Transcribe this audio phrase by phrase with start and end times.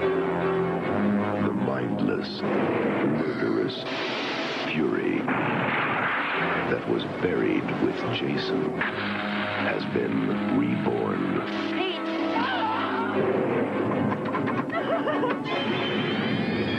[0.00, 3.82] The mindless, murderous
[4.70, 11.40] fury that was buried with Jason has been reborn.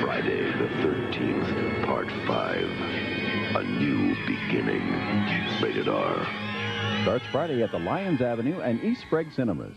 [0.01, 2.63] Friday the 13th, Part 5.
[3.55, 4.85] A New Beginning.
[5.61, 6.25] Rated R.
[7.01, 9.75] Starts Friday at the Lions Avenue and East Sprague Cinemas.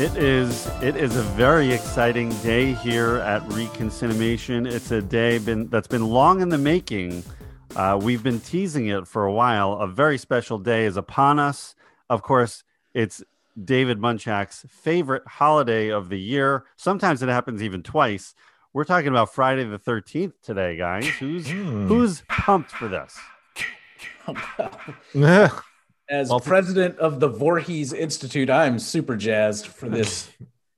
[0.00, 4.64] It is it is a very exciting day here at Reconciliation.
[4.66, 7.22] It's a day been that's been long in the making.
[7.76, 9.74] Uh, we've been teasing it for a while.
[9.74, 11.74] A very special day is upon us.
[12.08, 13.22] Of course, it's
[13.62, 16.64] David Munchak's favorite holiday of the year.
[16.76, 18.34] Sometimes it happens even twice.
[18.72, 21.08] We're talking about Friday the 13th today, guys.
[21.08, 23.18] Who's who's pumped for this?
[26.10, 30.28] As Well, president of the Voorhees Institute, I'm super jazzed for this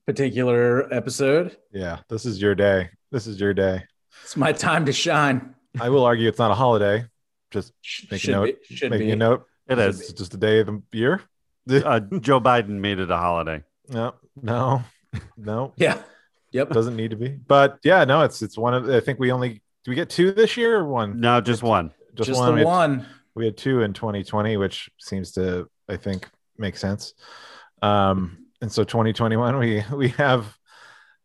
[0.07, 1.57] particular episode.
[1.73, 2.91] yeah, this is your day.
[3.11, 3.85] This is your day.
[4.25, 5.55] It's my time to shine.
[5.81, 7.07] I will argue it's not a holiday.
[7.51, 8.59] Just Sh- make a note.
[8.69, 8.75] be.
[8.77, 9.13] Should making be.
[9.13, 9.47] a note.
[9.69, 11.23] It It's just a day of the year.
[11.71, 13.63] Uh, Joe Biden made it a holiday.
[13.89, 14.83] No, no,
[15.37, 15.73] no.
[15.77, 16.03] Yeah.
[16.51, 16.71] Yep.
[16.71, 17.29] Doesn't need to be.
[17.29, 18.23] But yeah, no.
[18.23, 18.91] It's it's one of.
[18.91, 21.21] I think we only do we get two this year or one?
[21.21, 21.93] No, just one.
[22.17, 22.49] Just, Just one.
[22.49, 23.07] the We had- one.
[23.35, 27.15] We had two in 2020 which seems to i think make sense
[27.83, 30.57] um and so 2021 we we have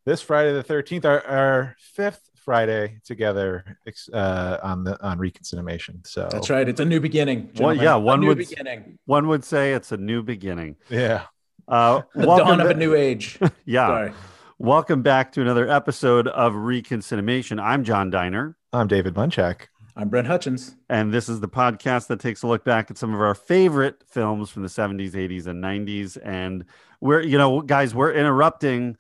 [0.06, 3.78] this friday the 13th our, our fifth friday together
[4.14, 6.68] uh on the on reconciliation so That's right.
[6.68, 7.52] It's a new beginning.
[7.60, 8.98] Well, yeah, one new would- beginning.
[9.06, 10.78] One would say it's a new beginning.
[10.90, 11.24] yeah
[11.68, 13.38] Uh, The welcome dawn of ba- a new age.
[13.66, 13.88] yeah.
[13.88, 14.14] Sorry.
[14.60, 17.60] Welcome back to another episode of Reconciliation.
[17.60, 19.68] I'm John Diner, i'm david munchak
[20.00, 20.76] I'm Brent Hutchins.
[20.90, 24.04] and this is the podcast that takes a look back at some of our favorite
[24.08, 26.18] films from the 70s, 80s, and 90s.
[26.24, 26.66] And
[27.02, 28.98] we're, you know, guys, we're interrupting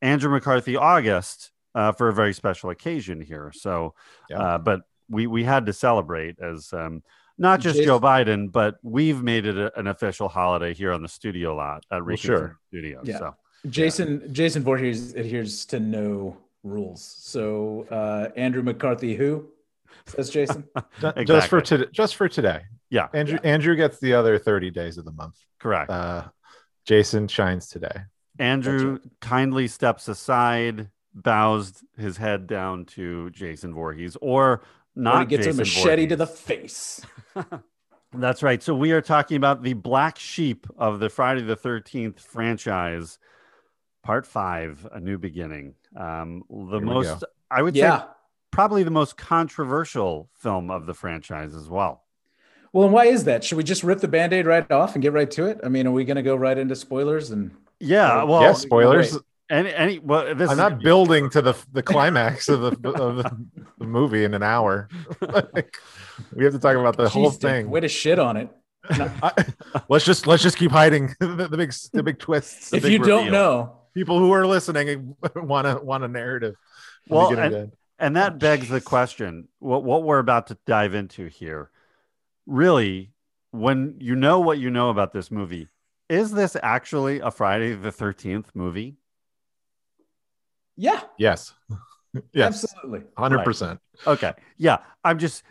[0.00, 3.52] Andrew McCarthy August uh, for a very special occasion here.
[3.54, 3.94] So,
[4.30, 4.38] Yeah.
[4.38, 4.80] uh, but
[5.10, 7.02] we we had to celebrate as um,
[7.36, 11.02] not just Jason- Joe Biden, but we've made it a, an official holiday here on
[11.02, 12.58] the studio lot at Well, sure.
[12.68, 13.02] Studios.
[13.06, 13.18] Yeah.
[13.18, 13.34] So.
[13.68, 17.02] Jason Jason Voorhees adheres to no rules.
[17.02, 19.44] So uh, Andrew McCarthy, who
[20.06, 20.64] says Jason?
[21.00, 24.98] Ju- just for today just for today Yeah, andrew andrew gets the other 30 days
[24.98, 25.90] of the month correct.
[25.90, 26.24] uh
[26.86, 28.02] jason shines today
[28.38, 34.62] Andrew kindly steps aside, bows his head down to Jason Voorhees, or Or
[34.96, 35.20] not.
[35.20, 37.02] he gets Jason a machete to the face.
[38.14, 38.62] That's right.
[38.62, 43.18] So we are talking about the black sheep of the Friday the Thirteenth franchise,
[44.02, 45.74] Part Five: A New Beginning.
[45.94, 47.24] Um, the Here most.
[47.50, 47.98] I would Yeah.
[48.00, 48.06] say,
[48.50, 52.04] probably the most controversial film of the franchise as well.
[52.72, 53.42] Well, and why is that?
[53.42, 55.60] Should we just rip the band-aid right off and get right to it?
[55.64, 57.50] I mean, are we going to go right into spoilers and
[57.80, 58.22] Yeah.
[58.22, 59.22] Oh, Well, yes spoilers wait.
[59.50, 63.16] any, any, well, this i'm is, not building to the the climax of the of
[63.16, 63.46] the,
[63.78, 64.88] the movie in an hour
[65.20, 65.76] Like,
[66.32, 68.48] we have to talk about the whole Jeez, Dick, thing Way to shit on it.
[68.88, 69.44] I-
[69.88, 72.72] let's just let's just keep hiding the, the big the big twists.
[72.72, 76.54] if big you don't know, People who are listening want to want a narrative.
[77.08, 77.72] Well, and- to end.
[78.00, 81.70] And that begs the question what, what we're about to dive into here.
[82.46, 83.12] Really,
[83.52, 85.68] when you know what you know about this movie,
[86.08, 88.96] is this actually a Friday the 13th movie?
[90.80, 91.52] yeah, yes,
[92.32, 93.02] yes, absolutely.
[93.16, 93.80] hundred percent.
[94.06, 94.32] Okay.
[94.56, 94.78] Yeah.
[95.04, 95.42] I'm just,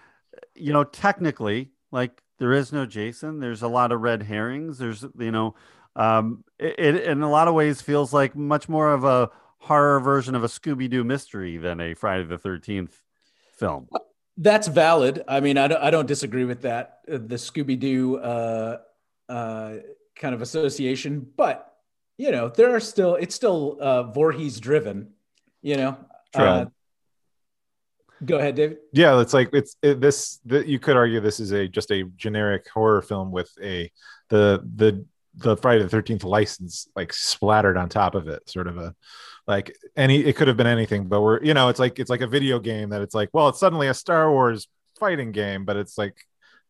[0.56, 3.40] you know, technically, like there is no Jason.
[3.40, 4.80] There's a lot of red herrings.
[4.80, 5.54] There's, you know,
[5.96, 10.00] um, it, it in a lot of ways feels like much more of a horror
[10.00, 12.92] version of a Scooby Doo mystery than a Friday the 13th
[13.58, 13.88] film.
[14.38, 15.24] That's valid.
[15.28, 17.00] I mean, I don't, I don't disagree with that.
[17.12, 18.78] uh, The Scooby Doo uh,
[19.28, 19.74] uh,
[20.16, 21.66] kind of association, but
[22.18, 25.14] you know, there are still it's still uh, Voorhees driven.
[25.62, 25.98] You know,
[26.36, 26.46] True.
[26.46, 26.66] Uh,
[28.26, 28.78] go ahead, David.
[28.92, 30.40] Yeah, it's like it's it, this.
[30.46, 33.92] The, you could argue this is a just a generic horror film with a
[34.30, 35.06] the the
[35.40, 38.96] the Friday the Thirteenth license like splattered on top of it, sort of a
[39.48, 40.20] like any.
[40.20, 42.60] It could have been anything, but we're you know it's like it's like a video
[42.60, 44.68] game that it's like well it's suddenly a Star Wars
[45.00, 46.16] fighting game, but it's like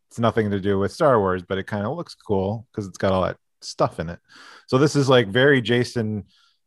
[0.10, 2.98] it's nothing to do with Star Wars, but it kind of looks cool because it's
[2.98, 4.20] got all that stuff in it.
[4.68, 6.26] So this is like very Jason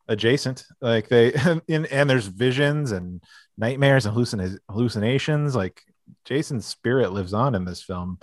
[0.09, 0.65] adjacent.
[0.81, 1.33] Like they
[1.69, 3.23] and, and there's visions and
[3.57, 5.55] nightmares and hallucin- hallucinations.
[5.55, 5.83] Like
[6.25, 8.19] Jason's spirit lives on in this film,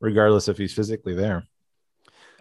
[0.00, 1.46] regardless if he's physically there.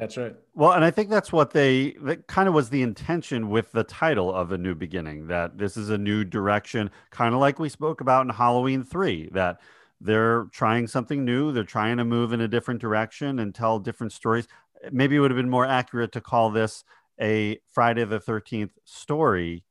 [0.02, 0.36] That's right.
[0.56, 3.84] Well, and I think that's what they that kind of was the intention with the
[3.84, 5.28] title of a new beginning.
[5.28, 9.30] That this is a new direction, kind of like we spoke about in Halloween three.
[9.32, 9.62] That
[10.02, 11.52] they're trying something new.
[11.52, 14.48] They're trying to move in a different direction and tell different stories.
[14.92, 16.84] Maybe it would have been more accurate to call this
[17.22, 19.64] a Friday the Thirteenth story,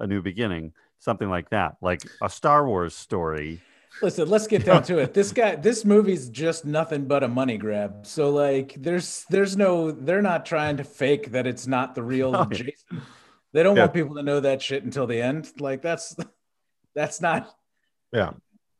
[0.00, 3.60] a new beginning, something like that, like a Star Wars story.
[4.00, 5.12] Listen, let's get down to it.
[5.14, 8.06] This guy, this movie's just nothing but a money grab.
[8.06, 12.34] So like, there's there's no, they're not trying to fake that it's not the real
[12.36, 12.44] Oh.
[12.44, 13.02] Jason.
[13.52, 13.82] They don't Yeah.
[13.84, 15.50] want people to know that shit until the end.
[15.58, 16.14] Like that's
[16.94, 17.50] that's not
[18.12, 18.32] Yeah.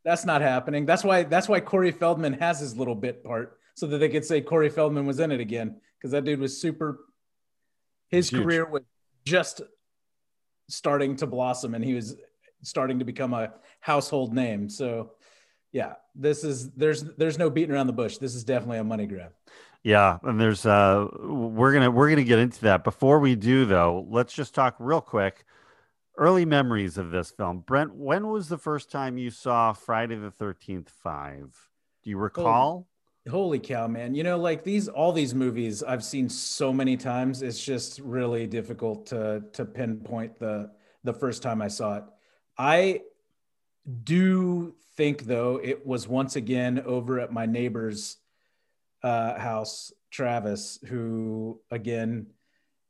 [0.05, 0.87] that's not happening.
[0.87, 4.25] That's why that's why Corey Feldman has his little bit part so that they could
[4.25, 7.01] say Corey Feldman was in it again because that dude was super.
[8.09, 8.43] His huge.
[8.43, 8.83] career was
[9.25, 9.63] just
[10.69, 12.17] starting to blossom, and he was
[12.63, 14.69] starting to become a household name.
[14.69, 15.13] So,
[15.73, 18.19] yeah, this is there's there's no beating around the bush.
[18.19, 19.33] This is definitely a money grab.
[19.83, 22.85] Yeah, and there's uh we're gonna we're gonna get into that.
[22.85, 25.45] Before we do though, let's just talk real quick.
[26.17, 27.61] Early memories of this film.
[27.61, 31.57] Brent, when was the first time you saw Friday the Thirteenth Five?
[32.03, 32.89] Do you recall?
[33.31, 34.15] Holy cow, man.
[34.15, 38.47] You know, like these all these movies I've seen so many times, it's just really
[38.47, 40.71] difficult to to pinpoint the
[41.05, 42.05] the first time I saw it.
[42.59, 43.03] I
[44.05, 48.17] do think though it was once again over at my neighbor's
[49.03, 52.27] uh, house, Travis, who again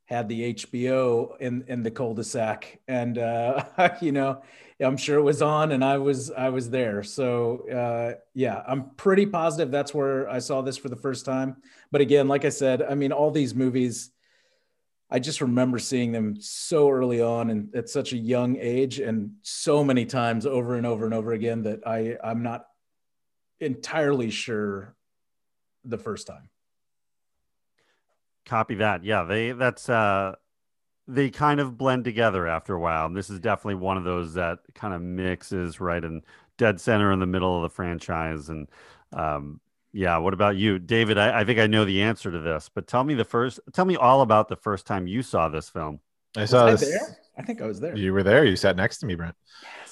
[0.05, 3.63] had the HBO in in the cul-de-sac, and uh,
[4.01, 4.41] you know,
[4.79, 7.03] I'm sure it was on, and I was I was there.
[7.03, 11.57] So uh, yeah, I'm pretty positive that's where I saw this for the first time.
[11.91, 14.09] But again, like I said, I mean, all these movies.
[15.11, 19.31] I just remember seeing them so early on and at such a young age and
[19.41, 22.65] so many times over and over and over again that I, I'm not
[23.59, 24.95] entirely sure
[25.83, 26.49] the first time.
[28.45, 29.03] Copy that.
[29.03, 30.35] Yeah, they that's uh
[31.07, 33.07] they kind of blend together after a while.
[33.07, 36.21] And this is definitely one of those that kind of mixes right in
[36.57, 38.49] dead center in the middle of the franchise.
[38.49, 38.67] And
[39.11, 39.59] um
[39.91, 41.17] yeah, what about you, David?
[41.17, 43.85] I, I think I know the answer to this, but tell me the first tell
[43.85, 45.99] me all about the first time you saw this film.
[46.37, 46.81] I Was saw I this.
[46.81, 47.17] there?
[47.37, 47.95] I think I was there.
[47.95, 48.45] You were there.
[48.45, 49.35] You sat next to me, Brent.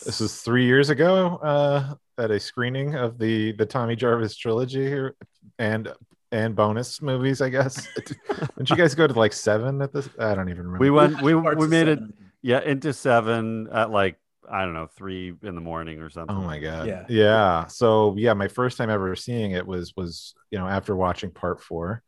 [0.06, 4.86] This was three years ago uh, at a screening of the the Tommy Jarvis trilogy
[4.86, 5.16] here,
[5.58, 5.92] and
[6.32, 7.42] and bonus movies.
[7.42, 7.88] I guess.
[8.58, 10.10] Didn't you guys go to like seven at this?
[10.20, 10.80] I don't even remember.
[10.80, 12.00] We went we we of made it
[12.42, 14.18] yeah, into seven at like
[14.52, 16.36] I don't know, three in the morning or something.
[16.36, 16.88] Oh my god.
[16.88, 17.06] Yeah.
[17.10, 17.66] Yeah.
[17.68, 21.62] So yeah, my first time ever seeing it was was you know after watching part
[21.62, 22.04] four,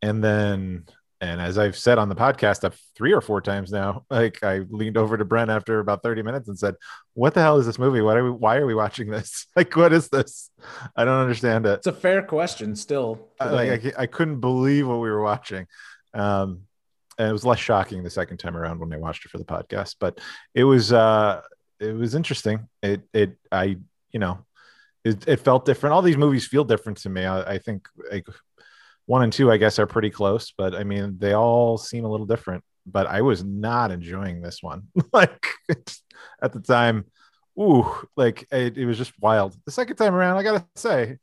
[0.00, 0.84] and then
[1.20, 4.04] and as I've said on the podcast, I've three or four times now.
[4.10, 6.74] Like I leaned over to Brent after about thirty minutes and said,
[7.14, 8.00] "What the hell is this movie?
[8.00, 9.46] Why are we Why are we watching this?
[9.56, 10.50] Like what is this?
[10.96, 13.28] I don't understand it." It's a fair question still.
[13.40, 15.66] I, like I, I couldn't believe what we were watching.
[16.12, 16.62] Um,
[17.18, 19.44] and it was less shocking the second time around when I watched it for the
[19.44, 20.20] podcast, but
[20.54, 21.42] it was uh,
[21.82, 22.68] it was interesting.
[22.82, 23.76] It it I
[24.12, 24.44] you know
[25.04, 25.94] it, it felt different.
[25.94, 27.24] All these movies feel different to me.
[27.24, 28.26] I, I think like
[29.06, 32.10] one and two, I guess, are pretty close, but I mean they all seem a
[32.10, 32.64] little different.
[32.86, 34.88] But I was not enjoying this one.
[35.12, 35.46] like
[36.42, 37.04] at the time,
[37.58, 37.86] ooh,
[38.16, 39.56] like it, it was just wild.
[39.66, 41.18] The second time around, I gotta say,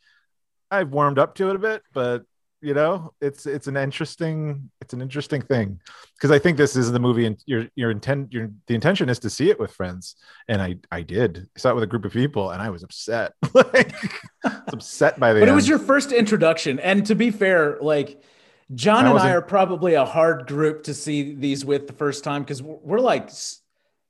[0.71, 2.23] I've warmed up to it a bit, but
[2.61, 5.79] you know, it's it's an interesting it's an interesting thing
[6.15, 9.19] because I think this is the movie and your your intent your the intention is
[9.19, 10.15] to see it with friends,
[10.47, 12.83] and I I did I saw it with a group of people, and I was
[12.83, 13.94] upset, like
[14.44, 15.39] was upset by the.
[15.39, 16.80] But it was your first introduction.
[16.80, 18.21] And to be fair, like
[18.75, 22.23] John I and I are probably a hard group to see these with the first
[22.23, 23.30] time because we're like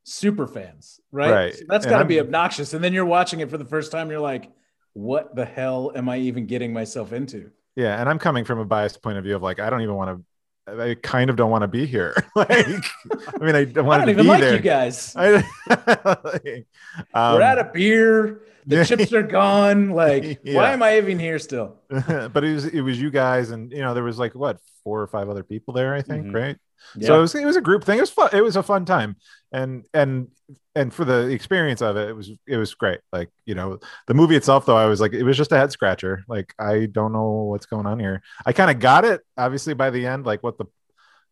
[0.04, 1.32] super fans, right?
[1.32, 1.56] Right.
[1.56, 2.74] So that's got to be obnoxious.
[2.74, 4.50] And then you're watching it for the first time, you're like,
[4.94, 7.52] what the hell am I even getting myself into?
[7.82, 9.96] Yeah, and I'm coming from a biased point of view of like I don't even
[9.96, 10.26] want to.
[10.72, 12.14] I kind of don't want to be here.
[12.36, 14.54] like, I mean, I I wanted don't to even be like there.
[14.54, 15.16] you guys.
[15.16, 15.44] I,
[16.24, 16.68] like,
[17.14, 18.42] um, we're out of beer.
[18.68, 19.90] The chips are gone.
[19.92, 20.56] Like, Yeah.
[20.58, 21.78] why am I even here still?
[21.90, 25.02] but it was it was you guys and you know there was like what four
[25.02, 26.34] or five other people there I think Mhm.
[26.42, 26.58] right
[26.96, 27.08] Yeah.
[27.08, 28.86] so it was it was a group thing it was fun it was a fun
[28.86, 29.12] time
[29.52, 30.30] and and
[30.80, 33.68] and for the experience of it it was it was great like you know
[34.08, 36.88] the movie itself though I was like it was just a head scratcher like I
[36.98, 40.26] don't know what's going on here I kind of got it obviously by the end
[40.26, 40.66] like what the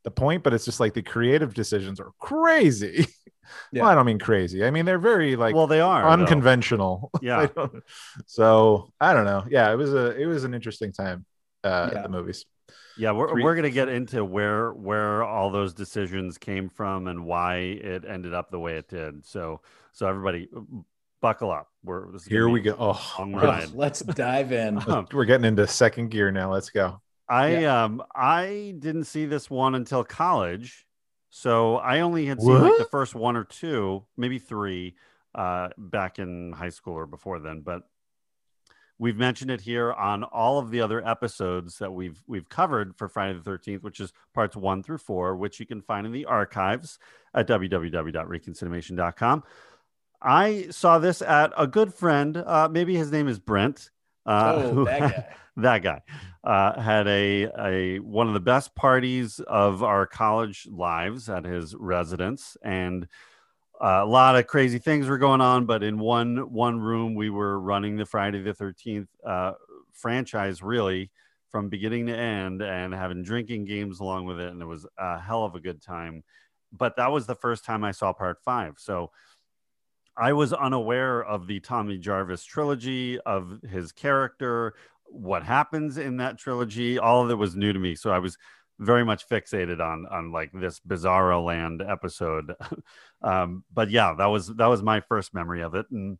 [0.04, 3.08] the point but it's just like the creative decisions are crazy
[3.72, 3.84] Yeah.
[3.84, 6.10] well I don't mean crazy I mean they're very like well, they are though.
[6.18, 7.10] unconventional.
[7.30, 7.48] Yeah.
[7.58, 7.68] I
[8.26, 9.44] so I don't know.
[9.50, 11.26] Yeah, it was a it was an interesting time
[11.64, 11.98] uh, Yeah.
[11.98, 12.46] at the movies.
[12.98, 17.26] Yeah, we're Three- we're gonna get into where where all those decisions came from and
[17.26, 19.26] why it ended up the way it did.
[19.26, 19.62] So
[19.92, 20.50] so everybody,
[21.22, 21.70] buckle up.
[21.84, 22.76] We're this is Here we go.
[22.78, 23.74] Oh, long ride.
[23.74, 24.82] Let's dive in.
[25.14, 26.52] We're getting into second gear now.
[26.52, 27.02] Let's go.
[27.30, 30.86] I um I didn't see this one until college,
[31.30, 34.96] so I only had seen like the first one or two, maybe three,
[35.36, 37.62] uh, back in high school or before then.
[37.62, 37.84] But
[39.00, 43.08] we've mentioned it here on all of the other episodes that we've we've covered for
[43.08, 46.26] Friday the Thirteenth, which is parts one through four, which you can find in the
[46.26, 47.00] archives
[47.34, 49.44] at www.reconcinimation.com.
[50.22, 53.92] I saw this at a good friend, uh, maybe his name is Brent.
[54.26, 55.26] Uh, oh, that guy.
[55.58, 56.02] that guy
[56.44, 61.76] uh, had a, a one of the best parties of our college lives at his
[61.76, 63.08] residence and
[63.80, 67.60] a lot of crazy things were going on but in one one room we were
[67.60, 69.54] running the friday the 13th uh,
[69.94, 71.12] franchise really
[71.50, 75.20] from beginning to end and having drinking games along with it and it was a
[75.20, 76.24] hell of a good time
[76.72, 79.12] but that was the first time i saw part five so
[80.18, 84.74] I was unaware of the Tommy Jarvis trilogy, of his character,
[85.06, 86.98] what happens in that trilogy.
[86.98, 87.94] All of it was new to me.
[87.94, 88.38] So I was
[88.80, 92.56] very much fixated on on like this bizarro land episode.
[93.22, 95.86] um, but yeah, that was that was my first memory of it.
[95.92, 96.18] And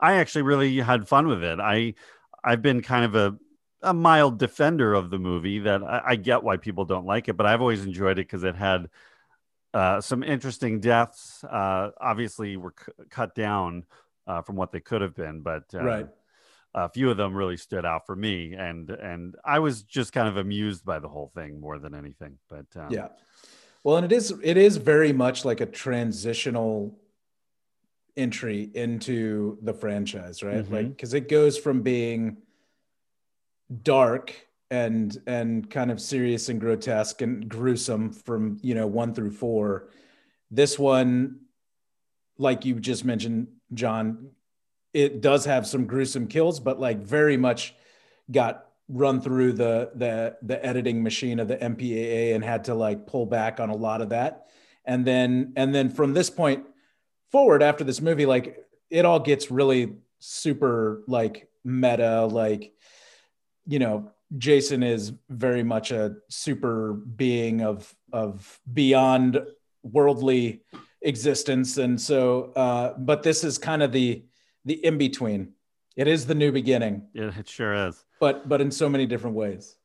[0.00, 1.60] I actually really had fun with it.
[1.60, 1.94] I
[2.42, 3.36] I've been kind of a
[3.82, 7.36] a mild defender of the movie that I, I get why people don't like it,
[7.36, 8.88] but I've always enjoyed it because it had
[9.74, 11.42] uh, some interesting deaths.
[11.44, 13.84] Uh, obviously, were c- cut down
[14.26, 16.06] uh, from what they could have been, but uh, Right.
[16.74, 20.28] A few of them really stood out for me, and and I was just kind
[20.28, 22.38] of amused by the whole thing more than anything.
[22.48, 23.08] But um, Yeah.
[23.84, 26.98] Well, and it is it is very much like a transitional
[28.16, 30.64] entry into the franchise, right?
[30.64, 30.70] Mhm.
[30.70, 32.38] Like because it goes from being
[33.82, 34.34] dark
[34.70, 39.90] and and kind of serious and grotesque and gruesome from you know one through four.
[40.50, 41.40] This one,
[42.38, 44.30] like you just mentioned, John,
[44.94, 47.74] it does have some gruesome kills, but like very much
[48.30, 53.06] got run through the the the editing machine of the MPAA and had to like
[53.06, 54.46] pull back on a lot of that.
[54.84, 56.64] And then and then from this point
[57.30, 62.74] forward after this movie like it all gets really super like meta like
[63.66, 69.40] you know Jason is very much a super being of of beyond
[69.82, 70.62] worldly
[71.00, 74.22] existence and so uh but this is kind of the
[74.64, 75.52] the in between
[75.96, 77.02] it is the new beginning.
[77.14, 78.04] It, it sure is.
[78.20, 79.76] but but in so many different ways.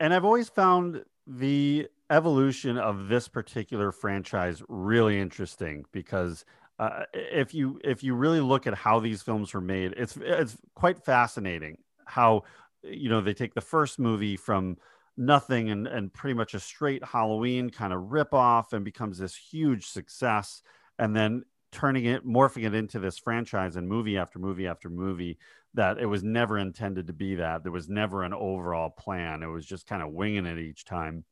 [0.00, 6.44] And I've always found the evolution of this particular franchise really interesting because
[6.78, 10.56] uh, if you if you really look at how these films were made, it's it's
[10.74, 12.44] quite fascinating how
[12.82, 14.76] you know they take the first movie from
[15.16, 19.34] nothing and and pretty much a straight Halloween kind of rip off and becomes this
[19.34, 20.62] huge success,
[20.98, 21.44] and then
[21.76, 25.38] turning it morphing it into this franchise and movie after movie after movie
[25.74, 27.62] that it was never intended to be that.
[27.62, 29.42] There was never an overall plan.
[29.42, 31.24] It was just kind of winging it each time.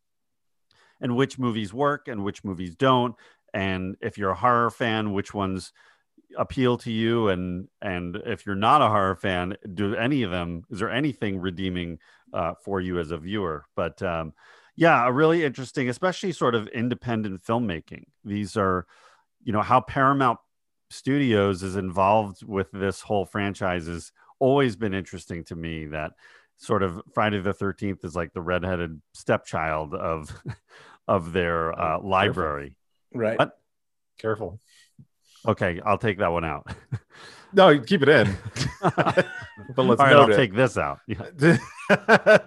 [1.01, 3.15] And which movies work and which movies don't.
[3.55, 5.73] And if you're a horror fan, which ones
[6.37, 7.29] appeal to you?
[7.29, 10.65] And and if you're not a horror fan, do any of them?
[10.71, 12.01] Is there anything redeeming
[12.35, 13.65] uh, for you as a viewer?
[13.75, 14.35] But um,
[14.77, 18.05] yeah, a really interesting, especially sort of independent filmmaking.
[18.25, 18.87] These are,
[19.45, 20.39] you know, how Paramount
[20.91, 25.87] Studios is involved with this whole franchise has always been interesting to me.
[25.87, 26.13] That
[26.57, 30.35] sort of Friday the Thirteenth is like the redheaded stepchild of
[31.09, 32.09] of their uh, careful.
[32.11, 32.77] library.
[33.13, 33.59] right What?
[34.19, 34.61] Careful.
[35.47, 36.67] Okay, I'll take that one out.
[37.55, 38.37] No, keep it in.
[38.83, 38.97] but
[39.77, 40.37] let's All right, I'll it.
[40.37, 40.99] take this out.
[41.07, 41.59] Yeah.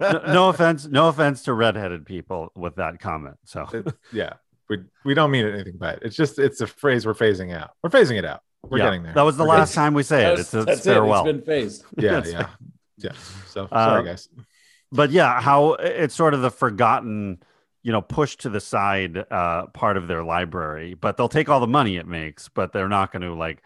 [0.02, 3.36] No, no offense, no offense to redheaded people with that comment.
[3.44, 3.66] So
[4.12, 4.34] yeah,
[4.68, 6.00] we we don't mean anything by it.
[6.02, 7.70] It's just it's a phrase we're phasing out.
[7.82, 8.40] We're phasing it out.
[8.62, 9.14] We're yeah, getting there.
[9.14, 10.38] That was the We're last getting- time we say That it.
[10.38, 11.26] was- It's, it's that's farewell.
[11.26, 12.48] it it's been phased Yeah, That's yeah,
[12.98, 13.12] yeah.
[13.46, 14.28] So Uh, sorry, guys.
[14.92, 17.38] but yeah, how it's sort of the forgotten,
[17.82, 20.94] you know, pushed to the side uh, part of their library.
[20.94, 23.62] But they'll take all the money it makes, but they're not going to like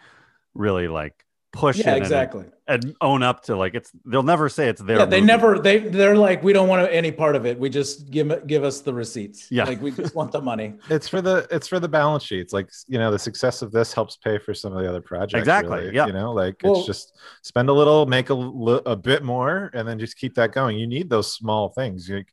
[0.54, 3.90] really like push yeah it and- exactly and, own up to like it's.
[4.06, 4.98] They'll never say it's their.
[5.00, 5.26] yeah they movie.
[5.26, 8.64] never they they're like we don't want any part of it we just give give
[8.64, 9.64] us the receipts Yeah.
[9.64, 12.52] like we just want the money It's for the it's for the balance sheets.
[12.54, 15.40] Like you know, the success of this helps pay for some of the other projects.
[15.40, 16.06] Exactly, really, yeah.
[16.06, 19.70] You know, like Well- it's just spend a little, make a, li- a bit more,
[19.74, 20.78] and then just keep that going.
[20.78, 22.08] You need those small things.
[22.08, 22.24] You,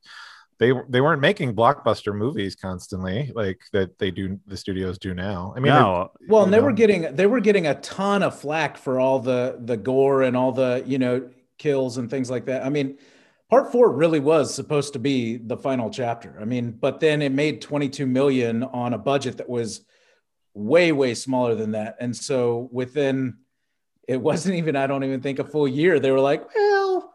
[0.60, 5.54] they they weren't making blockbuster movies constantly like that they do the studios do now.
[5.56, 8.78] I mean, no, well and they were getting they were getting a ton of flack
[8.78, 12.66] for all the the gore and all the you know kills and things like that.
[12.66, 12.98] I mean
[13.50, 16.38] part four really was supposed to be the final chapter.
[16.40, 19.82] I mean but then it made 22 million on a budget that was
[20.54, 21.96] way way smaller than that.
[22.02, 23.38] And so within
[24.10, 27.14] it wasn't even i don't even think a full year they were like well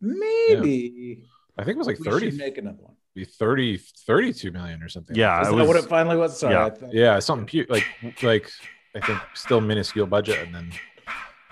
[0.00, 1.24] maybe
[1.58, 2.94] I think it was like We 30, should make another one.
[3.14, 5.14] be 30, 32 million or something.
[5.16, 6.38] Yeah, Is that was- what it finally was?
[6.38, 6.54] Sorry.
[6.54, 6.64] yeah.
[6.66, 7.86] I thought- Yeah, something pu- like
[8.22, 8.50] like
[8.94, 10.72] I think still minuscule budget and then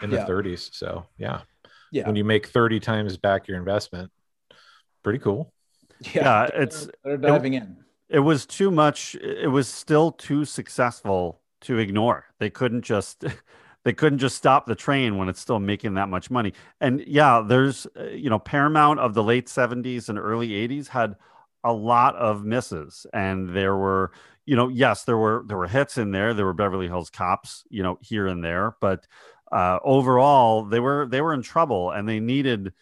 [0.03, 0.27] in the Yeah.
[0.27, 0.71] 30s.
[0.75, 1.43] So yeah.
[1.93, 2.07] Yeah.
[2.07, 4.11] When you make 30 times back your investment,
[5.03, 5.53] pretty cool.
[6.15, 7.77] Yeah, it's they're diving in.
[8.09, 13.25] it was too much it was still too successful to ignore they couldn't just
[13.85, 17.43] they couldn't just stop the train when it's still making that much money and yeah
[17.47, 21.17] there's uh, you know paramount of the late 70s and early 80s had
[21.65, 24.13] a lot of misses and there were
[24.47, 27.65] you know yes there were there were hits in there there were beverly hills cops
[27.71, 29.07] you know here and there but
[29.53, 32.73] uh overall they were they were in trouble and they needed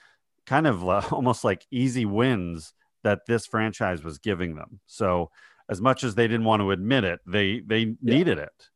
[0.48, 2.72] kind of uh, almost like easy wins
[3.04, 4.80] that this franchise was giving them.
[4.86, 5.30] So
[5.68, 8.68] as much as they didn't want to admit it, they they needed it.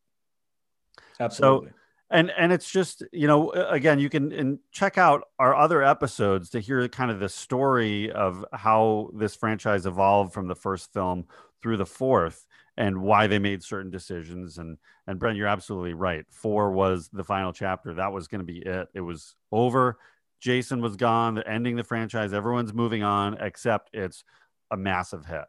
[1.18, 1.70] Absolutely.
[2.12, 6.60] And and it's just, you know, again, you can check out our other episodes to
[6.60, 11.26] hear kind of the story of how this franchise evolved from the first film
[11.62, 16.26] through the fourth and why they made certain decisions and and Brent you're absolutely right.
[16.30, 17.94] 4 was the final chapter.
[17.94, 18.88] That was going to be it.
[18.94, 19.98] It was over.
[20.40, 21.34] Jason was gone.
[21.34, 22.32] They're ending the franchise.
[22.34, 24.24] Everyone's moving on, except it's
[24.70, 25.44] a massive hit.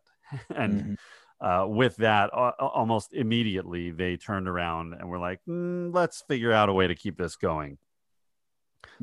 [0.56, 0.98] and Mhm.
[1.44, 6.54] Uh, with that, uh, almost immediately they turned around and were like, "Mm, let's figure
[6.54, 7.78] out a way to keep this going.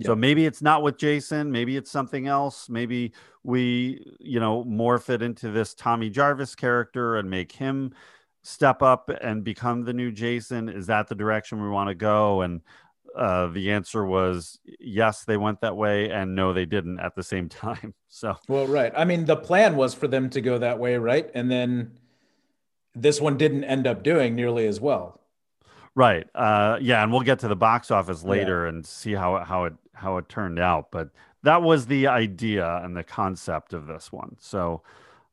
[0.02, 1.50] So maybe it's not with Jason.
[1.50, 2.68] Maybe it's something else.
[2.68, 7.92] Maybe we, you know, morph it into this Tommy Jarvis character and make him
[8.42, 10.68] step up and become the new Jason.
[10.68, 12.40] Is that the direction we want to go?
[12.40, 12.62] And
[13.14, 17.22] uh, the answer was yes, they went that way, and no, they didn't at the
[17.22, 17.94] same time.
[18.08, 18.92] So Well, right.
[18.96, 21.30] I mean, the plan was for them to go that way, right?
[21.34, 21.98] And then
[22.94, 25.20] this one didn't end up doing nearly as well.
[25.94, 26.26] Right.
[26.34, 29.74] Uh, yeah, and we'll get to the box office later and see how how it
[29.92, 30.90] how it turned out.
[30.90, 31.10] But
[31.42, 34.36] that was the idea and the concept of this one.
[34.38, 34.82] So,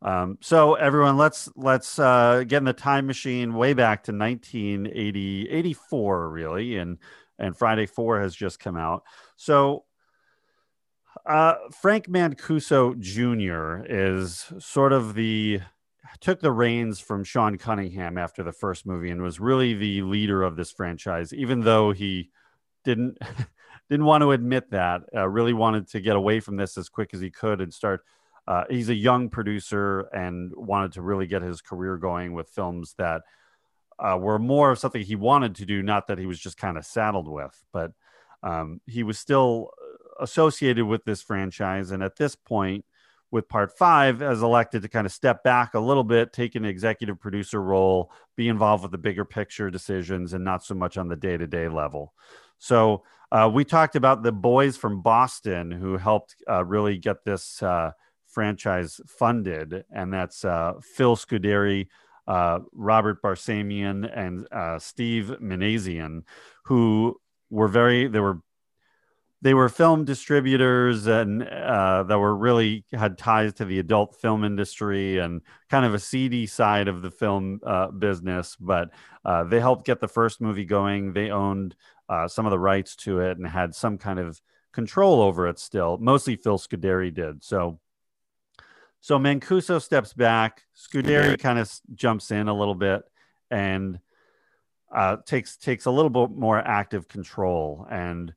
[0.01, 5.49] um, so everyone, let's let's uh, get in the time machine way back to 1980,
[5.49, 6.97] 84, really, and
[7.37, 9.03] and Friday Four has just come out.
[9.35, 9.83] So.
[11.25, 13.83] Uh, Frank Mancuso Jr.
[13.89, 15.59] is sort of the
[16.19, 20.43] took the reins from Sean Cunningham after the first movie and was really the leader
[20.43, 22.29] of this franchise, even though he
[22.83, 23.17] didn't
[23.89, 25.01] didn't want to admit that.
[25.15, 28.03] Uh, really wanted to get away from this as quick as he could and start.
[28.47, 32.95] Uh, he's a young producer and wanted to really get his career going with films
[32.97, 33.21] that
[33.99, 36.77] uh, were more of something he wanted to do, not that he was just kind
[36.77, 37.63] of saddled with.
[37.73, 37.91] But
[38.43, 39.71] um, he was still
[40.19, 42.85] associated with this franchise, and at this point
[43.31, 46.65] with part five as elected to kind of step back a little bit, take an
[46.65, 51.07] executive producer role, be involved with the bigger picture decisions, and not so much on
[51.07, 52.13] the day to day level.
[52.59, 57.61] So uh, we talked about the boys from Boston who helped uh, really get this
[57.61, 57.91] uh,
[58.27, 61.87] franchise funded, and that's uh, Phil Scuderi.
[62.27, 66.23] Uh, Robert Barsamian and uh, Steve Minasian,
[66.65, 67.15] who
[67.49, 68.41] were very, they were
[69.41, 74.43] they were film distributors and uh, that were really had ties to the adult film
[74.43, 78.55] industry and kind of a seedy side of the film uh, business.
[78.59, 78.89] But
[79.23, 81.13] uh, they helped get the first movie going.
[81.13, 81.75] They owned
[82.09, 85.59] uh, some of the rights to it and had some kind of control over it
[85.59, 85.97] still.
[85.99, 87.43] Mostly Phil Scuderi did.
[87.43, 87.79] So,
[89.01, 90.63] so Mancuso steps back.
[90.75, 93.03] Scuderi kind of jumps in a little bit
[93.51, 93.99] and
[94.91, 98.33] uh, takes takes a little bit more active control and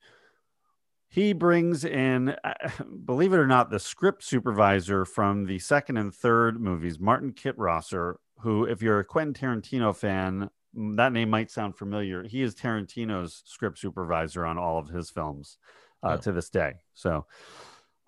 [1.11, 2.35] he brings in,
[3.05, 8.14] believe it or not, the script supervisor from the second and third movies, Martin Kitrosser,
[8.38, 12.23] who, if you're a Quentin Tarantino fan, that name might sound familiar.
[12.23, 15.59] He is Tarantino's script supervisor on all of his films
[16.03, 16.16] uh, Oh.
[16.18, 16.75] to this day.
[16.94, 17.27] So,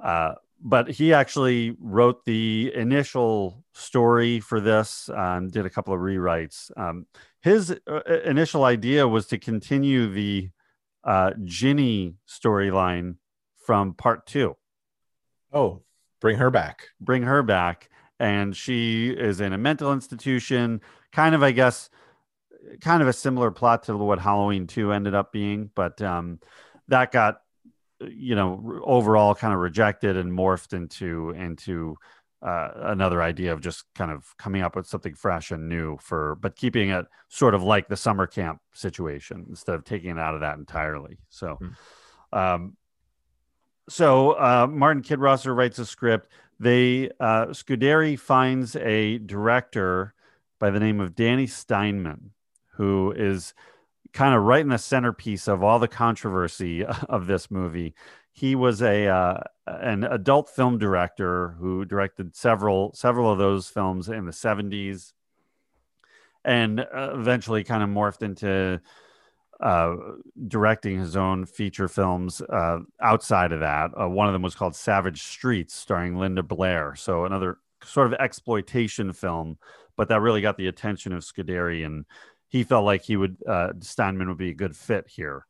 [0.02, 0.34] uh,
[0.64, 6.70] but he actually wrote the initial story for this, um, did a couple of rewrites.
[6.78, 7.06] Um,
[7.40, 10.50] his uh, initial idea was to continue the
[11.04, 13.16] uh, Ginny storyline
[13.66, 14.56] from part two.
[15.52, 15.82] Oh,
[16.20, 16.88] bring her back.
[17.00, 17.88] Bring her back.
[18.18, 20.80] And she is in a mental institution,
[21.12, 21.90] kind of, I guess,
[22.80, 25.70] kind of a similar plot to what Halloween 2 ended up being.
[25.74, 26.38] But um,
[26.88, 27.40] that got,
[28.00, 31.96] you know, overall kind of rejected and morphed into, into,
[32.42, 36.36] uh, another idea of just kind of coming up with something fresh and new for,
[36.36, 40.34] but keeping it sort of like the summer camp situation instead of taking it out
[40.34, 41.18] of that entirely.
[41.28, 41.58] So,
[42.32, 42.76] um,
[43.88, 46.28] so uh, Martin Kitrosser writes a script.
[46.58, 50.14] They uh, Scuderi finds a director
[50.58, 52.30] by the name of Danny Steinmann,
[52.74, 53.54] who is
[54.12, 57.94] kind of right in the centerpiece of all the controversy of this movie.
[58.32, 64.08] He was a uh, an adult film director who directed several several of those films
[64.08, 65.12] in the 70s
[66.44, 68.80] and eventually kind of morphed into
[69.60, 69.94] uh,
[70.48, 73.92] directing his own feature films uh, outside of that.
[73.98, 76.96] Uh, one of them was called Savage Streets, starring Linda Blair.
[76.96, 79.58] So another sort of exploitation film,
[79.96, 82.04] but that really got the attention of Scuderi, and
[82.48, 85.46] he felt like he would uh, Steinmann would be a good fit here.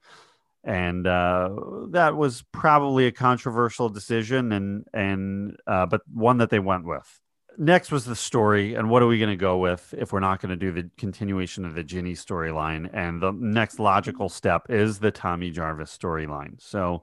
[0.64, 1.51] And uh,
[1.90, 7.20] that was probably a controversial decision, and and uh, but one that they went with.
[7.59, 10.40] Next was the story and what are we going to go with if we're not
[10.40, 12.88] going to do the continuation of the ginny storyline?
[12.92, 16.61] And the next logical step is the tommy jarvis storyline.
[16.61, 17.03] So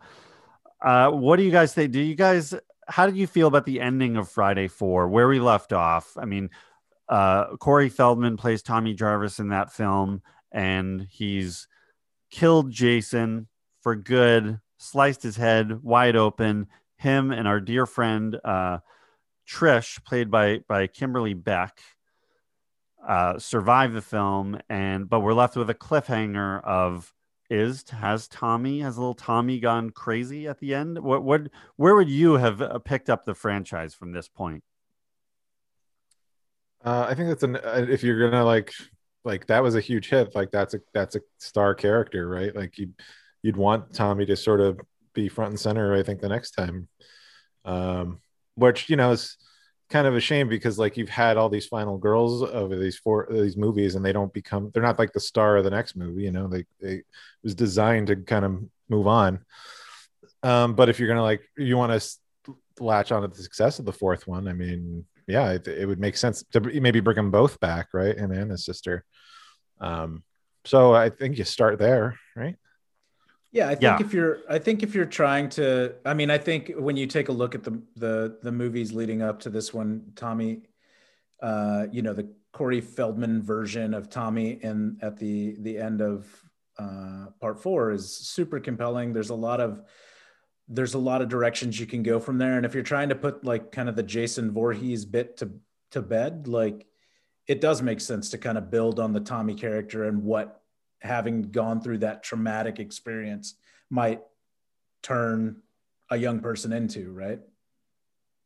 [0.82, 1.92] uh, what do you guys think?
[1.92, 2.54] Do you guys
[2.88, 6.18] how did you feel about the ending of friday 4 where we left off?
[6.18, 6.50] I mean
[7.08, 11.68] uh, corey feldman plays tommy jarvis in that film and he's
[12.30, 13.48] killed jason
[13.82, 18.80] for good sliced his head wide open him and our dear friend uh,
[19.50, 21.82] Trish, played by by Kimberly Beck,
[23.08, 27.14] uh, survived the film, and but we're left with a cliffhanger of
[27.50, 31.00] is has Tommy has little Tommy gone crazy at the end?
[31.00, 34.64] What what where would you have uh, picked up the franchise from this point?
[36.86, 38.72] Uh, I think that's an uh, if you're gonna like
[39.24, 40.36] like that was a huge hit.
[40.36, 42.56] Like that's a that's a star character, right?
[42.56, 42.90] Like you
[43.42, 44.80] you'd want Tommy to sort of
[45.14, 45.96] be front and center.
[45.96, 46.88] I think the next time.
[47.66, 48.20] Um,
[48.56, 49.38] which you know is
[49.90, 53.28] kind of a shame because like you've had all these final girls over these four
[53.32, 56.24] these movies and they don't become they're not like the star of the next movie
[56.24, 57.06] you know they, they it
[57.44, 59.40] was designed to kind of move on
[60.44, 63.86] um but if you're gonna like you want to latch on to the success of
[63.86, 67.32] the fourth one i mean yeah it, it would make sense to maybe bring them
[67.32, 69.06] both back right Him and then his sister
[69.80, 70.24] um
[70.66, 72.56] so i think you start there right
[73.52, 74.00] yeah, I think yeah.
[74.00, 77.30] if you're, I think if you're trying to, I mean, I think when you take
[77.30, 80.62] a look at the the the movies leading up to this one, Tommy,
[81.42, 86.28] uh, you know, the Corey Feldman version of Tommy, and at the the end of
[86.78, 89.14] uh, part four is super compelling.
[89.14, 89.82] There's a lot of
[90.70, 93.16] there's a lot of directions you can go from there, and if you're trying to
[93.16, 95.52] put like kind of the Jason Voorhees bit to
[95.92, 96.86] to bed, like
[97.48, 100.62] it does make sense to kind of build on the Tommy character and what
[101.02, 103.56] having gone through that traumatic experience
[103.90, 104.22] might
[105.02, 105.58] turn
[106.12, 107.40] a young person into, right?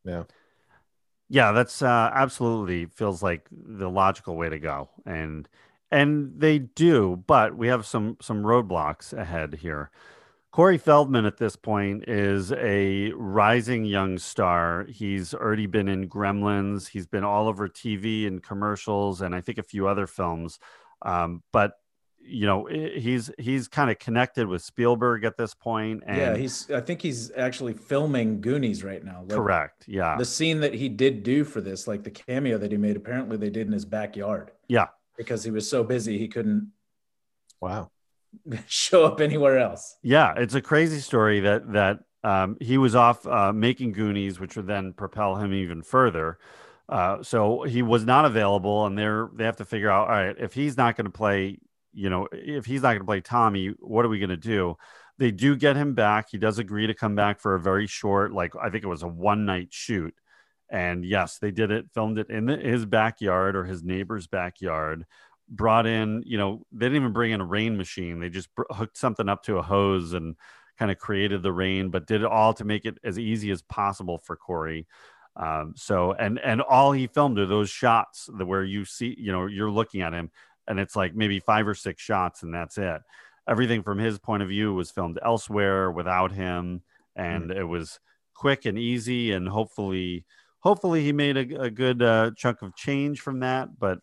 [0.05, 0.23] Yeah.
[1.29, 5.49] Yeah, that's uh, absolutely feels like the logical way to go, and
[5.91, 9.89] and they do, but we have some some roadblocks ahead here.
[10.53, 14.85] Corey Feldman at this point is a rising young star.
[14.87, 16.87] He's already been in Gremlins.
[16.87, 20.59] He's been all over TV and commercials, and I think a few other films.
[21.01, 21.73] Um, but
[22.21, 26.71] you know he's he's kind of connected with Spielberg at this point and yeah he's
[26.71, 30.87] I think he's actually filming Goonies right now like correct yeah the scene that he
[30.87, 33.83] did do for this like the cameo that he made apparently they did in his
[33.83, 34.87] backyard yeah
[35.17, 36.71] because he was so busy he couldn't
[37.59, 37.91] wow
[38.67, 43.27] show up anywhere else yeah it's a crazy story that that um, he was off
[43.27, 46.37] uh, making Goonies which would then propel him even further
[46.89, 50.35] uh, so he was not available and they're they have to figure out all right
[50.39, 51.57] if he's not going to play
[51.93, 54.75] you know, if he's not going to play Tommy, what are we going to do?
[55.19, 56.27] They do get him back.
[56.31, 59.03] He does agree to come back for a very short, like I think it was
[59.03, 60.13] a one night shoot.
[60.69, 65.05] And yes, they did it, filmed it in the, his backyard or his neighbor's backyard.
[65.55, 68.19] Brought in, you know, they didn't even bring in a rain machine.
[68.19, 70.35] They just br- hooked something up to a hose and
[70.79, 73.61] kind of created the rain, but did it all to make it as easy as
[73.61, 74.87] possible for Corey.
[75.35, 79.31] Um, so and and all he filmed are those shots that where you see, you
[79.31, 80.31] know, you're looking at him
[80.67, 83.01] and it's like maybe five or six shots and that's it.
[83.47, 86.81] Everything from his point of view was filmed elsewhere without him,
[87.15, 87.57] and mm.
[87.57, 87.99] it was
[88.33, 90.25] quick and easy, and hopefully,
[90.59, 93.77] hopefully he made a, a good uh, chunk of change from that.
[93.77, 93.99] But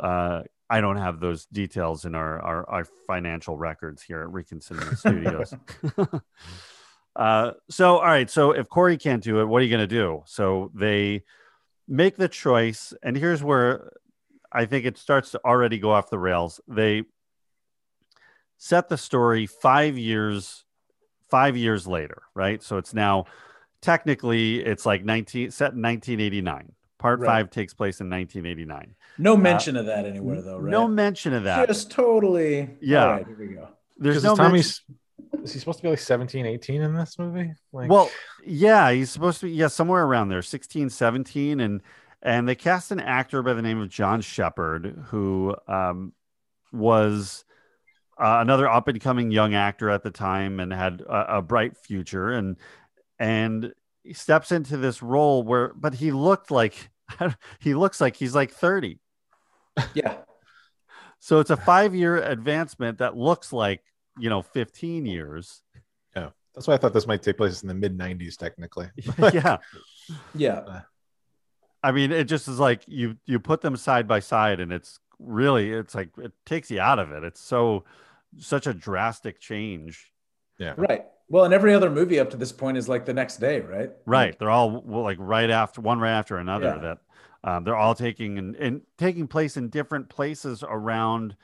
[0.00, 4.60] uh, I don't have those details in our, our, our financial records here at Recon
[4.60, 5.54] Cinema Studios.
[7.16, 8.28] uh, so, all right.
[8.28, 10.22] So, if Corey can't do it, what are you going to do?
[10.26, 11.22] So, they
[11.88, 12.92] make the choice.
[13.02, 13.92] And here's where
[14.52, 16.60] I think it starts to already go off the rails.
[16.68, 17.04] They
[18.58, 20.64] set the story five years,
[21.30, 22.62] five years later, right?
[22.62, 23.26] So it's now
[23.80, 26.72] technically it's like 19 set in 1989.
[26.98, 27.26] Part right.
[27.26, 28.94] five takes place in 1989.
[29.18, 30.70] No uh, mention uh, of that anywhere, though, right?
[30.70, 31.68] No mention of that.
[31.68, 32.70] Just totally.
[32.80, 33.04] Yeah.
[33.04, 33.68] All right, here we go.
[33.96, 34.82] There's no Tommy's.
[35.42, 37.52] Is he supposed to be like 17, 18 in this movie?
[37.72, 37.90] Like...
[37.90, 38.10] Well,
[38.44, 41.60] yeah, he's supposed to be, yeah, somewhere around there, 16, 17.
[41.60, 41.82] And
[42.22, 46.12] and they cast an actor by the name of John Shepherd, who um,
[46.72, 47.44] was
[48.18, 51.76] uh, another up and coming young actor at the time and had a, a bright
[51.76, 52.56] future and
[53.18, 53.72] and
[54.04, 56.90] he steps into this role where but he looked like
[57.60, 58.98] he looks like he's like 30
[59.94, 60.16] Yeah.
[61.18, 63.82] so it's a five year advancement that looks like
[64.18, 65.62] you know 15 years
[66.16, 68.88] Yeah, that's why I thought this might take place in the mid '90s, technically.
[69.32, 69.58] yeah
[70.34, 70.58] Yeah.
[70.60, 70.80] Uh,
[71.82, 74.98] i mean it just is like you you put them side by side and it's
[75.20, 77.84] really it's like it takes you out of it it's so
[78.38, 80.10] such a drastic change
[80.58, 81.06] Yeah, Right.
[81.30, 83.90] Well, and every other movie up to this point is like the next day, right?
[84.06, 86.78] right they're all well, like right after one right after another Yeah.
[86.78, 86.98] that
[87.44, 91.36] um, they're all taking and, and taking place in different places around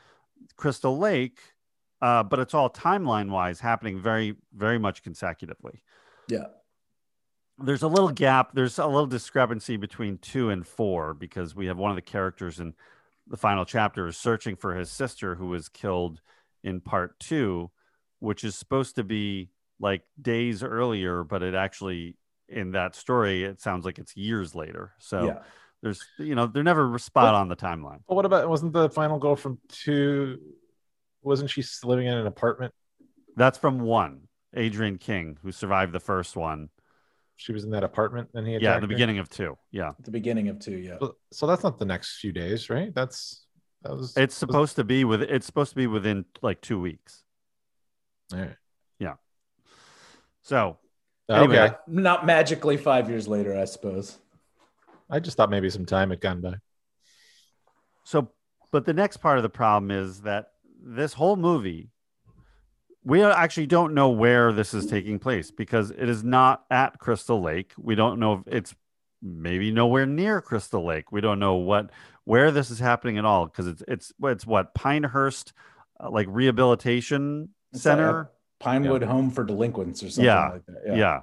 [0.57, 1.39] crystal lake
[2.01, 5.83] uh, but it's all timeline wise happening very very much consecutively
[6.29, 6.47] Yeah.
[7.59, 11.77] there's a little gap there's a little discrepancy between two and four because we have
[11.77, 12.75] one of the characters in
[13.27, 16.21] the final chapter is searching for his sister who was killed
[16.63, 17.71] in part two
[18.25, 22.17] which is supposed to be like days earlier but it actually
[22.49, 25.39] in that story it sounds like it's years later so yeah.
[25.83, 29.19] there's you know they're never spot on the timeline But what about wasn't the final
[29.19, 30.39] goal from two?
[31.23, 32.73] Wasn't she living in an apartment?
[33.37, 36.69] that's from one adrienne king who survived the first one
[37.37, 38.87] She was in that apartment, and he yeah in the her?
[38.87, 40.77] beginning of two yeah At the beginning of two.
[40.79, 40.99] Yeah.
[41.01, 42.95] So, so that's not the next few days, right?
[42.95, 43.45] That's
[43.83, 44.17] that was.
[44.17, 47.24] it's supposed to be with it's supposed to be within like two weeks
[48.33, 48.57] All right.
[48.99, 49.15] Yeah.
[50.43, 50.79] So
[51.29, 51.59] Anyway.
[51.59, 51.75] Okay.
[51.87, 54.19] Not magically five years later, I suppose.
[55.11, 56.55] I just thought maybe some time had gone by.
[58.05, 58.31] So,
[58.71, 60.49] but the next part of the problem is that
[60.83, 61.91] this whole movie,
[63.05, 67.41] we actually don't know where this is taking place because it is not at Crystal
[67.41, 67.73] Lake.
[67.79, 68.75] We don't know if it's
[69.23, 71.13] maybe nowhere near Crystal Lake.
[71.13, 71.91] We don't know what
[72.25, 75.53] where this is happening at all because it's it's it's what Pinehurst
[76.01, 78.31] uh, like rehabilitation It's center.
[78.61, 80.49] Pinewood Home for Delinquents or something Yeah.
[80.51, 80.97] like that.
[80.97, 81.21] yeah,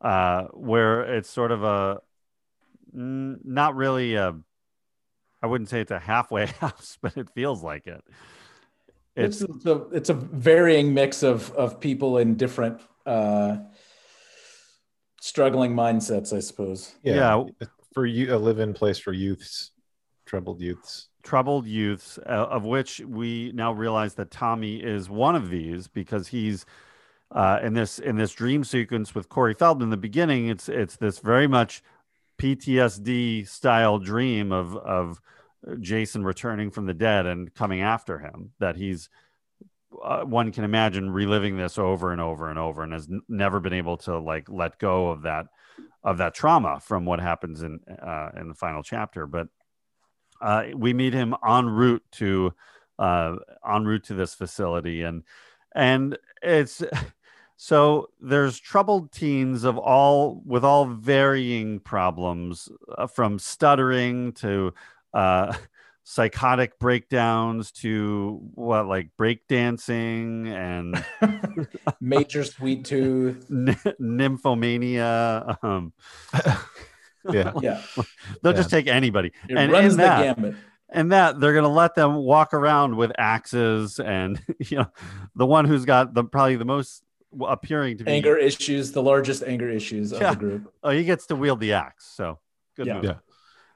[0.00, 2.00] Uh, where it's sort of a
[2.94, 4.34] mm, not really a
[5.42, 8.02] i wouldn't say it's a halfway house but it feels like it
[9.16, 13.56] It's, it's it's a it's a varying mix of of people in different uh
[15.20, 16.94] struggling mindsets, I suppose.
[17.02, 17.44] Yeah.
[17.60, 17.66] Yeah.
[17.94, 19.70] For you, a live-in place for youths,
[20.26, 21.08] troubled youths.
[21.22, 26.28] Troubled youths uh, of which we now realize that tommy is one of these because
[26.28, 26.64] he's
[27.32, 30.96] uh, in this in this dream sequence with corey feldman in the beginning it's it's
[30.96, 31.82] this very much
[32.38, 35.20] ptsd style dream of of
[35.80, 39.08] jason returning from the dead and coming after him that he's
[40.02, 43.60] uh, one can imagine reliving this over and over and over and has n- never
[43.60, 45.46] been able to like let go of that
[46.04, 49.26] of that trauma from what happens in uh, in the final chapter.
[49.26, 49.48] But
[50.42, 52.52] uh, we meet him en route to
[52.98, 55.22] uh, en route to this facility and
[55.74, 56.82] and it's
[57.56, 64.74] so there's troubled teens of all with all varying problems uh, from stuttering to
[65.14, 65.54] uh,
[66.04, 71.04] psychotic breakdowns to what like breakdancing and
[72.00, 73.46] Major sweet tooth.
[73.50, 75.92] n- nymphomania um,
[77.30, 77.52] Yeah.
[77.62, 77.80] Yeah.
[78.42, 78.56] they'll Yeah.
[78.56, 80.56] just take anybody It and runs in the that, gamut.
[80.90, 84.86] and that they're going to let them walk around with axes and you know
[85.36, 87.02] the one who's got the probably the most
[87.46, 90.30] appearing to be Anger issues, the largest anger issues of Yeah.
[90.30, 90.72] the group.
[90.82, 92.38] oh he gets to wield the axe so
[92.76, 92.94] good Yeah.
[92.94, 93.04] move.
[93.04, 93.14] Yeah.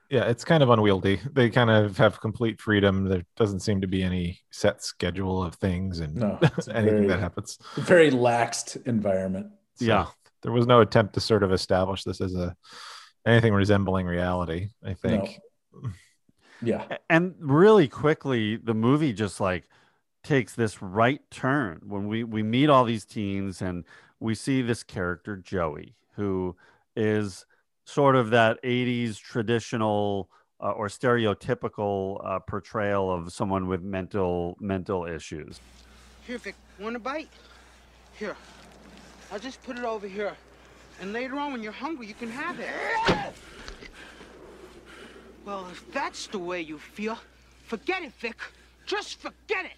[0.09, 1.21] Yeah, it's kind of unwieldy.
[1.33, 3.09] They kind of have complete freedom.
[3.09, 6.39] There doesn't seem to be any set schedule of things and No,
[6.73, 7.59] anything very, that happens.
[7.75, 9.49] very laxed environment.
[9.75, 10.07] So Yeah.
[10.43, 12.55] there was no attempt to sort of establish this as a
[13.27, 14.71] anything resembling reality.
[14.83, 15.41] I think.
[16.63, 16.87] Yeah.
[17.11, 19.65] And really quickly the movie just like
[20.25, 23.85] takes this right turn when we we meet all these teens and
[24.19, 26.57] we see this character joey who
[26.97, 27.47] is
[27.85, 30.29] sort of that 80s traditional
[30.61, 35.61] uh, or stereotypical uh, portrayal of someone with mental mental issues
[36.27, 37.29] Here, Vic, want a bite?
[38.19, 38.37] Here.
[39.31, 40.35] I'll just put it over here.
[41.01, 42.69] And later on, when you're hungry, you can have it.
[45.45, 47.19] Well, if that's the way you feel,
[47.65, 48.37] forget it, Vic.
[48.87, 49.77] Just forget it.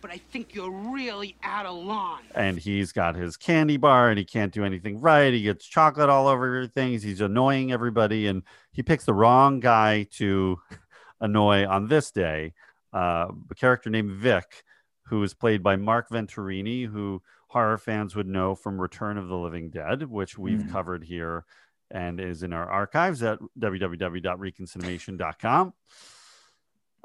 [0.00, 2.22] But I think you're really out of line.
[2.34, 5.32] and he's got his candy bar and he can't do anything right.
[5.32, 7.02] He gets chocolate all over things.
[7.02, 10.60] He's annoying everybody, and he picks the wrong guy to
[11.20, 12.52] annoy on this day.
[12.92, 14.64] Uh, a character named Vic,
[15.06, 17.20] who is played by Mark Venturini, who
[17.56, 20.70] horror fans would know from Return of the Living Dead, which we've Mhm.
[20.70, 21.46] covered here
[21.90, 25.72] and is in our archives at www.reconciliation.com.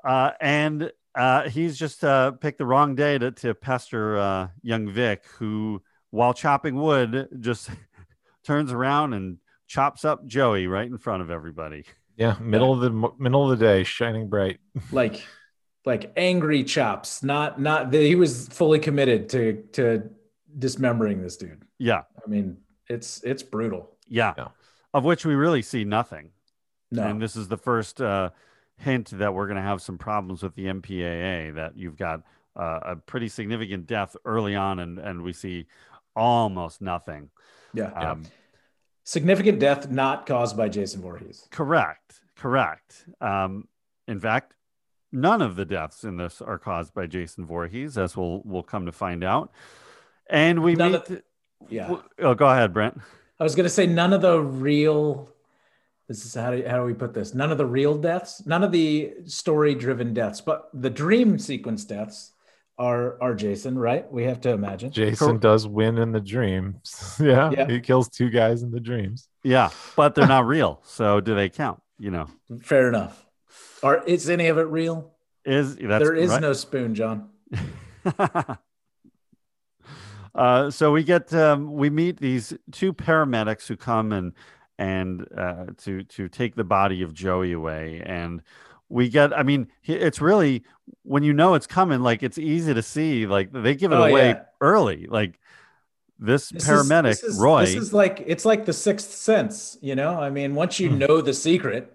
[0.03, 4.91] Uh, and uh, he's just uh, picked the wrong day to, to pester uh, young
[4.91, 7.69] Vic, who, while chopping wood, just
[8.43, 9.37] turns around and
[9.67, 11.85] chops up Joey right in front of everybody.
[12.17, 14.59] Yeah, middle of the middle of the day, shining bright.
[14.91, 15.25] like
[15.85, 20.09] like angry chops not not that he was fully committed to to
[20.57, 24.47] dismembering this dude Yeah, i mean it's it's brutal yeah, Yeah.
[24.93, 26.31] of which we really see nothing.
[26.91, 28.31] no And this is the first uh,
[28.75, 31.55] hint that we're going to have some problems with the MPAA.
[31.55, 32.23] That you've got
[32.57, 35.67] uh, a pretty significant death early on, and and we see
[36.13, 37.29] almost nothing.
[37.73, 38.25] yeah Um,
[39.05, 41.47] significant death not caused by jason Voorhees.
[41.51, 42.19] Correct.
[42.35, 43.05] Correct.
[43.21, 43.67] Um,
[44.09, 44.53] in fact,
[45.13, 48.85] none of the deaths in this are caused by Jason Voorhees, as we'll we'll come
[48.87, 49.51] to find out.
[50.31, 51.01] And we None meet.
[51.09, 51.21] of-
[51.69, 52.99] yeah w- oh, go ahead, Brent.
[53.39, 55.29] i was going to say none of the real
[56.07, 58.63] this is how do, how do we put this none of the real deaths none
[58.63, 62.31] of the story driven deaths but the dream sequence deaths
[62.79, 67.15] are are jason right we have to imagine Jason Cor- does win in the dreams.
[67.21, 67.67] yeah, Yeah.
[67.67, 69.27] he kills two guys in the dreams.
[69.43, 70.81] Yeah, but they're not real.
[70.83, 71.79] So do they count?
[71.99, 72.27] You know,
[72.61, 73.23] fair enough
[73.83, 75.11] or is any of it real
[75.45, 76.41] is that's there is right.
[76.41, 77.29] no spoon john
[80.35, 84.33] uh, so we get um, we meet these two paramedics who come and
[84.77, 88.41] and uh, to to take the body of Joey away, and
[88.89, 89.37] we get.
[89.37, 90.63] I mean, it's really
[91.03, 93.27] when you know it's coming, like it's easy to see.
[93.27, 94.43] Like they give it Oh, away yeah.
[94.59, 95.07] early.
[95.07, 95.39] Like
[96.19, 97.65] this, This is- paramedic this is, Roy.
[97.65, 100.19] This is like it's like the sixth sense, you know.
[100.19, 100.97] I mean, once you Hmm.
[100.99, 101.91] know the secret,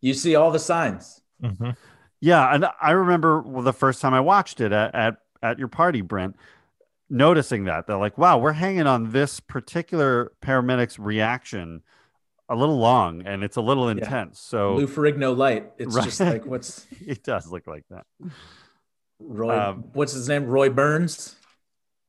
[0.00, 1.20] you see all the signs.
[1.42, 1.76] Mhm.
[2.20, 5.68] Yeah, and I remember well, the first time I watched it at, at at your
[5.68, 6.36] party, Brent,
[7.12, 11.82] noticing that they're like, "Wow, we're hanging on this particular paramedic's reaction
[12.48, 15.70] a little long, and it's a little intense." So Lou Ferrigno light.
[15.78, 16.04] It's Right.
[16.04, 18.06] just like what's it does look like that.
[19.20, 19.56] Roy?
[19.58, 20.46] Um, what's his name?
[20.46, 21.36] Roy Burns.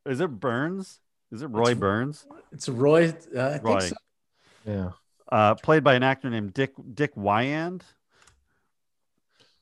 [0.05, 0.99] Is it Burns?
[1.31, 2.25] Is it Roy It's- Burns?
[2.51, 3.13] It's Roy.
[3.35, 4.71] Uh, I Roy, think so.
[4.71, 4.89] Yeah,
[5.31, 7.81] uh, played by an actor named Dick Dick Wieand.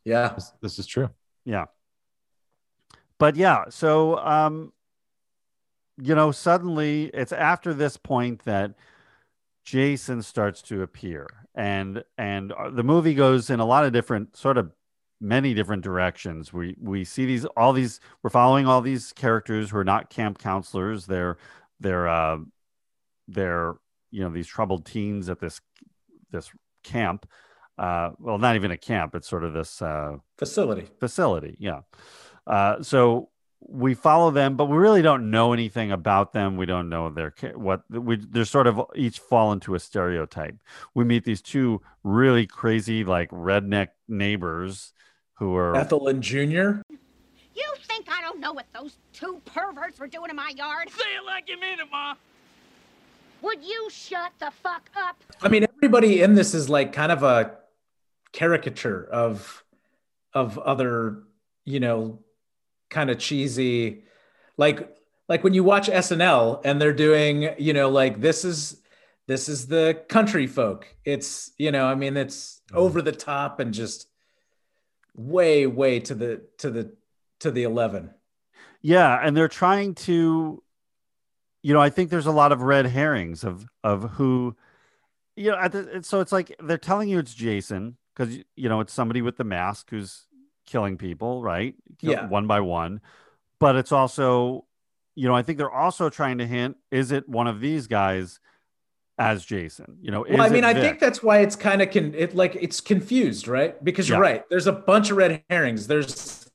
[0.04, 0.30] Yeah.
[0.34, 1.10] this, this is true.
[1.46, 1.66] Yeah.
[3.18, 4.74] But yeah, so um
[6.02, 8.74] you know, suddenly it's after this point that
[9.64, 14.36] Jason starts to appear and and uh, the movie goes in a lot of different
[14.36, 14.72] sort of
[15.20, 16.52] many different directions.
[16.52, 20.40] We we see these all these we're following all these characters who are not camp
[20.40, 21.06] counselors.
[21.06, 21.38] They're
[21.80, 22.38] they're uh
[23.28, 23.76] they're
[24.10, 25.62] you know these troubled teens at this
[26.32, 26.50] this
[26.84, 27.28] camp.
[27.78, 30.88] Uh well not even a camp, it's sort of this uh Facility.
[31.00, 31.56] facility.
[31.60, 31.82] Yeah.
[32.48, 33.30] Uh, so
[33.68, 36.58] we follow them, but we really don't know anything about them.
[36.58, 40.56] We don't know their what we they're sort of each fall into a stereotype.
[40.94, 44.94] We meet these two really crazy like redneck neighbors
[45.36, 46.82] who are Ethel and Junior.
[46.90, 50.90] You think I don't know what those two perverts were doing in my yard?
[50.90, 52.16] Say it like you mean it, Ma.
[53.42, 55.16] Would you shut the fuck up?
[55.42, 57.58] I mean, everybody in this is like kind of a
[58.32, 59.64] caricature of
[60.34, 61.24] of other,
[61.66, 62.20] you know,
[62.92, 64.04] kind of cheesy,
[64.58, 64.96] like
[65.28, 68.82] like when you watch SNL and they're doing, you know, like this is
[69.28, 70.94] this is the country folk.
[71.06, 72.78] It's you know, I mean, it's mm-hmm.
[72.78, 74.08] over the top and just
[75.16, 76.94] way way to the to the
[77.40, 78.12] to the eleven.
[78.82, 80.62] yeah, and they're trying to,
[81.62, 84.56] you know, I think there's a lot of red herrings of of who,
[85.36, 88.82] you know, at the, so it's like they're telling you it's Jason because you know
[88.82, 90.28] it's somebody with the mask who's
[90.72, 91.76] killing people, right?
[92.00, 92.28] Kill- Yeah.
[92.28, 93.02] one by one,
[93.60, 94.66] but it's also,
[95.16, 98.40] you know, I think they're also trying to hint: is it one of these guys
[99.18, 99.98] as Jason?
[100.02, 100.84] You know, Well, I mean, I Vic?
[100.84, 103.82] think that's why it's kind of can it like it's confused, right?
[103.84, 104.32] Because you're Yeah.
[104.32, 104.50] right.
[104.50, 105.88] There's a bunch of red herrings.
[105.88, 106.50] There's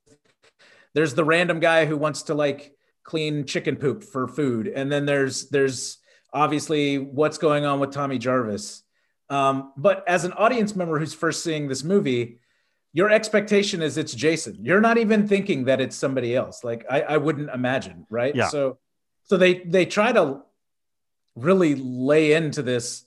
[0.95, 2.73] there's the random guy who wants to like
[3.05, 5.99] clean chicken poop for food, and then there's there's
[6.33, 8.83] obviously what's going on with Tommy Jarvis.
[9.29, 12.39] Um, but as an audience member who's first seeing this movie,
[12.97, 14.57] your expectation is it's Jason.
[14.63, 16.65] You're not even thinking that it's somebody else.
[16.65, 18.35] Like I, I wouldn't imagine, right?
[18.35, 18.49] Yeah.
[18.49, 18.79] So
[19.25, 20.41] so they they try to
[21.35, 23.05] really lay into this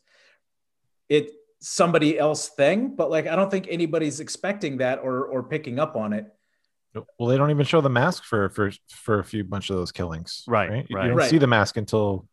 [1.09, 5.77] it somebody else thing but like i don't think anybody's expecting that or or picking
[5.79, 6.25] up on it
[7.17, 8.71] Well, they don't even show the mask for for
[9.05, 10.43] for a few bunch of those killings.
[10.47, 11.03] Right, You right.
[11.05, 11.29] you don't Right.
[11.29, 12.27] see the mask until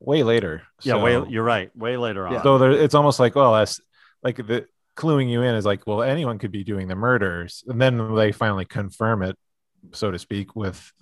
[0.00, 0.62] way later.
[0.82, 1.70] yeah, So- way, you're right.
[1.76, 2.32] Way later on.
[2.34, 2.42] Yeah.
[2.42, 3.80] So there, it's almost like, well, that's
[4.22, 4.66] like the
[4.96, 8.32] cluing you in is like, well, anyone could be doing the murders, and then they
[8.32, 9.36] finally confirm it,
[9.92, 10.92] so to speak, with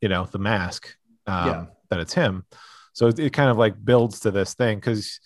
[0.00, 0.94] you know the mask
[1.26, 1.64] um, Yeah.
[1.90, 2.44] that it's him.
[2.92, 5.20] So it, it kind of like builds to this thing because,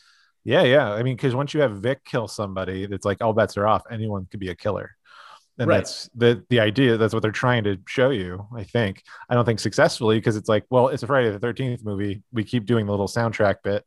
[0.44, 0.92] yeah, yeah.
[0.92, 3.82] I mean, because once you have Vic kill somebody, it's like all bets are off.
[3.90, 4.90] Anyone could be a killer.
[5.58, 5.78] and Right.
[5.78, 9.44] that's the the idea that's what they're trying to show you i think i don't
[9.44, 12.86] think successfully because it's like well it's a friday the 13th movie we keep doing
[12.86, 13.84] the little soundtrack bit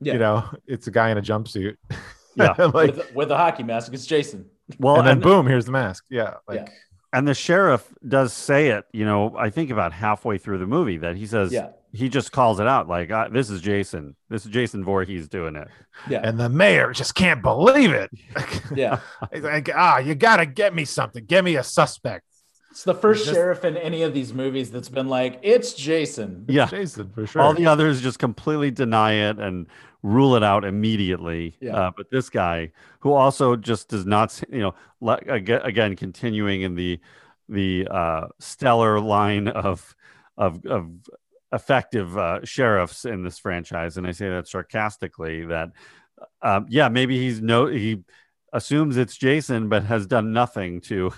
[0.00, 0.14] Yeah.
[0.14, 1.76] you know it's a guy in a jumpsuit
[2.36, 2.54] Yeah.
[2.74, 3.92] like with, with a hockey mask.
[3.92, 4.46] It's Jason.
[4.78, 6.72] Well, and then and, boom here's the mask yeah like Yeah.
[7.12, 8.84] and the sheriff does say it.
[8.92, 11.68] You know, I think about halfway through the movie that he says Yeah.
[11.92, 14.16] he just calls it out like, uh, "This is Jason.
[14.30, 15.68] This is Jason Voorhees doing it."
[16.08, 16.20] Yeah.
[16.24, 18.10] and the mayor just can't believe it
[18.74, 19.00] yeah.
[19.32, 22.24] He's like ah you gotta get me something get me a suspect
[22.70, 26.46] It's the first Just- sheriff in any of these movies that's been like, it's Jason.
[26.48, 26.66] Yeah.
[26.66, 29.66] jason for sure All the others just completely deny it and
[30.04, 31.56] rule it out immediately.
[31.60, 31.76] Yeah.
[31.76, 36.62] Uh, but this guy, who also just does not, you know, le- again, again continuing
[36.62, 37.00] in the
[37.48, 39.96] the uh, stellar line of
[40.36, 40.90] of of
[41.52, 45.46] effective uh, sheriffs in this franchise, and I say that sarcastically.
[45.46, 45.70] That
[46.42, 48.04] um, yeah, maybe he's no he
[48.52, 51.12] assumes it's Jason, but has done nothing to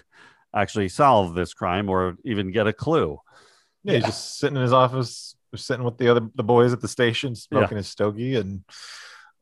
[0.54, 3.20] actually solve this crime or even get a clue.
[3.84, 6.88] Yeah, he's just sitting in his office, sitting with the other the boys at the
[6.88, 8.64] station, smoking his stogie, and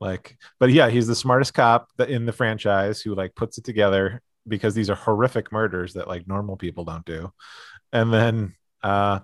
[0.01, 4.23] like, but yeah, he's the smartest cop in the franchise who like puts it together
[4.47, 7.33] because these are horrific murders that like normal people don't do,
[7.93, 9.21] and then uh,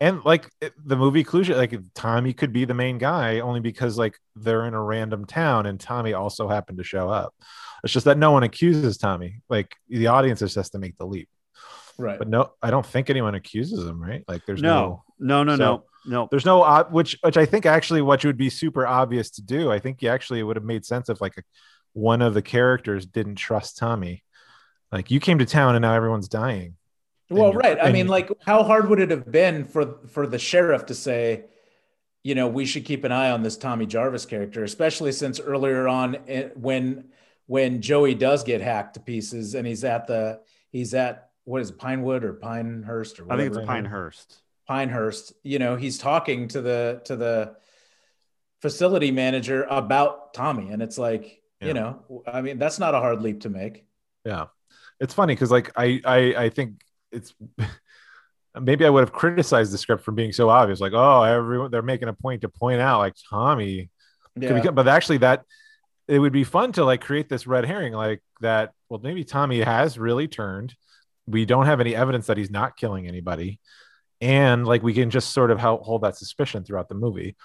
[0.00, 0.50] and like
[0.84, 4.74] the movie clues like Tommy could be the main guy only because like they're in
[4.74, 7.34] a random town and Tommy also happened to show up.
[7.82, 9.40] It's just that no one accuses Tommy.
[9.48, 11.28] Like the audience just has to make the leap.
[11.98, 12.18] Right.
[12.18, 14.22] But no, I don't think anyone accuses him, right?
[14.28, 16.28] Like there's no, No, no, no, So- no, no.
[16.30, 19.70] there's no which which I think actually what would be super obvious to do.
[19.72, 21.42] I think you actually would have made sense if like a,
[21.94, 24.22] one of the characters didn't trust Tommy.
[24.92, 26.76] Like you came to town and now everyone's dying.
[27.28, 27.76] Well, right.
[27.82, 31.46] I mean, like, how hard would it have been for for the sheriff to say,
[32.22, 35.88] you know, we should keep an eye on this Tommy Jarvis character, especially since earlier
[35.88, 37.08] on eh, when
[37.46, 40.40] when Joey does get hacked to pieces and he's at the
[40.70, 43.66] he's at what is it, Pinewood or Pinehurst or I think it's.
[43.66, 44.42] Pinehurst.
[44.68, 45.32] Pinehurst.
[45.42, 47.56] You know, he's talking to the to the
[48.60, 51.68] facility manager about Tommy, and it's like, Yeah.
[51.68, 53.86] you know, I mean, that's not a hard leap to make.
[54.24, 54.46] Yeah.
[55.00, 56.82] It's funny because like I I I think
[57.12, 57.32] it's
[58.60, 60.80] maybe I would have criticized the script for being so obvious.
[60.80, 63.90] Like, oh, everyone they're making a point to point out like Tommy
[64.36, 64.52] Yeah.
[64.54, 65.44] become- but actually that
[66.08, 69.60] it would be fun to like create this red herring like that well maybe tommy
[69.60, 70.74] has really turned
[71.26, 73.60] we don't have any evidence that he's not killing anybody
[74.20, 77.36] and like we can just sort of hold that suspicion throughout the movie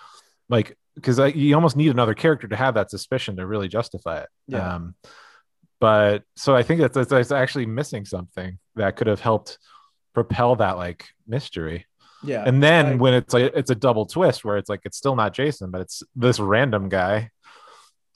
[0.50, 4.30] like because you almost need another character to have that suspicion to really justify it
[4.48, 4.76] Yeah.
[4.76, 4.96] um
[5.80, 9.58] but so i think that's, that's, that's actually missing something that could have helped
[10.14, 11.86] propel that like mystery
[12.24, 12.44] yeah.
[12.46, 15.16] and then I- when it's like it's a double twist where it's like it's still
[15.16, 17.32] not Jason, but it's this random guy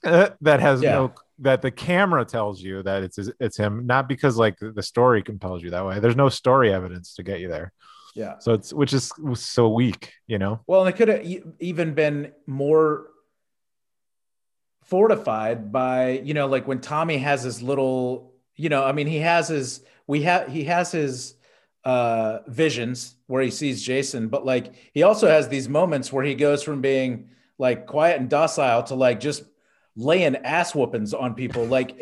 [0.04, 0.92] uh, that has Yeah.
[0.92, 5.22] no that the camera tells you that it's it's him, not because like the story
[5.22, 6.00] compels you that way.
[6.00, 7.72] There's no story evidence to get you there,
[8.14, 8.38] yeah.
[8.38, 10.60] so it's which is so weak, you know.
[10.66, 11.26] Well, and it could have
[11.58, 13.08] even been more
[14.86, 19.18] fortified by, you know, like when Tommy has his little, you know, I mean, he
[19.18, 21.34] has his, we have, he has his
[21.84, 26.36] uh, visions where he sees Jason, but like he also has these moments where he
[26.36, 29.42] goes from being like quiet and docile to like just
[29.96, 31.64] laying ass whoopings on people.
[31.66, 31.96] Like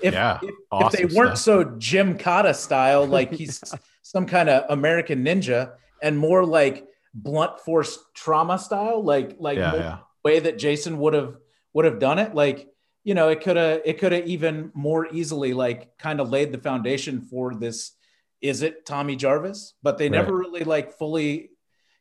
[0.00, 1.66] if, Yeah, if, if awesome they weren't stuff.
[1.66, 3.60] so Jim Cotta style, like he's
[4.02, 5.72] some kind of American ninja
[6.02, 9.98] and more like blunt force trauma style, like like Yeah, the yeah.
[10.24, 11.36] way that Jason would have
[11.74, 12.34] would have done it.
[12.34, 12.68] Like
[13.04, 16.52] you know, it could have it could have even more easily like kind of laid
[16.52, 17.92] the foundation for this.
[18.40, 19.74] Is it Tommy Jarvis?
[19.82, 21.50] But they never really like fully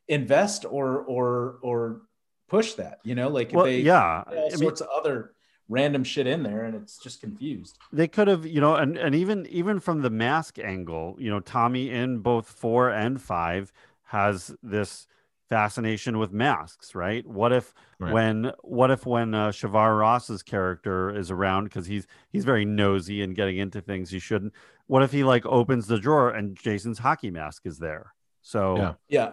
[0.07, 2.01] invest or or or
[2.47, 2.99] push that.
[3.03, 4.23] You know, like Well, they yeah.
[4.27, 5.33] all I mean, sorts of other
[5.69, 7.77] random shit in there, and it's just confused.
[7.93, 11.39] they could have you know and, and even even from the mask angle you know
[11.39, 13.71] tommy in both four and five
[14.03, 15.07] has this
[15.49, 18.13] fascination with masks right what if Right.
[18.13, 23.21] when what if when uh, shavar ross's character is around because he's he's very nosy
[23.21, 24.53] and getting into things he shouldn't
[24.87, 28.93] what if he like opens the drawer and jason's hockey mask is there so Yeah.
[29.09, 29.25] Yeah,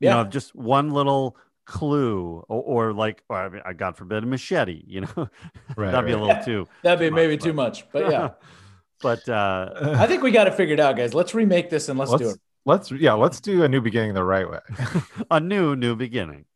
[0.00, 1.36] you yeah, know just one little
[1.68, 5.08] clue or, or like or, I mean, god forbid a machete you know
[5.76, 8.30] Right, that'd be a little too that'd be much, maybe but- too much, but yeah.
[9.02, 11.12] but uh I think we got it figured out, guys.
[11.14, 12.40] Let's remake this and let's, do let's it.
[12.64, 14.60] let's yeah let's do a new beginning the right way.
[15.30, 16.46] a new new beginning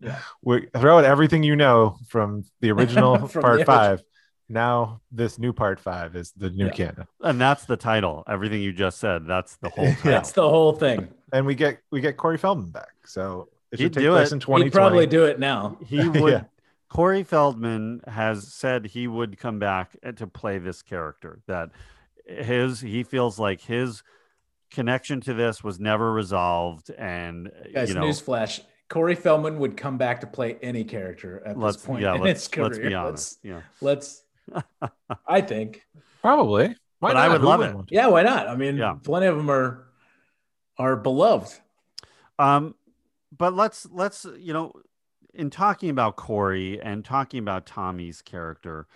[0.00, 0.18] Yeah.
[0.42, 4.02] we throw out everything you know from the original From part the five.
[4.48, 6.72] Now this new part five is the new Yeah.
[6.72, 7.06] canon.
[7.22, 9.94] and that's the title everything you just said that's the whole Yeah.
[9.94, 10.10] title.
[10.12, 11.08] That's the whole thing.
[11.32, 12.92] and we get we get Corey Feldman back.
[13.06, 14.48] So it He'd should take do place it.
[14.48, 15.76] in He'd probably do it now.
[15.86, 16.44] he would Yeah.
[16.88, 21.70] corey feldman has said he would come back to play this character that
[22.26, 24.02] his he feels like his
[24.70, 29.98] connection to this was never resolved, and Guys, you know, newsflash: Corey Feldman would come
[29.98, 32.66] back to play any character at let's this point yeah, in let's, his career.
[32.68, 33.38] let's be honest.
[33.80, 34.22] Let's.
[34.50, 34.62] let's
[35.28, 35.82] I think.
[36.22, 36.68] Probably.
[37.00, 37.94] Why But I would Who love wouldn't it.
[37.94, 38.48] Yeah, why not?
[38.48, 38.94] I mean, Yeah.
[39.02, 39.86] plenty of them are
[40.78, 41.52] are beloved.
[42.38, 42.74] Um,
[43.36, 44.72] but let's let's you know,
[45.32, 48.86] in talking about Corey and talking about Tommy's character,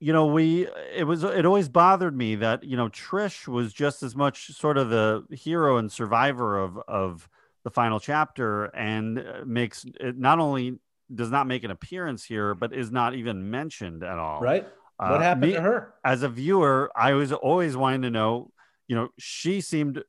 [0.00, 4.02] you know, we it was it always bothered me that you know Trish was just
[4.02, 7.28] as much sort of the hero and survivor of of
[7.64, 10.78] the final chapter, and uh, makes it not only
[11.14, 14.40] does not make an appearance here, but is not even mentioned at all.
[14.40, 14.66] Right?
[14.98, 15.94] Uh, what happened me- to her?
[16.04, 18.50] as a viewer, I was always wanting to know,
[18.86, 20.02] you know, she seemed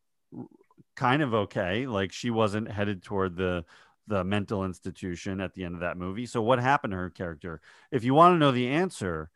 [0.96, 3.66] kind of okay, like she wasn't headed toward the
[4.08, 6.28] the mental institution at the end of that movie.
[6.28, 7.60] So what happened to her character?
[7.92, 9.32] If you want to know the answer,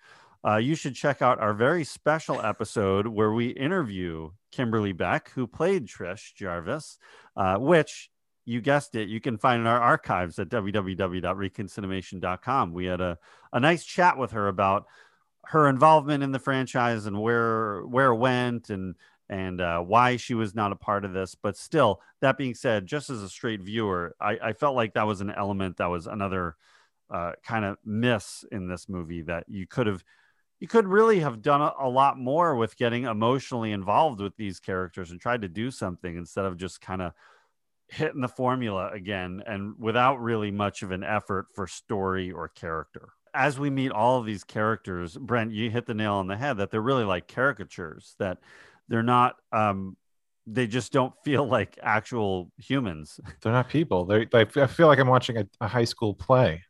[0.46, 5.48] uh, you should check out our very special episode where we interview Kimberly Beck, who
[5.48, 7.00] played Trish Jarvis,
[7.36, 8.12] uh, which
[8.46, 12.74] you guessed it, you can find in our archives at www.reconcinimation.com.
[12.74, 13.20] We had a,
[13.54, 14.86] a nice chat with her about
[15.46, 18.96] her involvement in the franchise and where where it went and
[19.30, 21.36] and uh, why she was not a part of this.
[21.36, 25.08] But still, that being said, just as a straight viewer, I, I felt like that
[25.08, 26.56] was an element that was another
[27.10, 30.04] uh, kind of miss in this movie that you could have
[30.60, 34.60] you could really have done a, a lot more with getting emotionally involved with these
[34.60, 37.14] characters and tried to do something instead of just kind of
[37.88, 43.10] hitting the formula again and without really much of an effort for story or character.
[43.34, 46.58] As we meet all of these characters, Brent, you hit the nail on the head
[46.58, 48.40] that they're really like caricatures, that
[48.90, 49.96] they're not, um,
[50.46, 53.20] they just don't feel like actual humans.
[53.42, 54.06] They're not people.
[54.06, 56.64] They're like I feel like I'm watching a, a high school play.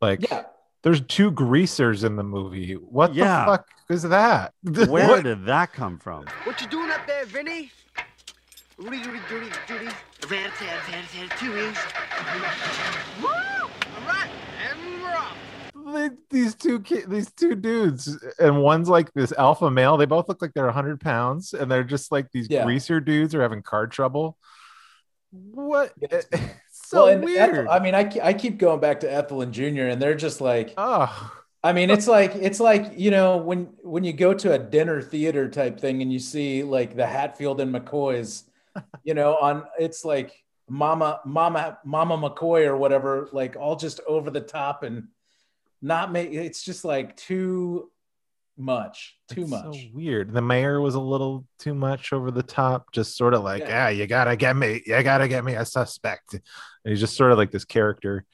[0.00, 0.44] Like Yeah.
[0.82, 2.74] there's two greasers in the movie.
[2.74, 3.40] What Yeah.
[3.44, 4.54] the fuck is that?
[4.62, 5.24] Where What?
[5.24, 6.24] did that come from?
[6.44, 7.70] What you doing up there, Vinny?
[8.76, 9.88] Rudy, Rudy, Rudy, Rudy.
[11.38, 11.78] Two wings.
[13.22, 13.28] Woo!
[13.28, 14.30] All right,
[14.68, 15.36] and we're off.
[15.72, 15.73] They-
[16.30, 20.40] these two ki- these two dudes and one's like this alpha male they both look
[20.40, 22.64] like they're 100 pounds and they're just like these Yeah.
[22.64, 24.38] greaser dudes are having car trouble
[25.30, 26.26] what Yes.
[26.32, 29.12] Eh, eh, so well, and weird Ethel, I mean, I, I keep going back to
[29.12, 31.32] Ethel and Junior, and they're just like, oh
[31.64, 35.00] I mean, it's like it's like you know when when you go to a dinner
[35.02, 38.44] theater type thing and you see like the Hatfield and McCoys,
[39.02, 44.30] you know, on it's like Mama Mama Mama McCoy or whatever, like all just over
[44.30, 45.08] the top and
[45.84, 46.32] not make.
[46.32, 47.90] It's just like too
[48.56, 49.62] much, too it's much.
[49.64, 53.42] so weird the mayor was a little too much over the top just sort of
[53.42, 53.68] like Yeah.
[53.68, 56.42] yeah you gotta get me you gotta get me a suspect and
[56.84, 58.24] he's just sort of like this character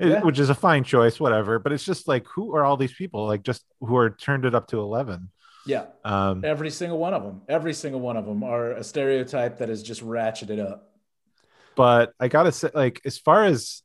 [0.00, 0.22] eh, Yeah.
[0.24, 3.24] which is a fine choice whatever but it's just like who are all these people
[3.26, 5.30] like just who are turned it up to 11
[5.64, 9.58] Yeah, um every single one of them, every single one of them are a stereotype
[9.58, 10.90] that is just ratcheted up.
[11.76, 13.82] but I gotta say, like, as far as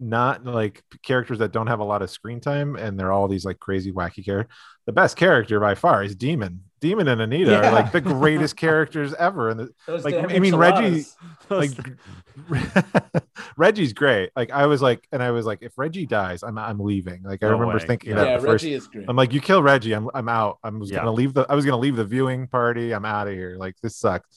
[0.00, 3.44] not like characters that don't have a lot of screen time and they're all these
[3.44, 4.54] like crazy wacky characters,
[4.86, 6.62] the best character by far is Demon.
[6.80, 7.68] Demon and Anita Yeah.
[7.68, 9.50] are like the greatest characters ever.
[9.50, 9.70] And the,
[10.04, 11.04] Like, I mean, Reggie-
[11.50, 11.72] like
[13.56, 14.30] Reggie's great.
[14.36, 17.22] Like I was like, and I was like, if Reggie dies, I'm I'm leaving.
[17.22, 17.86] Like I No remember way.
[17.86, 18.16] thinking Yeah.
[18.16, 18.62] that yeah, the first.
[18.64, 19.06] Reggie is great.
[19.08, 20.58] I'm like, you kill Reggie, I'm I'm out.
[20.62, 20.98] I was Yeah.
[20.98, 22.92] gonna leave the I was gonna leave the viewing party.
[22.92, 23.56] I'm out of here.
[23.58, 24.28] Like this sucks.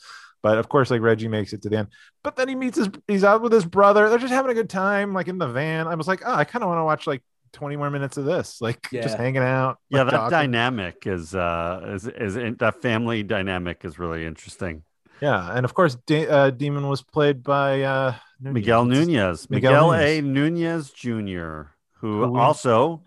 [0.44, 1.88] But of course, like Reggie makes it to the end.
[2.24, 4.10] But then he meets his he's out with his brother.
[4.10, 5.88] They're just having a good time, like in the van.
[5.88, 7.22] I was like, oh, I kind of want to watch like
[7.54, 9.78] 20 more minutes of this, like just hanging out.
[9.90, 10.32] Yeah, that talking.
[10.32, 14.84] dynamic is uh is is in, that family dynamic is really interesting.
[15.22, 18.54] Yeah, and of course, De- uh, Demon was played by uh, Nunez.
[18.56, 20.22] Miguel Nunez, Miguel Miguel, A.
[20.22, 21.70] Nunez Jr.,
[22.00, 23.04] who Who we- also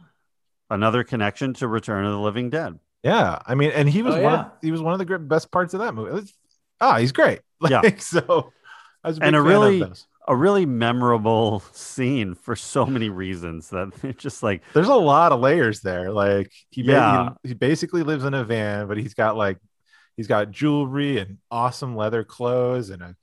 [0.71, 2.79] another connection to Return of the Living Dead.
[3.03, 4.33] Yeah, I mean, and he was Oh, one.
[4.33, 4.41] yeah.
[4.47, 6.25] Of, he was one of the best parts of that movie.
[6.81, 7.41] It's- ah, he's great.
[7.61, 7.97] Like, Yeah.
[7.99, 8.53] So
[9.03, 9.83] I was a And a really-
[10.27, 15.33] A really memorable scene for so many reasons that it's just like There's a lot
[15.33, 16.11] of layers there.
[16.13, 17.29] Like he, ba- Yeah.
[17.43, 19.59] he, he basically lives in a van, but he's got like
[20.17, 23.17] he's got jewelry and awesome leather clothes and a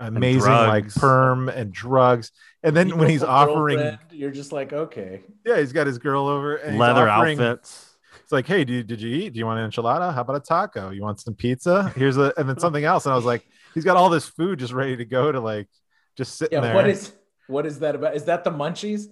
[0.00, 2.30] amazing like perm and drugs.
[2.62, 6.56] And then when he's offering, you're just like, okay, yeah, he's got his girl over
[6.56, 7.87] and leather offering- outfits.
[8.28, 9.32] It's like, hey, did, did you eat?
[9.32, 10.12] Do you want an enchilada?
[10.12, 10.90] How about a taco?
[10.90, 11.90] You want some pizza?
[11.96, 13.06] Here's a and then something else.
[13.06, 15.66] And I was like, he's got all this food just ready to go to like
[16.14, 16.60] just sitting yeah.
[16.60, 16.74] there.
[16.74, 17.14] What is
[17.46, 18.14] what is that about?
[18.14, 19.06] Is that the munchies?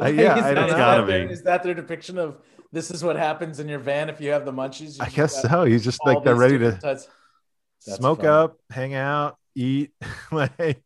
[0.00, 0.78] Uh, yeah, is I that- don't is know.
[0.78, 1.32] Gotta their- be.
[1.34, 2.38] Is that their depiction of
[2.72, 4.96] this is what happens in your van if you have the munchies?
[4.96, 5.64] You I guess so.
[5.64, 6.98] He's just like they're ready to
[7.80, 8.28] smoke funny.
[8.28, 9.90] up, hang out, eat.
[10.32, 10.82] like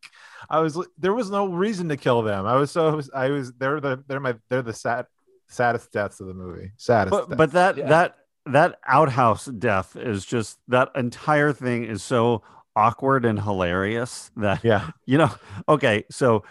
[0.50, 2.44] I was there was no reason to kill them.
[2.44, 5.06] I was so I was they're the they're my they're the sad
[5.48, 6.72] saddest deaths of the movie.
[6.76, 7.10] Saddest.
[7.28, 7.88] But but that Yeah.
[7.88, 12.42] that that outhouse death is just that entire thing is so
[12.76, 14.90] awkward and hilarious that Yeah.
[15.06, 15.30] you know
[15.68, 16.44] okay so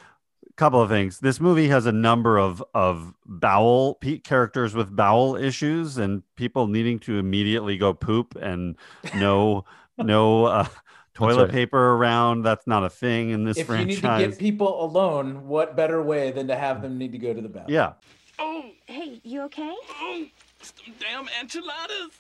[0.58, 5.36] couple of things this movie has a number of of bowel pe- characters with bowel
[5.36, 8.76] issues and people needing to immediately go poop and
[9.16, 9.64] no
[10.00, 10.66] no uh,
[11.14, 11.52] toilet right.
[11.52, 13.98] paper around that's not a thing in this franchise.
[13.98, 17.12] if you need to get people alone, what better way than to have them need
[17.12, 17.74] to go to the bathroom?
[17.76, 17.94] yeah
[18.38, 19.76] Hey, you okay?
[20.00, 20.26] Oh,
[20.62, 22.12] some damn enchiladas.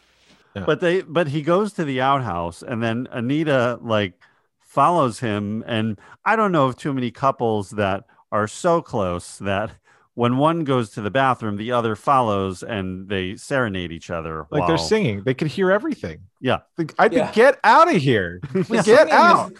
[0.65, 4.13] but they but he goes to the outhouse and then anita like
[4.59, 9.72] follows him and i don't know of too many couples that are so close that
[10.15, 14.65] when one goes to the bathroom the other follows and they serenade each other Like
[14.68, 15.22] they're singing.
[15.24, 16.22] They could hear everything.
[16.41, 17.32] yeah Like, I think Yeah.
[17.34, 18.39] get out of here.
[18.53, 19.53] Like, The get singing is- out.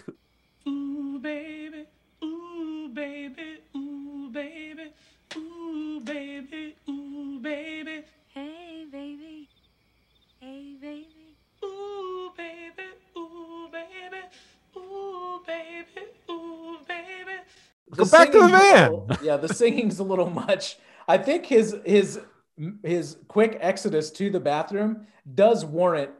[0.66, 1.84] Ooh, baby.
[2.24, 3.58] Ooh, baby.
[3.76, 4.67] Ooh, baby.
[5.98, 6.76] Ooh, baby.
[6.88, 8.04] Ooh, baby.
[8.28, 9.48] Hey, baby.
[10.40, 11.36] Hey, baby.
[11.64, 12.88] Ooh, baby.
[13.16, 14.22] Ooh, baby.
[14.76, 16.06] Ooh, baby.
[16.30, 17.38] Ooh, baby.
[17.96, 18.90] Go back to the singing's van.
[18.92, 20.76] little- yeah, the singing's a little much.
[21.08, 22.20] I think his his
[22.84, 26.10] his quick exodus to the bathroom does warrant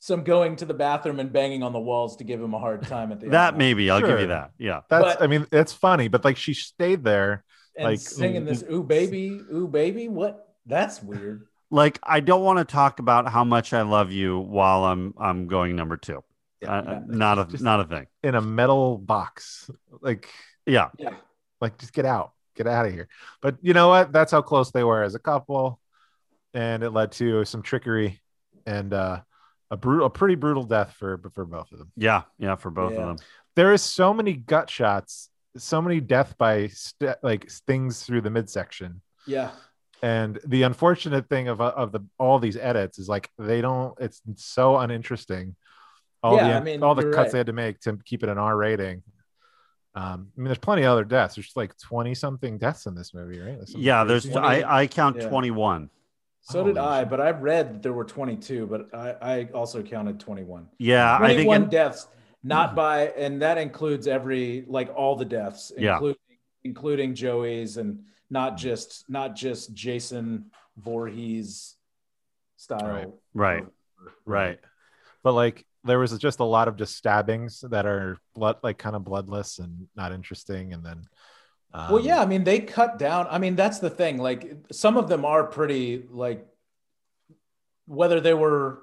[0.00, 2.82] some going to the bathroom and banging on the walls to give him a hard
[2.86, 3.34] time at the end.
[3.34, 3.58] that end.
[3.58, 6.54] maybe i'll give you that yeah That's But- I mean, that's funny, but like she
[6.54, 7.44] stayed there.
[7.78, 10.54] And like, singing this "Ooh baby, ooh baby." What?
[10.66, 11.46] That's weird.
[11.70, 15.46] like i don't want to talk about how much i love you while i'm i'm
[15.46, 16.22] going number two
[16.66, 19.70] Uh, not a Just- not a thing in a metal box.
[20.02, 20.28] Like,
[20.66, 21.14] yeah Yeah,
[21.60, 23.08] like just get out, get out of here.
[23.40, 24.12] But you know what?
[24.12, 25.78] That's how close they were as a couple,
[26.52, 28.20] and it led to some trickery
[28.66, 29.20] and uh,
[29.70, 31.92] a brutal, a pretty brutal death for for both of them.
[31.96, 33.00] yeah yeah for both Yeah.
[33.02, 33.26] of them
[33.56, 38.30] There is so many gut shots, so many death by st- like things through the
[38.30, 39.00] midsection.
[39.26, 39.50] yeah,
[40.02, 44.22] and the unfortunate thing of of the all these edits is like they don't it's
[44.36, 45.56] so uninteresting
[46.22, 47.32] all Yeah, the I mean, all the cuts right.
[47.32, 49.02] they had to make to keep it an r rating
[49.94, 53.12] um i mean there's plenty of other deaths there's like 20 something deaths in this
[53.14, 54.38] movie right There's yeah there's crazy.
[54.38, 55.28] i i count Yeah.
[55.28, 55.90] 21
[56.42, 57.10] So did Holy I, shit.
[57.10, 60.68] but I read that there were 22, but I, I also counted 21.
[60.78, 62.06] yeah i think 21 in- deaths,
[62.42, 65.94] not by, and that includes every, like all the deaths, Yeah.
[65.94, 66.18] including,
[66.64, 71.74] including Joey's and not just, not just Jason Voorhees
[72.56, 73.20] style.
[73.34, 73.62] Right.
[73.62, 73.66] right
[74.24, 74.58] right
[75.22, 78.94] but like there was just a lot of just stabbings that are blood like kind
[78.96, 81.04] of bloodless and not interesting and then
[81.72, 83.26] um, Well, yeah, I mean, they cut down.
[83.28, 84.16] I mean, that's the thing.
[84.16, 86.46] Like, some of them are pretty, like,
[87.86, 88.80] whether they were,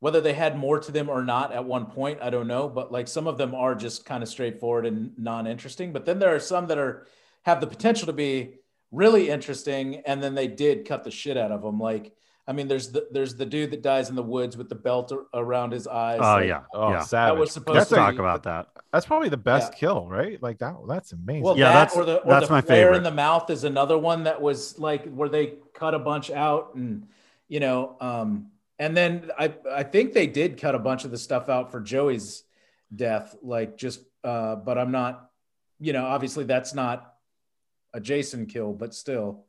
[0.00, 2.68] whether they had more to them or not at one point, I don't know.
[2.68, 5.92] But like, some of them are just kind of straightforward and non-interesting.
[5.92, 7.06] But then there are some that are
[7.42, 8.54] have the potential to be
[8.92, 11.78] really interesting, and then they did cut the shit out of them.
[11.78, 12.12] Like,
[12.48, 15.12] I mean, there's the there's the dude that dies in the woods with the belt
[15.32, 16.18] around his eyes.
[16.20, 17.38] oh like, yeah oh yeah savage.
[17.38, 19.78] was supposed let's to talk be- about that that's probably the best Yeah.
[19.78, 22.52] kill right like that that's amazing Well, Yeah, that that's- or the or that's the
[22.54, 22.96] my flare favorite.
[22.96, 26.74] in the mouth is another one that was like where they cut a bunch out
[26.74, 27.06] and
[27.46, 28.46] you know, um,
[28.80, 31.80] and then I I think they did cut a bunch of the stuff out for
[31.80, 32.42] Joey's
[32.94, 35.30] death, like just uh, but I'm not,
[35.78, 37.14] you know, obviously that's not
[37.94, 39.44] a Jason kill, but still,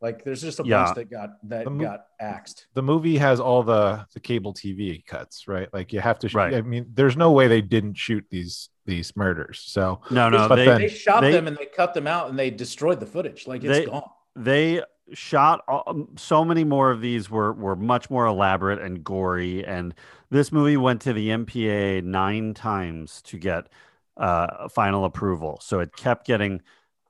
[0.00, 0.84] like there's just a Yeah.
[0.84, 2.66] bunch that got that The mo- got axed.
[2.74, 5.68] the movie has all the the cable TV cuts, right?
[5.72, 6.28] Like you have to.
[6.28, 6.54] Sh- Right.
[6.54, 9.60] I mean, there's no way they didn't shoot these these murders.
[9.60, 12.28] So no no But they then- They shot they- them and they cut them out
[12.28, 13.46] and they destroyed the footage.
[13.46, 14.08] Like it's They- gone.
[14.36, 19.64] they shot um, so many more of these were were much more elaborate and gory
[19.64, 19.94] and
[20.30, 23.68] this movie went to the MPA 9 times to get
[24.16, 25.58] uh final approval.
[25.60, 26.62] So it kept getting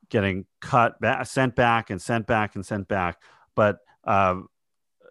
[0.08, 3.22] getting cut back sent back and sent back and sent back.
[3.54, 4.40] But uh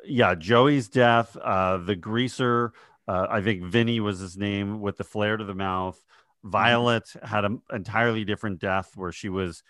[0.04, 2.74] yeah Joey's death uh the greaser
[3.08, 6.02] uh, I think Vinny was his name with the flare to the mouth.
[6.44, 9.64] Violet had an entirely different death where she was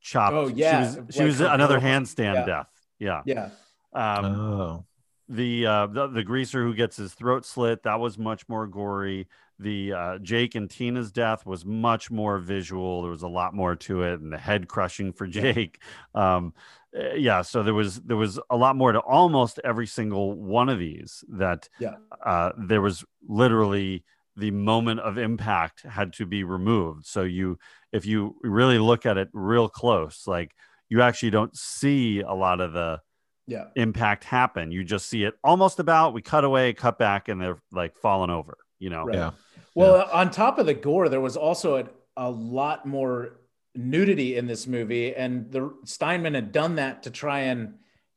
[0.00, 0.34] chopped.
[0.34, 2.06] Oh, yeah, she was, she like was another girlfriend.
[2.06, 2.46] handstand Yeah.
[2.46, 2.70] death.
[2.98, 3.22] Yeah.
[3.26, 3.50] Yeah.
[3.92, 4.84] Um, oh,
[5.28, 9.28] the, uh, the the greaser who gets his throat slit that was much more gory.
[9.58, 13.02] The uh, Jake and Tina's death was much more visual.
[13.02, 15.80] There was a lot more to it, and the head crushing for Jake.
[16.14, 16.54] Um,
[16.96, 20.68] uh, yeah, so there was there was a lot more to almost every single one
[20.68, 21.24] of these.
[21.28, 21.96] That Yeah.
[22.24, 24.04] uh, there was literally
[24.38, 27.06] the moment of impact had to be removed.
[27.06, 27.58] So you,
[27.92, 30.52] if you really look at it real close, like
[30.88, 33.00] you actually don't see a lot of the
[33.46, 33.64] Yeah.
[33.76, 34.70] impact happen.
[34.70, 36.14] You just see it almost about.
[36.14, 38.56] We cut away, cut back, and they're like falling over.
[38.78, 39.04] You know.
[39.04, 39.16] Right.
[39.16, 39.30] yeah.
[39.74, 41.84] Well, on top of the gore, there was also a,
[42.16, 43.40] a lot more
[43.74, 47.74] nudity in this movie, and the Steinmann had done that to try and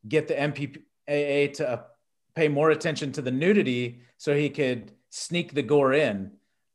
[0.08, 1.86] get the MPAA to
[2.36, 6.32] pay more attention to the nudity so he could sneak the gore in.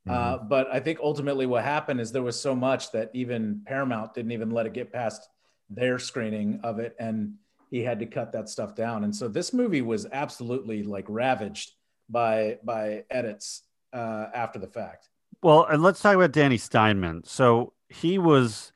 [0.09, 4.15] Uh, but I think ultimately what happened is there was so much that even Paramount
[4.15, 5.29] didn't even let it get past
[5.69, 7.35] their screening of it, and
[7.71, 9.03] he had to cut that stuff down.
[9.03, 11.73] And so this movie was absolutely like ravaged
[12.09, 13.63] by by edits
[13.93, 15.09] uh, after the fact.
[15.43, 17.27] Well, and let's talk about Danny Steinmann.
[17.27, 18.73] So he was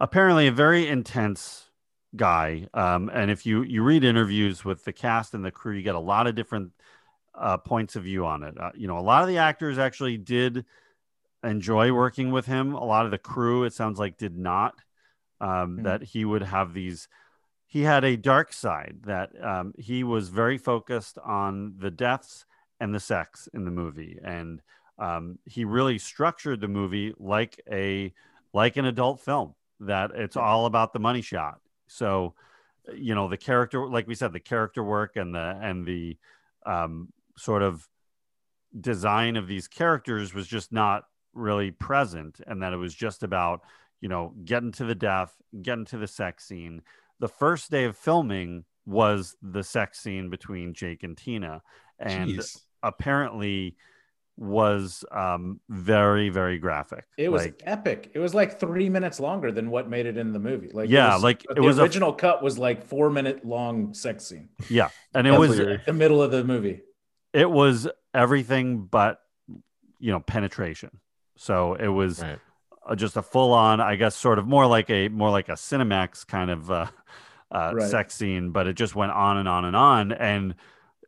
[0.00, 1.68] apparently a very intense
[2.16, 2.68] guy.
[2.72, 5.94] Um, and if you you read interviews with the cast and the crew, you get
[5.94, 6.72] a lot of different
[7.38, 8.58] uh, points of view on it.
[8.58, 10.64] Uh, you know, a lot of the actors actually did
[11.42, 12.74] enjoy working with him.
[12.74, 14.80] A lot of the crew, it sounds like, did not.
[15.40, 15.82] Um, Mhm.
[15.84, 17.08] That he would have these.
[17.66, 22.46] He had a dark side that um, he was very focused on the deaths
[22.78, 24.62] and the sex in the movie, and
[24.98, 28.12] um, he really structured the movie like a
[28.52, 29.54] like an adult film.
[29.80, 31.58] That it's all about the money shot.
[31.88, 32.34] So,
[32.94, 36.16] you know, the character, like we said, the character work and the and the
[36.64, 37.88] um, sort of
[38.80, 43.60] design of these characters was just not really present and that it was just about
[44.00, 45.32] you know getting to the death
[45.62, 46.80] getting to the sex scene
[47.20, 51.62] the first day of filming was the sex scene between jake and tina
[51.98, 52.60] and Jeez.
[52.82, 53.76] apparently
[54.36, 58.10] was um very very graphic It was like epic.
[58.14, 60.70] It was like three minutes longer than what made it in the movie.
[60.72, 63.94] Like Yeah, was, like, the it was a- original cut was like four minute long
[63.94, 64.48] sex scene.
[64.68, 66.80] yeah and it was the middle of the movie.
[67.34, 69.20] It was everything but
[69.98, 70.90] you know penetration
[71.36, 72.38] so it was Right.
[72.88, 75.52] uh, just a full on i guess sort of more like a more like a
[75.52, 76.86] cinemax kind of uh,
[77.50, 77.90] uh Right.
[77.90, 80.54] sex scene but it just went on and on and on and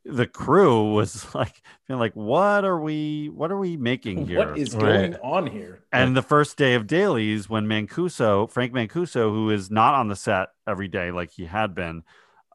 [0.05, 4.59] the crew was like feeling like what are we what are we making here What
[4.59, 5.13] is Right.
[5.13, 5.83] going on here?
[5.93, 10.17] and the first day of dailies, when Mancuso, Frank Mancuso, who is not on the
[10.17, 12.03] set every day like he had been,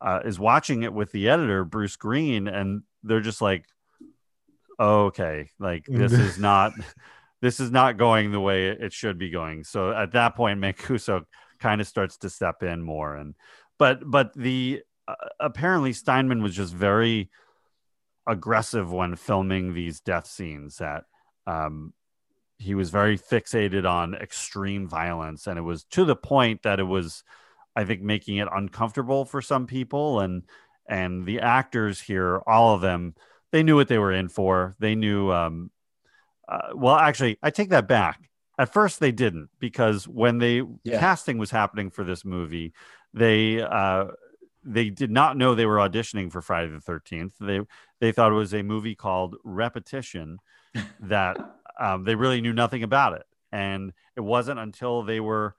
[0.01, 3.65] uh, is watching it with the editor, Bruce Green, and they're just like,
[4.79, 6.73] okay, like this is not,
[7.41, 9.63] this is not going the way it should be going.
[9.63, 11.25] So at that point, Mancuso
[11.59, 13.15] kind of starts to step in more.
[13.15, 13.35] And,
[13.77, 17.29] but, but the, uh, apparently Steinmann was just very
[18.27, 21.05] aggressive when filming these death scenes that,
[21.47, 21.93] um,
[22.61, 26.83] he was very fixated on extreme violence and it was to the point that it
[26.83, 27.23] was
[27.75, 30.43] i think making it uncomfortable for some people and
[30.87, 33.13] and the actors here all of them
[33.51, 35.71] they knew what they were in for they knew um
[36.47, 40.99] uh, well actually i take that back at first they didn't because when they Yeah.
[40.99, 42.73] casting was happening for this movie
[43.13, 44.05] they uh
[44.63, 47.61] they did not know they were auditioning for friday the 13th they
[47.99, 50.37] they thought it was a movie called repetition
[51.01, 51.37] that
[51.79, 53.23] um, they really knew nothing about it.
[53.51, 55.55] And it wasn't until they were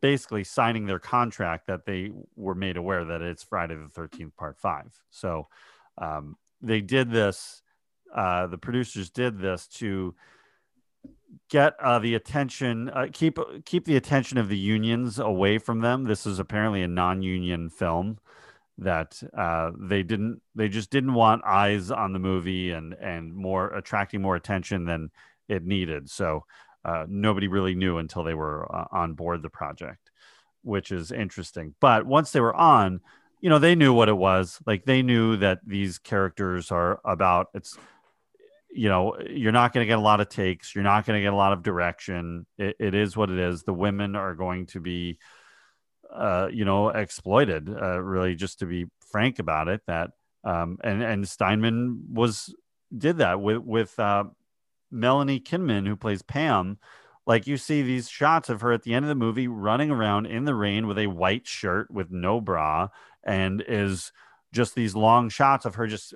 [0.00, 4.58] basically signing their contract that they were made aware that it's Friday the 13th, part
[4.58, 4.92] five.
[5.10, 5.48] So
[5.96, 7.62] um, they did this,
[8.14, 10.14] uh, the producers did this to
[11.50, 16.04] get uh, the attention, uh, keep keep the attention of the unions away from them.
[16.04, 18.18] This is apparently a non-union film
[18.78, 23.74] that uh, they didn't they just didn't want eyes on the movie and and more
[23.74, 25.10] attracting more attention than
[25.48, 26.44] it needed so
[26.88, 30.10] uh, nobody really knew until they were uh, on board the project
[30.62, 31.74] which is interesting.
[31.80, 33.00] But once they were on
[33.40, 34.58] you know they knew what it was.
[34.66, 37.76] Like they knew that these characters are about it's
[38.70, 40.74] you know you're not going to get a lot of takes.
[40.74, 42.46] You're not going to get a lot of direction.
[42.58, 43.62] It, it is what it is.
[43.62, 45.18] The women are going to be
[46.12, 47.68] uh, you know, exploited.
[47.68, 50.10] Uh, really, just to be frank about it, that
[50.42, 52.54] um, and and Steinmann was
[52.96, 54.24] did that with with uh,
[54.90, 56.78] Melanie Kinnaman, who plays Pam.
[57.26, 60.26] Like you see these shots of her at the end of the movie running around
[60.26, 62.88] in the rain with a white shirt with no bra,
[63.22, 64.12] and is
[64.52, 66.14] just these long shots of her just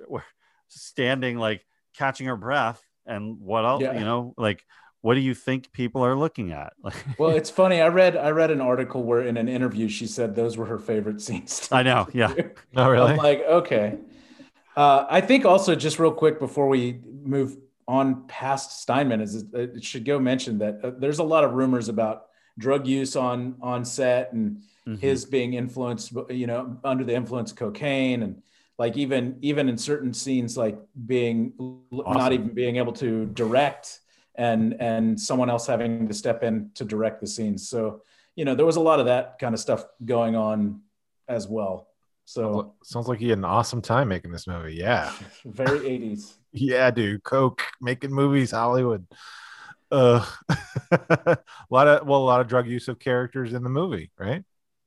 [0.68, 1.66] standing like
[1.96, 3.98] catching her breath and what else Yeah.
[3.98, 4.64] you know like
[5.02, 7.82] what do you think people are looking at like Well, it's funny.
[7.82, 10.78] I read I read an article where in an interview she said those were her
[10.78, 11.68] favorite scenes.
[11.70, 12.32] I know, yeah.
[12.32, 12.50] do.
[12.76, 13.12] Oh, really?
[13.12, 13.98] I'm like, okay.
[14.76, 17.58] Uh, I think also just real quick before we move
[17.88, 21.88] on past Steinmann, is it should go mention that uh, there's a lot of rumors
[21.88, 22.26] about
[22.58, 24.98] drug use on on set and Mhm.
[24.98, 28.42] his being influenced, you know, under the influence of cocaine and
[28.78, 30.76] like even even in certain scenes, like
[31.06, 31.52] being
[31.92, 34.00] not even being able to direct
[34.34, 37.68] and and someone else having to step in to direct the scenes.
[37.68, 38.02] So
[38.34, 40.80] you know, there was a lot of that kind of stuff going on
[41.28, 41.86] as well.
[42.24, 44.74] So Sounds like he had an awesome time making this movie.
[44.74, 45.12] Yeah.
[45.44, 46.34] very 80s.
[46.52, 47.22] Yeah, dude.
[47.24, 49.06] Coke, making movies, Hollywood.
[49.90, 50.24] Uh,
[50.90, 51.38] a
[51.70, 54.42] lot of well, a lot of drug use of characters in the movie, right?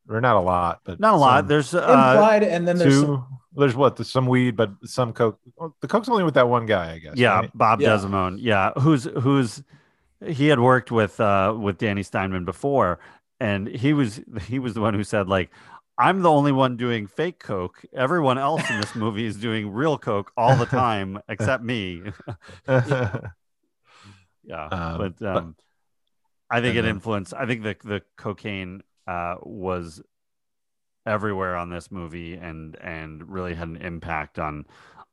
[0.09, 1.47] Or not a lot, but not a lot some.
[1.47, 3.01] there's uh Implied, and then there's two.
[3.01, 3.95] some, There's what?
[3.95, 5.39] There's some weed, but some coke.
[5.59, 7.13] oh, The coke's only with that one guy, I guess.
[7.17, 7.51] yeah, right?
[7.57, 7.89] Bob Yeah.
[7.89, 8.39] Desmond.
[8.39, 9.63] Yeah, who's who's
[10.25, 12.99] he had worked with uh with Danny Steinmann before,
[13.39, 15.49] and he was he was the one who said like.
[15.97, 17.83] I'm the only one doing fake coke.
[17.93, 22.01] Everyone else in this movie is doing real coke all the time, except me.
[24.47, 25.55] Yeah, Um, but but- um,
[26.49, 27.33] I think it then- influenced.
[27.33, 30.01] I think the the cocaine uh, was
[31.05, 34.65] everywhere on this movie, and and really had an impact on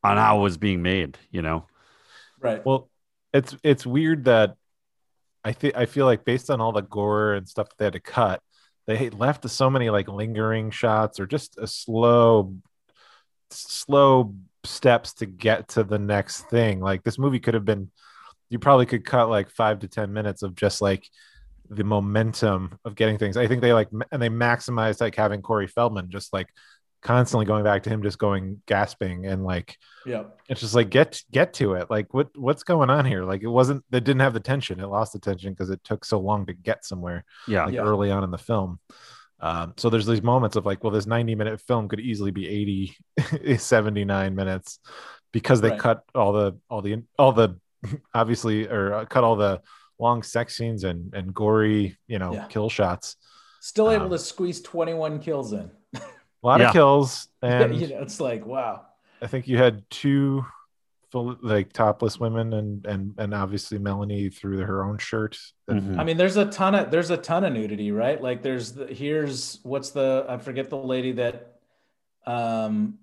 [0.05, 1.17] on how it was being made.
[1.31, 1.67] You know,
[2.41, 2.65] Right.
[2.67, 2.91] Well,
[3.33, 4.57] it's it's weird that
[5.43, 7.93] I think I feel like based on all the gore and stuff that they had
[7.95, 8.43] to cut,
[8.87, 12.55] they left so many like lingering shots or just a slow,
[13.51, 16.81] slow steps to get to the next thing.
[16.81, 17.91] Like this movie could have been,
[18.49, 21.09] you probably could cut like five to ten minutes of just like
[21.71, 23.37] the momentum of getting things.
[23.37, 26.49] I think they like and they maximized like having Corey Feldman just like
[27.03, 29.77] constantly going back to him just going gasping and like
[30.07, 30.25] Yeah.
[30.49, 33.49] it's just like get get to it like what what's going on here like it
[33.49, 36.47] wasn't it didn't have the tension it lost the tension because it took so long
[36.47, 37.83] to get somewhere yeah, like Yeah.
[37.83, 38.79] early on in the film
[39.41, 42.49] um, so there's these moments of like well this 90 minute film could easily be
[42.49, 42.97] 80
[43.59, 44.79] 79 minutes
[45.33, 45.79] because they Right.
[45.81, 47.59] cut all the all the all the
[48.15, 49.61] obviously or uh, cut all the
[49.99, 52.47] long sex scenes and and gory you know Yeah.
[52.47, 53.17] kill shots
[53.61, 55.71] Still able Um, to squeeze 21 kills in.
[56.43, 56.69] A lot Yeah.
[56.69, 58.87] of kills and you know, it's like, wow.
[59.21, 60.45] I think you had two
[61.11, 65.39] full like topless women and and and obviously Melanie through her own shirt.
[65.71, 65.99] Mhm.
[65.99, 68.21] I mean, there's a ton of there's a ton of nudity, right?
[68.21, 71.59] Like there's the, here's what's the I forget the lady that
[72.27, 72.99] um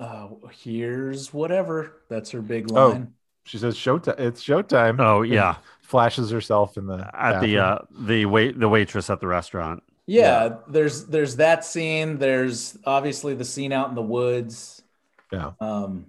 [0.00, 2.02] uh here's whatever.
[2.08, 2.88] That's her big Oh.
[2.90, 3.14] line.
[3.44, 4.18] She says showtime.
[4.20, 5.00] It's showtime.
[5.00, 9.20] Oh And yeah, flashes herself in the at the uh, the wait the waitress at
[9.20, 9.82] the restaurant.
[10.08, 12.18] Yeah, there's there's that scene.
[12.18, 14.82] There's obviously the scene out in the woods.
[15.30, 16.06] yeah Um,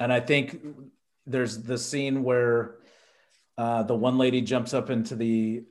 [0.00, 0.58] and I think
[1.26, 2.76] there's the scene where
[3.58, 5.64] uh, the one lady jumps up into the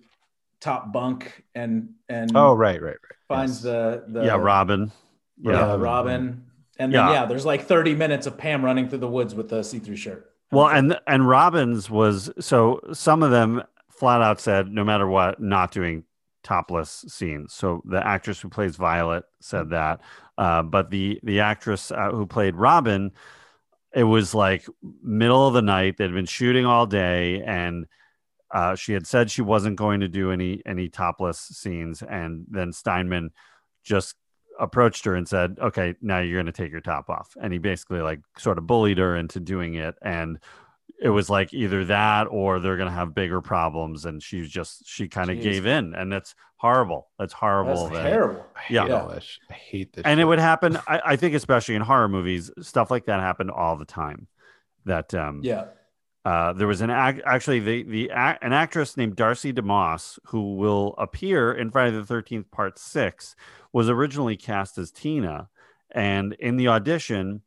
[0.61, 3.63] top bunk and and oh right right right finds Yes.
[3.63, 4.91] the the yeah, Robin.
[5.41, 5.75] yeah, Yeah.
[5.79, 6.45] Robin.
[6.77, 7.11] And then Yeah.
[7.13, 7.25] yeah.
[7.25, 10.29] there's like 30 minutes of Pam running through the woods with a see-through shirt.
[10.51, 15.41] Well, and and Robbins was so some of them flat out said no matter what,
[15.41, 16.03] not doing
[16.45, 17.53] topless scenes.
[17.53, 19.99] So the actress who plays Violet said that,
[20.37, 23.11] uh, but the the actress uh, who played Robin,
[23.93, 24.65] it was like
[25.03, 25.97] middle of the night.
[25.97, 27.87] They'd been shooting all day, and
[28.51, 32.71] uh, she had said she wasn't going to do any any topless scenes, and then
[32.71, 33.29] Steinmann
[33.83, 34.15] just
[34.59, 37.59] approached her and said, "Okay, now you're going to take your top off." And he
[37.59, 40.39] basically like sort of bullied her into doing it and
[41.01, 44.87] it was like either that or they're going to have bigger problems and she just
[44.87, 47.09] she kind of gave in and that's horrible.
[47.19, 47.89] That's horrible.
[47.89, 48.45] That's that- terrible.
[48.55, 48.87] I hate Yeah.
[49.01, 49.39] all this.
[49.49, 50.05] I hate this.
[50.05, 53.51] and it would happen I, I think especially in horror movies stuff like that happened
[53.51, 54.27] all the time
[54.85, 55.65] that um Yeah.
[56.23, 60.55] uh, there was an act actually the the ac- an actress named Darcy DeMoss who
[60.55, 63.35] will appear in Friday the Thirteenth Part Six
[63.73, 65.49] was originally cast as Tina,
[65.91, 67.41] and in the audition,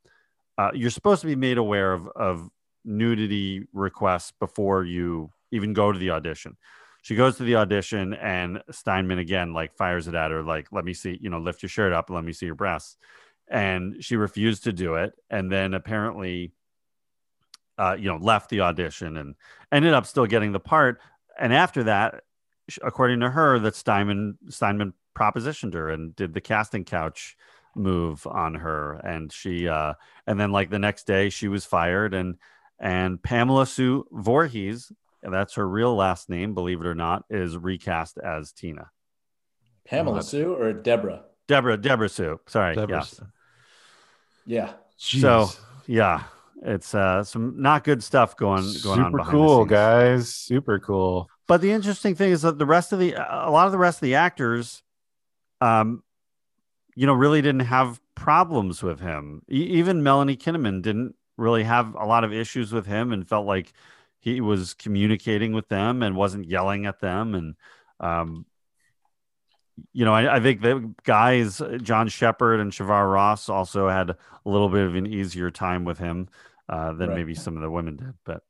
[0.59, 2.49] uh, you're supposed to be made aware of of
[2.89, 6.57] nudity requests before you even go to the audition.
[7.01, 10.83] She goes to the audition, and Steinmann again like fires it at her like, "Let
[10.83, 12.97] me see, you know, lift your shirt up, let me see your breasts,"
[13.47, 16.51] and she refused to do it, and then apparently
[17.79, 19.35] uh, you know, left the audition and
[19.71, 20.99] ended up still getting the part.
[21.39, 22.23] And after that,
[22.83, 27.37] according to her, that Steinmann Steinmann propositioned her and did the casting couch
[27.75, 29.93] move on her, and she uh,
[30.27, 32.35] and then like the next day she was fired, and
[32.79, 38.17] and Pamela Sue Voorhees, that's her real last name, believe it or not, is recast
[38.17, 38.89] as Tina.
[39.85, 41.23] Pamela Sue or Deborah?
[41.47, 43.21] Deborah Deborah Sue, sorry, Deborah- yes.
[44.45, 44.73] Yeah.
[44.97, 45.49] So
[45.87, 46.23] yeah,
[46.63, 49.05] it's uh, some not good stuff going going on.
[49.07, 50.33] super behind the cool, guys.
[50.33, 51.29] Super cool.
[51.47, 53.97] But the interesting thing is that the rest of the a lot of the rest
[53.97, 54.83] of the actors,
[55.61, 56.03] um,
[56.95, 59.41] you know, really didn't have problems with him.
[59.51, 63.45] E- even Melanie Kinnaman didn't really have a lot of issues with him and felt
[63.47, 63.73] like
[64.19, 67.35] he was communicating with them and wasn't yelling at them.
[67.35, 67.55] And
[67.99, 68.45] um,
[69.93, 74.17] you know, I, I think the guys, John Shepherd and Shavar Ross, also had a
[74.45, 76.27] little bit of an easier time with him
[76.67, 77.17] uh, than Right.
[77.19, 78.13] maybe some of the women did.
[78.25, 78.43] But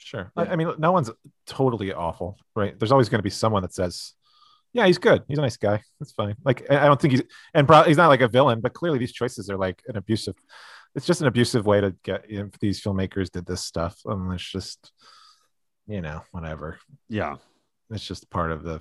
[0.00, 0.30] Sure.
[0.36, 0.44] Yeah.
[0.44, 1.10] I, I mean, no one's
[1.46, 2.78] totally awful, right?
[2.78, 4.14] There's always going to be someone that says,
[4.72, 5.24] "Yeah, he's good.
[5.26, 5.82] He's a nice guy.
[5.98, 8.60] That's fine." Like, I I don't think he's and pro- he's not like a villain,
[8.60, 10.36] but clearly these choices are like an abusive.
[10.94, 13.96] It's just an abusive way to get you if these filmmakers did this stuff.
[14.04, 14.92] And it's just,
[15.86, 16.78] you know, whatever.
[17.08, 17.36] yeah,
[17.90, 18.80] It's just part of the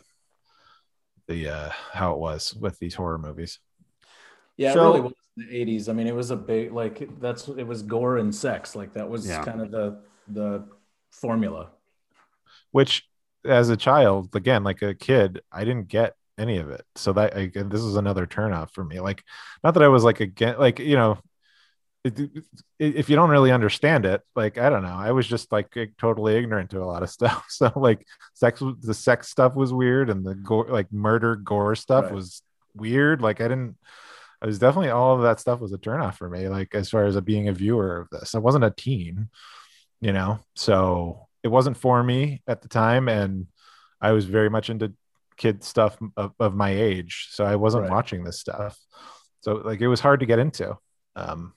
[1.28, 3.60] the uh how it was with these horror movies.
[4.56, 5.90] Yeah, So- it really was in the '80s.
[5.90, 8.76] I mean, it was a big like that's it was gore and sex.
[8.76, 9.44] Like that was Yeah.
[9.44, 10.66] kind of the the
[11.12, 11.70] formula.
[12.72, 13.08] which
[13.46, 17.36] as a child again like a kid i didn't get any of it so that
[17.36, 19.24] I, this is another turnoff for me like
[19.64, 21.22] not that i was like again like you know it, it-
[22.80, 26.36] if you don't really understand it like i don't know i was just like totally
[26.36, 27.46] ignorant to a lot of stuff.
[27.50, 32.06] So like sex the sex stuff was weird and the gore like murder gore stuff
[32.06, 32.14] Right.
[32.14, 32.42] was
[32.76, 33.22] weird.
[33.22, 33.78] Like i didn't
[34.42, 37.06] I was definitely all of that stuff was a turnoff for me like as far
[37.06, 38.36] as a, being a viewer of this.
[38.36, 39.30] I wasn't a teen
[40.02, 43.48] you know so it wasn't for me at the time and
[44.00, 44.94] i was very much into
[45.38, 47.30] kid stuff of, of my age.
[47.32, 47.92] So i wasn't Right.
[47.92, 48.78] watching this stuff.
[49.42, 50.78] So like it was hard to get into
[51.16, 51.54] um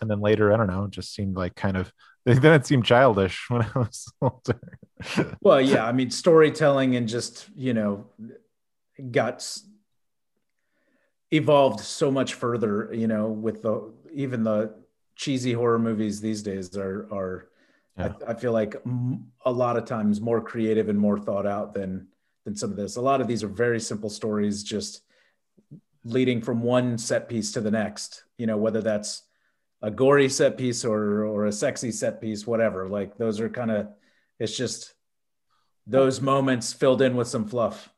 [0.00, 1.92] and then later i don't know it just seemed like kind of
[2.26, 4.60] then it seemed childish when i was older
[5.42, 8.06] Well, yeah, I mean, storytelling and just you know,
[9.10, 9.46] got
[11.30, 12.90] evolved so much further.
[12.92, 14.74] You know, with the even the
[15.16, 17.48] cheesy horror movies these days are are
[17.98, 18.12] Yeah.
[18.26, 18.76] I, I feel like
[19.44, 22.08] a lot of times more creative and more thought out than
[22.44, 22.96] than some of this.
[22.96, 25.02] A lot of these are very simple stories, just
[26.04, 28.24] leading from one set piece to the next.
[28.38, 29.22] You know, whether that's
[29.84, 32.88] a gory set piece or or a sexy set piece, whatever.
[32.88, 33.88] Like those are kind of
[34.38, 34.94] it's just
[35.86, 37.90] those moments filled in with some fluff.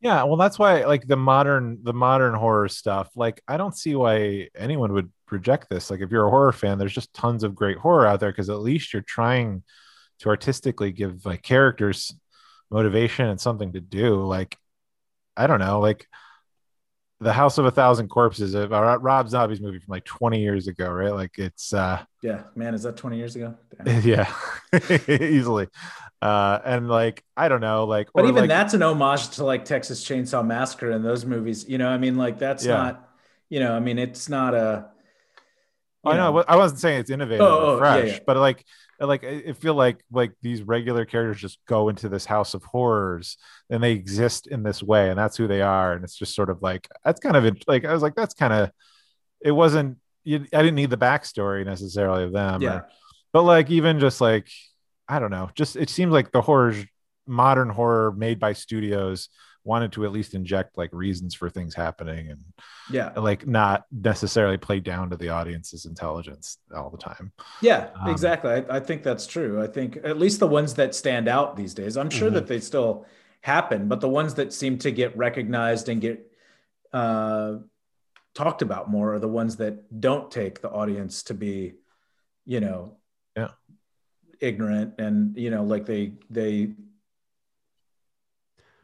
[0.00, 3.94] yeah well that's why like the modern the modern horror stuff like i don't see
[3.96, 7.54] why anyone would reject this like if you're a horror fan there's just tons of
[7.54, 9.62] great horror out there because at least you're trying
[10.20, 12.14] to artistically give like characters
[12.70, 14.56] motivation and something to do like
[15.36, 16.06] i don't know like
[17.20, 20.90] the house of a thousand corpses uh, rob zombie's movie from like 20 years ago
[20.90, 23.54] right like it's uh Yeah, man, is that 20 years ago?
[23.84, 24.02] Damn.
[24.04, 24.32] yeah
[25.08, 25.68] easily
[26.22, 29.64] uh and like i don't know like But even like- that's an homage to like
[29.64, 31.68] Texas Chainsaw Massacre and those movies.
[31.68, 32.74] You know, I mean, like that's Yeah.
[32.76, 33.08] not,
[33.48, 34.86] you know, I mean, it's not a.
[36.04, 36.44] I know.
[36.46, 38.18] I wasn't saying it's innovative Oh, or oh, yeah, fresh, yeah.
[38.26, 38.64] but like,
[39.00, 43.36] like I feel like like these regular characters just go into this house of horrors
[43.70, 46.50] and they exist in this way, and that's who they are, and it's just sort
[46.50, 48.70] of like that's kind of like I was like that's kind of
[49.40, 49.98] it wasn't.
[50.26, 52.80] You, I didn't need the backstory necessarily of them, or- Yeah.
[53.32, 54.48] but like even just like
[55.08, 56.74] I don't know, just it seems like the horror,
[57.26, 59.28] modern horror made by studios
[59.64, 62.40] wanted to at least inject like reasons for things happening and
[62.92, 63.12] Yeah.
[63.16, 67.32] like not necessarily play down to the audience's intelligence all the time.
[67.62, 68.50] Yeah, Um, exactly.
[68.50, 69.62] I, I think that's true.
[69.62, 72.34] I think at least the ones that stand out these days, I'm sure Mm-hmm.
[72.34, 73.06] that they still
[73.40, 76.30] happen, but the ones that seem to get recognized and get
[76.92, 77.56] uh,
[78.34, 81.74] talked about more are the ones that don't take the audience to be,
[82.44, 82.96] you know,
[83.36, 83.50] Yeah.
[84.40, 86.74] ignorant and you know, like they they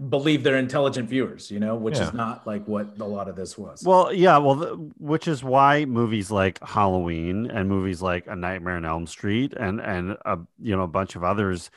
[0.09, 2.09] believe they're intelligent viewers, you know, which Yeah.
[2.09, 3.83] is not like what a lot of this was.
[3.85, 8.77] Well, yeah, well, th- which is why movies like Halloween and movies like A Nightmare
[8.77, 11.71] on Elm Street and and a you know a bunch of others,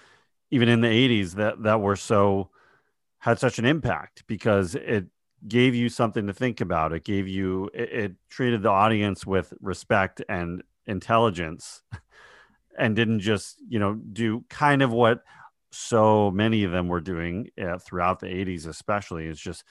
[0.52, 2.50] even in the '80s, that that were so
[3.20, 5.08] had such an impact because it
[5.48, 6.94] gave you something to think about.
[6.94, 11.82] It gave you it, it treated the audience with respect and intelligence,
[12.78, 15.24] and didn't just you know do kind of what
[15.74, 19.64] so many of them were doing uh, throughout the 80s especially is just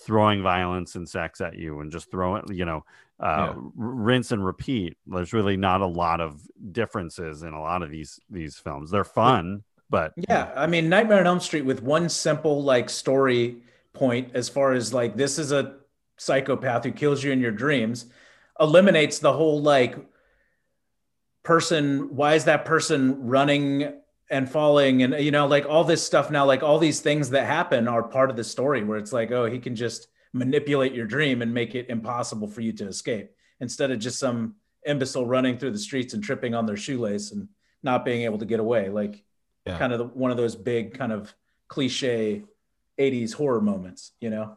[0.00, 2.84] throwing violence and sex at you and just throwing you know
[3.20, 3.54] uh, Yeah.
[3.76, 6.40] rinse and repeat there's really not a lot of
[6.72, 11.20] differences in a lot of these these films they're fun but Yeah, I mean Nightmare
[11.20, 13.58] on Elm Street with one simple like story
[13.92, 15.76] point as far as like this is a
[16.16, 18.06] psychopath who kills you in your dreams
[18.58, 19.96] eliminates the whole like
[21.42, 23.92] person why is that person running
[24.32, 27.46] and falling and you know like all this stuff now like all these things that
[27.46, 31.04] happen are part of the story where it's like oh he can just manipulate your
[31.06, 33.30] dream and make it impossible for you to escape
[33.60, 34.54] instead of just some
[34.86, 37.46] imbecile running through the streets and tripping on their shoelace and
[37.82, 38.88] not being able to get away.
[38.88, 39.22] Like
[39.66, 39.78] Yeah.
[39.78, 41.34] kind of the, one of those big kind of
[41.68, 42.42] cliche
[42.98, 44.56] 80s horror moments you know?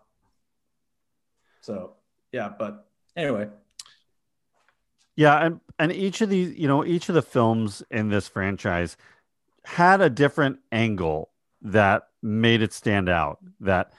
[1.60, 1.96] So
[2.32, 3.50] yeah but anyway.
[5.18, 8.98] Yeah, and and each of these, you know, each of the films in this franchise
[9.66, 11.30] had a different angle
[11.62, 13.40] that made it stand out.
[13.60, 13.94] That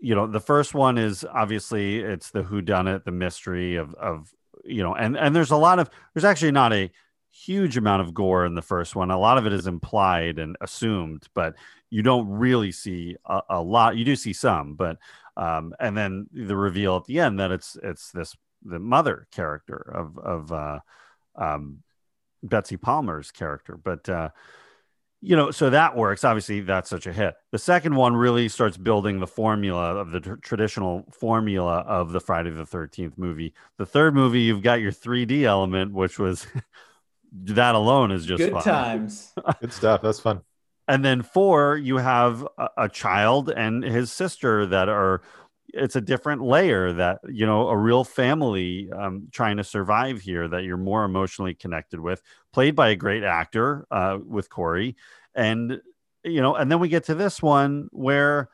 [0.00, 3.94] you know, the first one is obviously it's the who done it, the mystery of
[3.94, 4.32] of
[4.64, 6.90] you know, and and there's a lot of there's actually not a
[7.30, 9.10] huge amount of gore in the first one.
[9.10, 11.54] A lot of it is implied and assumed, but
[11.88, 13.96] you don't really see a, a lot.
[13.96, 14.98] You do see some, but
[15.36, 19.76] um, and then the reveal at the end that it's it's this the mother character
[19.76, 20.80] of of uh,
[21.36, 21.82] um,
[22.42, 23.76] Betsy Palmer's character.
[23.76, 24.30] But uh,
[25.22, 26.24] you know, so that works.
[26.24, 27.34] Obviously, that's such a hit.
[27.52, 32.20] The second one really starts building the formula of the tr- traditional formula of the
[32.20, 33.52] Friday the 13th movie.
[33.76, 36.46] The third movie, you've got your 3D element, which was
[37.32, 38.62] that alone is just Good fun.
[38.62, 39.32] times.
[39.60, 40.00] Good stuff.
[40.02, 40.40] That's fun.
[40.88, 45.22] And then four, you have a, a child and his sister that are,
[45.74, 50.48] it's a different layer that, you know, a real family um, trying to survive here
[50.48, 54.96] that you're more emotionally connected with, played by a great actor uh, with Corey.
[55.34, 55.80] And,
[56.24, 58.48] you know, and then we get to this one where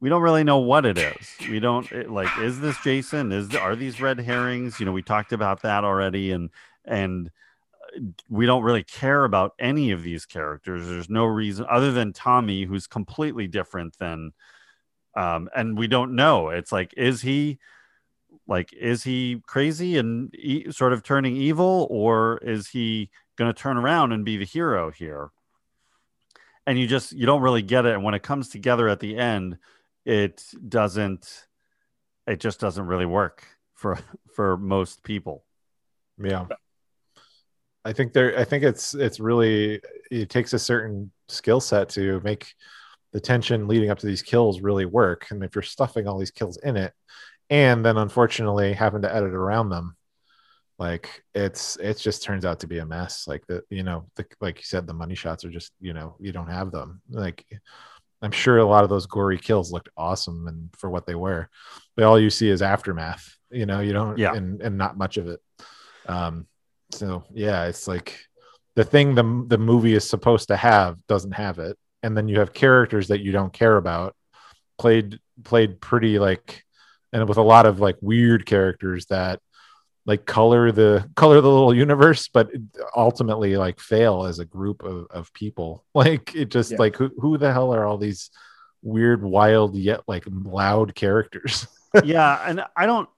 [0.00, 1.36] we don't really know what it is.
[1.48, 3.32] We don't it- like, is this Jason?
[3.32, 4.80] Is, are these red herrings?
[4.80, 6.32] You know, we talked about that already.
[6.32, 6.50] And,
[6.84, 7.30] and,
[8.28, 10.86] we don't really care about any of these characters.
[10.86, 14.32] There's no reason other than Tommy, who's completely different than,
[15.16, 16.50] um, and we don't know.
[16.50, 17.58] It's like, is he
[18.46, 23.58] like, is he crazy and e- sort of turning evil, or is he going to
[23.58, 25.30] turn around and be the hero here?
[26.66, 27.94] And you just you don't really get it.
[27.94, 29.58] And when it comes together at the end,
[30.04, 31.46] it doesn't.
[32.26, 33.44] It just doesn't really work
[33.74, 33.98] for
[34.34, 35.44] for most people.
[36.22, 36.46] Yeah.
[37.84, 42.20] I think there I think it's it's really it takes a certain skill set to
[42.24, 42.54] make
[43.16, 45.28] the tension leading up to these kills really work.
[45.30, 46.92] And if you're stuffing all these kills in it
[47.48, 49.96] and then unfortunately having to edit around them,
[50.78, 53.26] like it's it just turns out to be a mess.
[53.26, 56.16] Like the you know, the, like you said, the money shots are just, you know,
[56.20, 57.00] you don't have them.
[57.08, 57.42] Like
[58.20, 61.48] I'm sure a lot of those gory kills looked awesome and for what they were.
[61.96, 64.34] But all you see is aftermath, you know, you don't Yeah.
[64.34, 65.40] and and not much of it.
[66.06, 66.46] Um
[66.92, 68.20] so yeah, it's like
[68.74, 72.38] the thing the the movie is supposed to have doesn't have it, and then you
[72.38, 74.14] have characters that you don't care about
[74.78, 76.64] played played pretty like
[77.12, 79.40] and with a lot of like weird characters that
[80.06, 82.48] like color the color the little universe but
[82.96, 86.78] ultimately like fail as a group of, of people like it just Yeah.
[86.78, 88.30] like who, who the hell are all these
[88.82, 91.66] weird wild yet like loud characters
[92.04, 93.08] yeah, and I don't.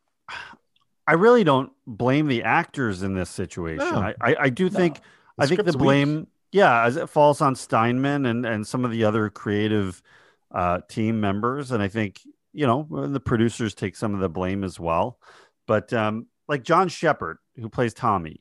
[1.04, 3.90] I really don't blame the actors in this situation.
[3.90, 3.98] No.
[3.98, 5.02] I, I, I do think The
[5.44, 6.28] I think the blame weak.
[6.52, 10.02] Yeah, as it falls on Steinmann and and some of the other creative
[10.50, 12.20] uh, team members, and I think
[12.52, 15.18] you know the producers take some of the blame as well.
[15.66, 18.40] But um, like John Shepherd, who plays Tommy,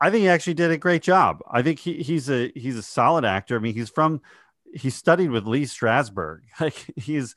[0.00, 1.40] I think he actually did a great job.
[1.50, 3.56] I think he, he's a he's a solid actor.
[3.56, 4.20] I mean, he's from
[4.74, 6.40] he studied with Lee Strasberg.
[6.60, 7.36] Like he's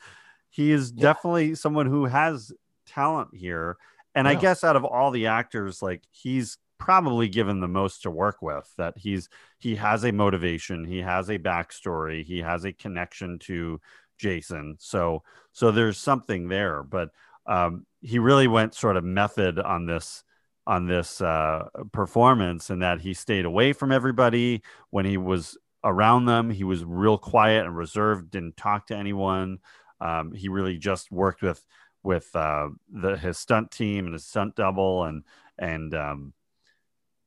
[0.49, 2.51] he is definitely someone who has
[2.85, 3.77] talent here.
[4.15, 8.11] And I guess out of all the actors, like he's probably given the most to
[8.11, 8.69] work with.
[8.77, 13.79] That he's he has a motivation, he has a backstory, he has a connection to
[14.17, 14.75] Jason.
[14.79, 15.23] So
[15.53, 16.83] so there's something there.
[16.83, 17.11] But
[17.45, 20.25] um, he really went sort of method on this
[20.67, 26.25] on this uh, performance, and that he stayed away from everybody when he was around
[26.25, 26.49] them.
[26.49, 29.59] He was real quiet and reserved, didn't talk to anyone.
[30.01, 31.65] Um, he really just worked with
[32.03, 35.23] with uh, the his stunt team and his stunt double, and
[35.57, 36.33] and um,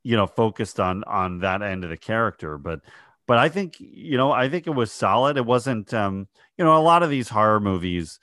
[0.07, 2.59] you know focused on on that end of the character.
[2.59, 2.81] But
[3.27, 5.37] but I think you know I think it was solid.
[5.37, 8.21] It wasn't um, you know a lot of these horror movies.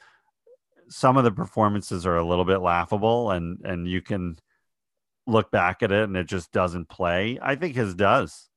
[0.87, 4.37] Some of the performances are a little bit laughable, and and you can
[5.27, 7.37] look back at it and it just doesn't play.
[7.41, 8.49] I think his does.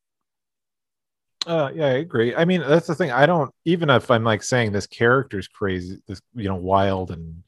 [1.46, 2.34] Uh, yeah, I agree.
[2.34, 3.10] I mean, that's the thing.
[3.10, 7.42] I don't even if I'm like saying this character's crazy, this you know, wild and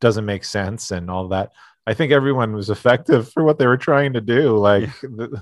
[0.00, 1.52] doesn't make sense and all that.
[1.86, 4.56] I think everyone was effective for what they were trying to do.
[4.56, 5.40] Like the,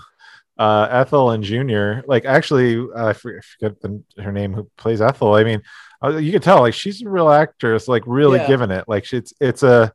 [0.59, 5.35] uh, Ethel and Junior, like actually, uh, I forget the, her name who plays Ethel.
[5.35, 5.63] I mean,
[6.03, 8.47] uh, you can tell like she's a real actress, like really Yeah.
[8.47, 8.85] giving it.
[8.89, 9.93] Like it's it's a,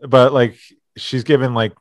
[0.00, 0.58] but like
[0.96, 1.72] she's given like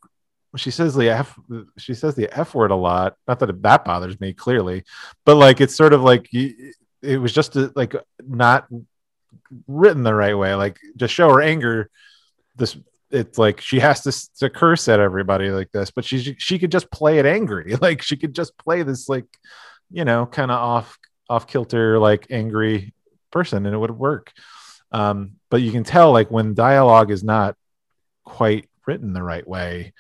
[0.58, 1.38] she says the f
[1.78, 4.86] she says the f word a lot not that that bothers me clearly
[5.26, 7.94] but like it's sort of like it was just uh, like
[8.26, 8.66] not
[9.68, 11.90] written the right way like to show her anger
[12.56, 12.78] this
[13.12, 16.72] it's like she has to, to curse at everybody like this but she she could
[16.72, 17.76] just play it angry.
[17.82, 19.26] Like she could just play this like
[19.92, 20.98] you know kind of off
[21.30, 22.94] off kilter like angry
[23.32, 24.32] person and it would work.
[24.92, 27.56] Um but you can tell like when dialogue is not
[28.24, 29.94] quite written the right way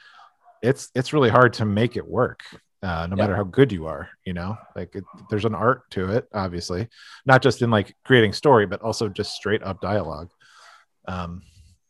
[0.64, 2.42] it's it's really hard to make it work
[2.82, 3.24] uh, no Yeah.
[3.24, 4.58] matter how good you are you know?
[4.76, 6.88] Like it, there's an art to it obviously
[7.26, 10.30] not just in like creating story but also just straight up dialogue.
[11.08, 11.44] Um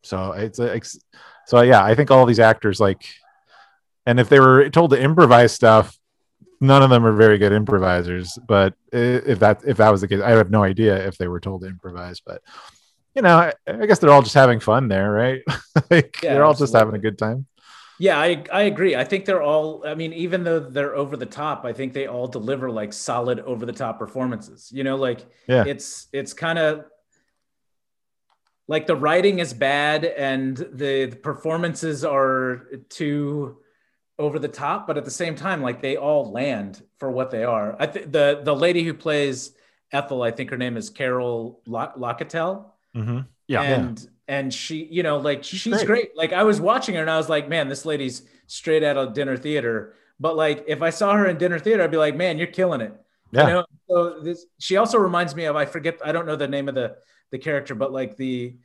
[0.06, 0.99] so it's a, it's
[1.48, 3.03] so yeah i think all these actors like
[4.06, 5.98] and if they were told to improvise stuff
[6.61, 10.22] none of them are very good improvisers but if that if that was the case
[10.22, 12.41] i have no idea if they were told to improvise but
[13.15, 15.41] you know i, I guess they're all just having fun there right
[15.91, 17.45] like Yeah, they're all just having a good time
[17.98, 18.94] Yeah, I I agree.
[18.94, 19.88] I think they're all.
[19.88, 23.40] I mean, even though they're over the top, I think they all deliver like solid
[23.40, 24.69] over the top performances.
[24.77, 25.64] You know, like Yeah.
[25.65, 26.84] it's it's kind of
[28.68, 33.58] like the writing is bad and the, the performances are too
[34.18, 37.44] over the top, but at the same time, like they all land for what they
[37.44, 37.76] are.
[37.80, 39.52] I think the the lady who plays
[39.92, 42.66] Ethel, I think her name is Carol Lock- Locatell
[42.96, 43.20] Mm-hmm.
[43.48, 43.62] Yeah.
[43.62, 45.86] and and she you know like she's, great.
[45.86, 46.10] great.
[46.18, 49.14] like i was watching her and i was like man this lady's straight out of
[49.14, 52.38] dinner theater but like if i saw her in dinner theater i'd be like man
[52.40, 52.94] you're killing it
[53.32, 53.42] Yeah.
[53.48, 56.48] you know so this she also reminds me of i forget i don't know the
[56.48, 56.96] name of the
[57.32, 58.56] the character but like the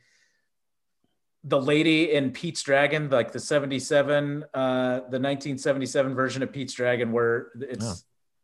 [1.45, 7.13] the lady in pete's dragon like the 77 uh the 1977 version of pete's dragon
[7.13, 7.95] where it's Oh.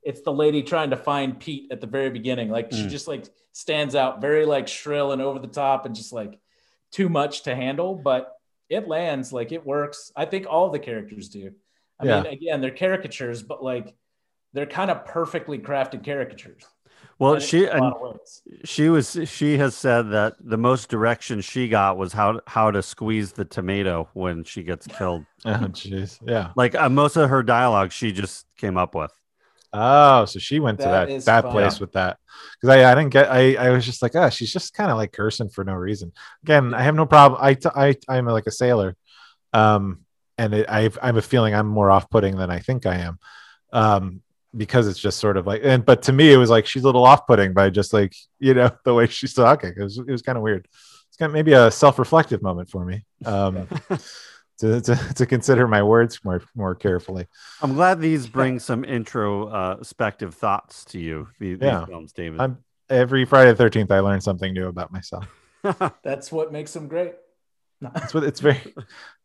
[0.03, 2.91] it's the lady trying to find pete at the very beginning like she Mm.
[2.91, 6.39] just like stands out very like shrill and over the top and just like
[6.91, 8.33] too much to handle but
[8.71, 11.53] it lands like it works i think all the characters do
[12.01, 12.23] i Yeah.
[12.23, 13.95] mean again they're caricatures but like
[14.55, 16.65] they're kind of perfectly crafted caricatures
[17.19, 18.43] Well, And she and lot of ways.
[18.65, 22.83] she was she has said that the most direction she got was how how to
[22.83, 25.25] squeeze the tomato when she gets killed.
[25.45, 26.19] Oh, jeez.
[26.27, 26.51] Yeah.
[26.57, 29.13] Like uh, most of her dialogue, she just came up with.
[29.73, 31.53] Oh, so she went to That that is that fun.
[31.53, 32.19] place with that
[32.61, 34.97] because I, I didn't get I I was just like ah she's just kind of
[34.97, 36.13] like cursing for no reason.
[36.45, 37.41] Again, I have no problem.
[37.43, 38.97] I t- I I'm like a sailor,
[39.53, 40.01] um,
[40.39, 42.97] and it, I I have a feeling I'm more off putting than I think I
[42.99, 43.19] am,
[43.73, 44.23] um,
[44.57, 46.87] because it's just sort of like and but to me it was like she's a
[46.87, 49.73] little off putting by just like you know the way she's talking.
[49.77, 50.67] It was it was kind of weird.
[51.09, 53.05] It's kind of maybe a self reflective moment for me.
[53.25, 53.69] Um.
[54.61, 57.27] To, to, to consider my words more more carefully.
[57.61, 61.29] I'm glad these bring some introspective thoughts to you.
[61.39, 61.81] These, Yeah.
[61.81, 62.41] these films, David.
[62.41, 63.91] I'm every Friday the Thirteenth.
[63.93, 65.27] I learn something new about myself.
[66.03, 67.17] that's what makes them great
[67.97, 68.75] It's what it's very,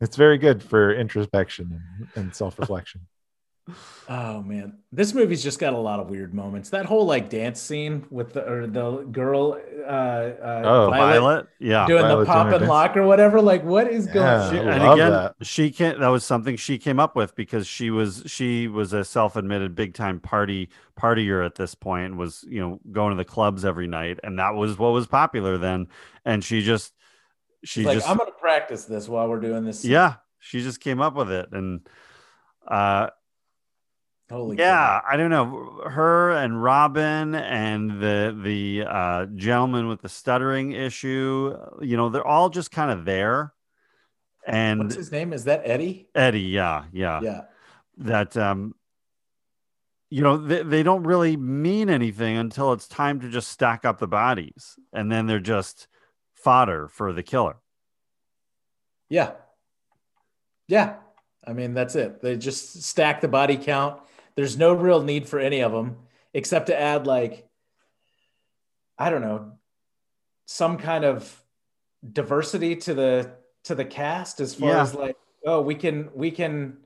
[0.01, 3.07] it's very good for introspection and, and self reflection.
[4.09, 6.69] Oh man, this movie's just got a lot of weird moments.
[6.71, 11.85] That whole like dance scene with the or the girl, uh, uh, Oh, Violet, yeah.
[11.85, 12.69] doing Violet the pop doing and dance.
[12.69, 13.39] lock or whatever.
[13.39, 14.17] Like, what is going?
[14.25, 14.49] Yeah.
[14.51, 15.35] She- I and again, that.
[15.43, 15.99] she can't.
[15.99, 20.19] That was something she came up with because she was she was a self-admitted big-time
[20.19, 20.69] party
[20.99, 22.05] partier at this point.
[22.07, 25.07] and Was you know going to the clubs every night, and that was what was
[25.07, 25.87] popular then.
[26.25, 26.93] And she just
[27.63, 29.81] she She's like, just I'm gonna practice this while we're doing this.
[29.81, 31.81] scene." yeah she just came up with it and
[32.67, 33.07] uh
[34.31, 40.09] Holy yeah i don't know her and robin and the the uh gentleman with the
[40.09, 43.53] stuttering issue you know they're all just kind of there
[44.47, 45.33] and What's his name?
[45.33, 46.07] Is that Eddie?
[46.15, 47.41] eddie yeah yeah Yeah.
[47.97, 48.73] that um
[50.09, 53.99] you know they, they don't really mean anything until it's time to just stack up
[53.99, 55.87] the bodies and then they're just
[56.33, 57.57] fodder for the killer
[59.09, 59.31] Yeah.
[60.67, 60.95] Yeah.
[61.45, 62.21] I mean, that's it.
[62.21, 63.99] They just stack the body count.
[64.35, 65.97] There's no real need for any of them
[66.33, 67.47] except to add, like,
[68.97, 69.53] I don't know,
[70.45, 71.41] some kind of
[72.13, 73.31] diversity to the
[73.63, 74.81] to the cast as far Yeah.
[74.81, 76.77] as like, oh, we can we can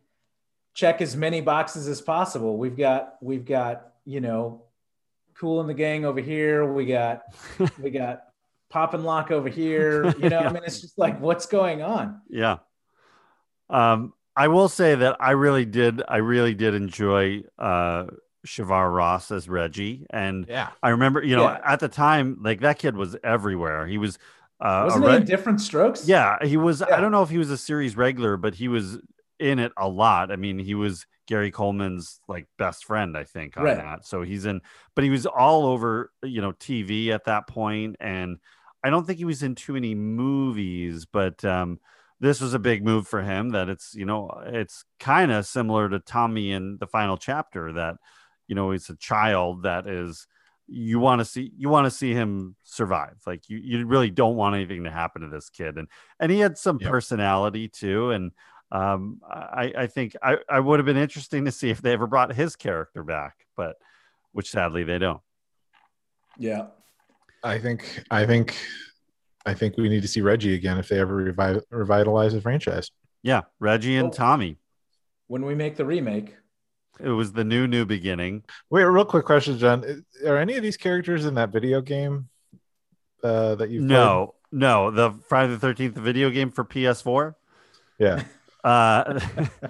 [0.73, 2.57] check as many boxes as possible.
[2.57, 4.63] We've got we've got, you know,
[5.35, 6.71] Kool and the Gang over here.
[6.71, 7.23] We got
[7.81, 8.23] we got
[8.69, 10.13] pop and lock over here.
[10.19, 12.21] You know, I mean, it's just like what's going on?
[12.29, 12.57] Yeah.
[13.69, 18.05] Um, I will say that I really did, I really did enjoy uh
[18.45, 20.05] Shavar Ross as Reggie.
[20.09, 20.71] And Yeah.
[20.83, 21.59] I remember, you know, Yeah.
[21.65, 23.87] at the time, like that kid was everywhere.
[23.87, 24.19] He was
[24.59, 26.01] uh Wasn't he in Diff'rent Strokes?
[26.07, 28.99] yeah, he was I don't know if he was a series regular, but he was
[29.39, 30.31] in it a lot.
[30.31, 33.77] I mean, he was Gary Coleman's like best friend, I think, on Right.
[33.77, 34.05] that.
[34.05, 34.61] So he's in,
[34.95, 38.37] but he was all over, you know, TV at that point, and
[38.83, 41.79] I don't think he was in too many movies, but um,
[42.19, 43.49] this was a big move for him.
[43.49, 47.73] That it's, you know, it's kind of similar to Tommy in the final chapter.
[47.73, 47.95] That
[48.47, 50.27] you know, he's a child that is.
[50.67, 53.17] You want to see you want to see him survive.
[53.27, 55.87] Like you, you really don't want anything to happen to this kid, and
[56.19, 56.89] and he had some Yep.
[56.89, 58.31] personality too, and
[58.71, 62.07] um, I, I think I, I would have been interesting to see if they ever
[62.07, 63.75] brought his character back, but
[64.31, 65.21] which sadly they don't.
[66.37, 66.67] Yeah.
[67.43, 68.55] I think I think
[69.45, 72.89] I think we need to see Reggie again if they ever revive, revitalize the franchise.
[73.23, 74.11] Yeah, Reggie and Oh.
[74.11, 74.57] Tommy.
[75.27, 76.35] When we make the remake,
[76.99, 78.43] It was the new new beginning.
[78.69, 80.05] Wait, real quick question, John.
[80.25, 82.29] Are any of these characters in that video game
[83.23, 87.35] uh, that you No, no, the Friday the Thirteenth video game for PS4.
[87.99, 88.23] Yeah,
[88.63, 89.19] Uh,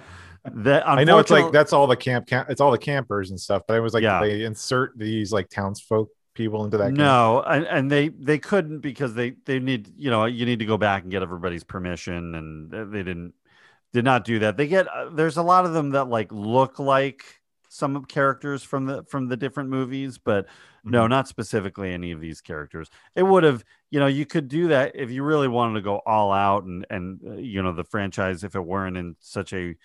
[0.52, 2.48] that I know it's like that's all the camp, camp.
[2.48, 3.62] It's all the campers and stuff.
[3.66, 4.20] But it was like Yeah.
[4.20, 6.94] they insert these like townsfolk people into that.
[6.94, 7.04] game.
[7.04, 10.66] No, and, and they they couldn't because they they need you know you need to
[10.66, 13.34] go back and get everybody's permission, and they didn't
[13.92, 14.56] did not do that.
[14.56, 17.24] They get uh, there's a lot of them that like look like
[17.68, 20.46] some characters from the from the different movies, but
[20.84, 21.10] no, Mhm.
[21.10, 22.90] not specifically any of these characters.
[23.16, 26.02] It would have, you know, you could do that if you really wanted to go
[26.06, 29.76] all out and and uh, you know the franchise if it weren't in such a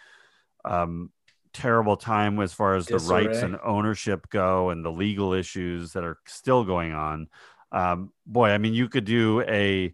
[0.65, 1.11] um
[1.53, 6.03] terrible time as far as the rights and ownership go and the legal issues that
[6.03, 7.27] are still going on.
[7.71, 9.93] Um, boy, I mean, you could do a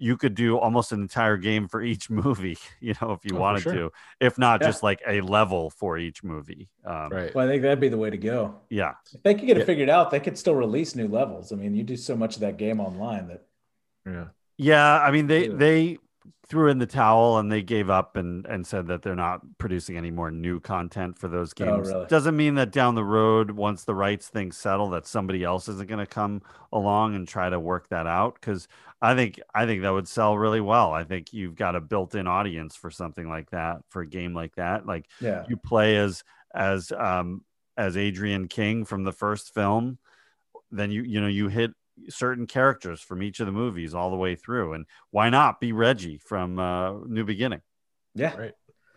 [0.00, 3.40] you could do almost an entire game for each movie, you know, if you Oh,
[3.40, 3.72] wanted sure.
[3.74, 4.68] to, if not Yeah.
[4.68, 6.68] just like a level for each movie.
[6.84, 7.34] Um, Right.
[7.34, 8.60] Well, I think that'd be the way to go.
[8.70, 8.94] Yeah.
[9.12, 9.66] If they could get it Yeah.
[9.66, 11.52] figured out, they could still release new levels.
[11.52, 13.46] I mean, you do so much of that game online that
[14.06, 14.28] Yeah.
[14.56, 15.00] Yeah.
[15.00, 15.54] I mean, they, Yeah.
[15.56, 15.98] they
[16.46, 19.96] threw in the towel and they gave up and, and said that they're not producing
[19.96, 21.88] any more new content for those Oh, games.
[21.88, 22.06] really?
[22.06, 25.88] Doesn't mean that down the road, once the rights things settle, that somebody else isn't
[25.88, 26.42] going to come
[26.72, 28.40] along and try to work that out.
[28.40, 28.68] Cause
[29.00, 30.92] I think, I think that would sell really well.
[30.92, 34.34] I think you've got a built in audience for something like that, for a game
[34.34, 34.86] like that.
[34.86, 35.44] Like, yeah.
[35.48, 36.24] you play as
[36.54, 37.44] as um
[37.76, 39.98] as Adrienne King from the first film,
[40.72, 41.70] then you you know you hit
[42.08, 45.72] certain characters from each of the movies all the way through, and why not be
[45.72, 47.60] Reggie from uh, New Beginning?
[48.14, 48.36] Yeah.
[48.36, 48.52] Right.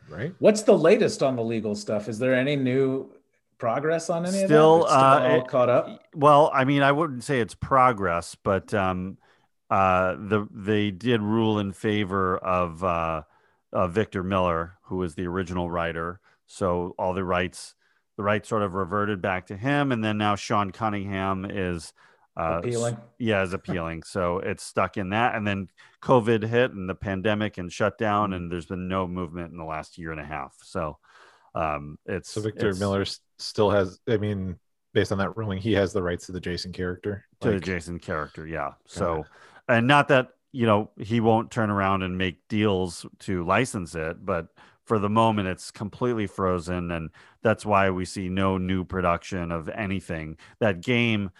[0.10, 0.34] Right.
[0.40, 2.10] What's the latest on the legal stuff?
[2.10, 3.12] Is there any new
[3.58, 4.94] progress on any Still, of that?
[4.94, 6.02] It's uh, all it- caught up.
[6.14, 9.18] Well, I mean, I wouldn't say it's progress, but um,
[9.70, 13.22] uh, the they did rule in favor of uh,
[13.72, 16.20] uh, Victor Miller, who was the original writer.
[16.48, 17.76] So all the rights,
[18.18, 21.94] the rights sort of reverted back to him, and then now Sean Cunningham is
[22.38, 22.98] uh, Appealing.
[23.20, 24.04] yeah, is appealing.
[24.04, 25.68] so it's stuck in that, and then
[26.02, 28.04] COVID hit and the pandemic and shut Mm-hmm.
[28.04, 30.56] down, and there's been no movement in the last year and a half.
[30.64, 30.98] So
[31.56, 33.06] um, it's So Victor it's- Miller
[33.38, 34.00] still has.
[34.08, 34.58] I mean,
[34.94, 37.26] based on that ruling, he has the rights to the Jason character.
[37.42, 38.48] to the Jason character.
[38.48, 38.72] Yeah.
[38.86, 39.26] So,
[39.68, 44.26] and not that you know he won't turn around and make deals to license it,
[44.26, 44.48] but
[44.86, 47.10] for the moment it's completely frozen, and
[47.42, 50.38] that's why we see no new production of anything.
[50.60, 51.32] That game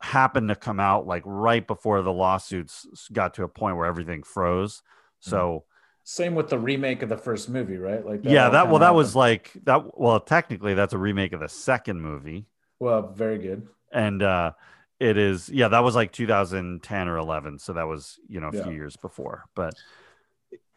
[0.00, 4.22] happened to come out like right before the lawsuits got to a point where everything
[4.22, 4.82] froze.
[5.20, 5.64] So
[6.04, 8.04] Same with the remake of the first movie, right?
[8.04, 9.98] Like yeah, that well that was like that.
[9.98, 12.46] Well, technically that's a remake of the second movie.
[12.78, 13.66] well, very good.
[13.92, 14.52] and uh
[14.98, 18.52] it is yeah that was like 2010 or 11 so that was you know a
[18.52, 18.62] Yeah.
[18.64, 19.74] few years before but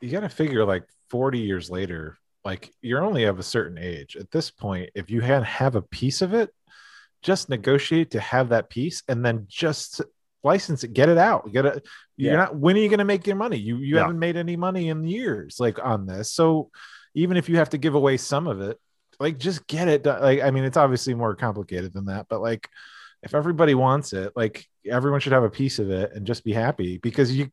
[0.01, 4.15] you got to figure like 40 years later, like you're only of a certain age.
[4.15, 6.53] At this point, if you had have a piece of it,
[7.21, 10.01] just negotiate to have that piece and then just
[10.43, 11.51] license it, get it out.
[11.51, 11.85] Get it.
[12.15, 12.37] You're Yeah.
[12.37, 13.57] not when are you going to make your money?
[13.57, 16.31] You you haven't made any money in years like on this.
[16.31, 16.69] So
[17.15, 18.77] even if you have to give away some of it,
[19.19, 20.21] like just get it done.
[20.21, 22.69] Like I mean, it's obviously more complicated than that, but like
[23.21, 26.53] if everybody wants it, like everyone should have a piece of it and just be
[26.53, 27.51] happy because you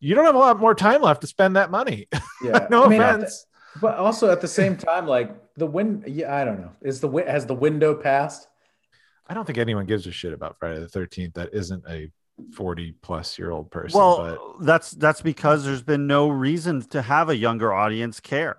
[0.00, 2.08] you don't have a lot more time left to spend that money.
[2.42, 2.66] Yeah.
[2.70, 3.46] no I mean, offense.
[3.80, 6.02] But also at the same time, like the win.
[6.06, 6.72] Yeah, I don't know.
[6.80, 8.47] Is the has the window passed?
[9.28, 12.10] I don't think anyone gives a shit about Friday the 13th that isn't a
[12.54, 13.98] 40 plus year old person.
[13.98, 18.56] well that's that's because there's been no reason to have a younger audience care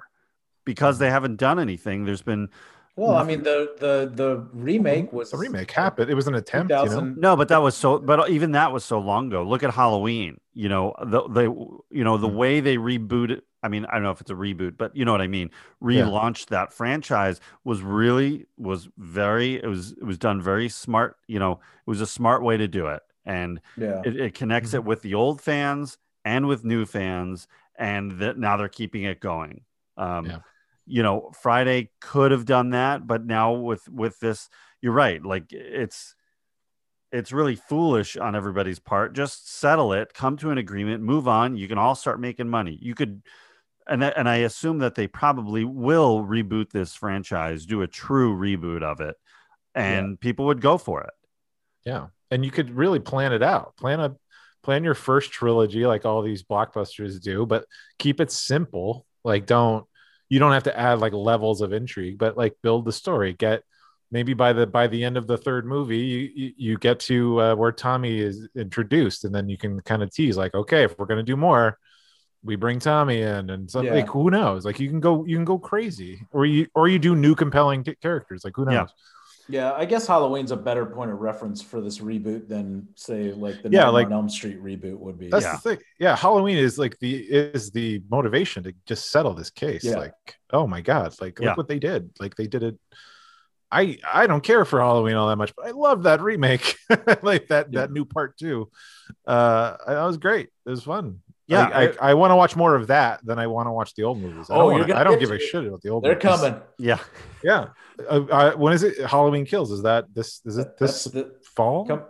[0.66, 2.50] because they haven't done anything there's been
[2.98, 6.12] Well, I mean the the the remake was but the remake happened.
[6.12, 6.96] It was an attempt, you know.
[7.00, 9.74] 2000 no but that was so but even that was so long ago look at
[9.74, 12.36] halloween you know the they you know the Mhm.
[12.36, 15.12] way they rebooted i mean i don't know if it's a reboot but you know
[15.12, 15.50] what i mean.
[15.84, 21.40] Relaunched that franchise was really was very it was it was done very smart you
[21.40, 23.02] know it was a smart way to do it.
[23.26, 24.02] And Yeah.
[24.04, 28.58] it, it connects it with the old fans and with new fans and that now
[28.58, 29.62] they're keeping it going.
[29.98, 30.40] Um Yeah.
[30.86, 34.50] you know friday could have done that but now with with this
[34.82, 36.16] you're right like it's
[37.12, 39.14] it's really foolish on everybody's part.
[39.14, 41.58] Just settle it come to an agreement move on.
[41.58, 42.78] You can all start making money.
[42.82, 43.22] You could
[43.90, 48.36] and I- and I assume that they probably will reboot this franchise do a true
[48.38, 49.16] reboot of it
[49.76, 51.14] and people would go for it
[51.86, 52.08] Yeah.
[52.32, 53.76] And you could really plan it out.
[53.78, 54.16] Plan a
[54.62, 57.66] plan your first trilogy like all these blockbusters do, but
[57.98, 59.06] keep it simple.
[59.24, 59.86] Like don't
[60.30, 63.34] you don't have to add like levels of intrigue, but like build the story.
[63.34, 63.64] Get
[64.12, 67.42] maybe by the by the end of the third movie, you you, you get to
[67.42, 70.98] uh, where Tommy is introduced, and then you can kind of tease like, okay, if
[71.00, 71.80] we're gonna do more,
[72.44, 74.00] we bring Tommy in, and something Yeah.
[74.00, 74.66] like who knows?
[74.66, 77.84] Like you can go you can go crazy, or you or you do new compelling
[77.84, 78.44] t- characters.
[78.44, 78.74] Like who knows?
[78.74, 78.86] Yeah.
[79.52, 83.64] Yeah, I guess Halloween's a better point of reference for this reboot than say like
[83.64, 85.30] the Yeah, Nightmare like- on Elm Street reboot would be.
[85.30, 85.54] That's Yeah.
[85.54, 85.78] the thing.
[86.00, 89.84] Yeah, Halloween is like the is the motivation to just settle this case.
[89.84, 89.98] Yeah.
[89.98, 90.14] Like,
[90.54, 91.50] oh my god, like Yeah.
[91.50, 92.12] look what they did.
[92.20, 92.78] Like they did it.
[93.72, 96.76] I I don't care for Halloween all that much, but I love that remake.
[97.24, 97.82] like that Yeah.
[97.82, 98.70] that new part two.
[99.26, 100.50] Uh, that was great.
[100.66, 101.22] It was fun.
[101.50, 103.96] Yeah, I, I, I want to watch more of that than I want to watch
[103.96, 104.50] the old movies.
[104.50, 106.04] I Oh, don't, wanna, I don't give a shit about the old.
[106.04, 106.30] They're movies.
[106.40, 106.62] coming.
[106.78, 107.00] yeah.
[107.44, 107.70] Yeah.
[108.10, 109.04] Uh, uh, when is it?
[109.06, 109.72] Halloween Kills.
[109.72, 110.42] Is that this?
[110.46, 112.04] Is it this the- fall come-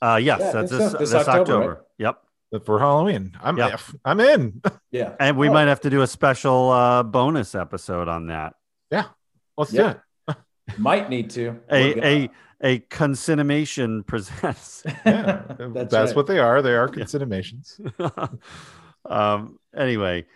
[0.00, 1.84] Uh, yes, Yeah, that's this- this, this this, October, October.
[1.98, 2.64] Yep.
[2.64, 3.36] for Halloween?
[3.42, 3.76] I'm Yeah.
[4.04, 4.62] I'm in.
[4.90, 5.14] yeah.
[5.20, 8.54] And we Oh, might have to do a special uh, bonus episode on that.
[8.90, 9.04] Yeah,
[9.58, 9.82] let's Yeah.
[9.82, 10.00] do it.
[10.78, 11.58] Might need to.
[11.70, 12.30] A a
[12.60, 14.82] a concinimation presents.
[15.04, 16.16] Yeah, That's that's, right.
[16.16, 16.62] what they are.
[16.62, 17.80] They are consumations.
[19.06, 19.58] um.
[19.76, 20.26] Anyway,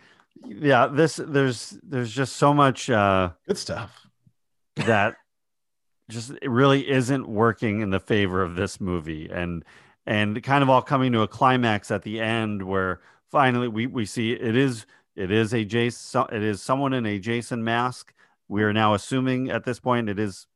[0.46, 0.86] yeah.
[0.86, 4.06] This there's there's just so much uh, Good stuff.
[4.76, 5.16] that
[6.08, 9.64] just it really isn't working in the favor of this movie, and
[10.06, 13.00] and kind of all coming to a climax at the end where
[13.30, 14.86] finally we we see it is
[15.16, 18.12] it is a Jason it is someone in a Jason mask.
[18.50, 20.48] We are now assuming at this point it is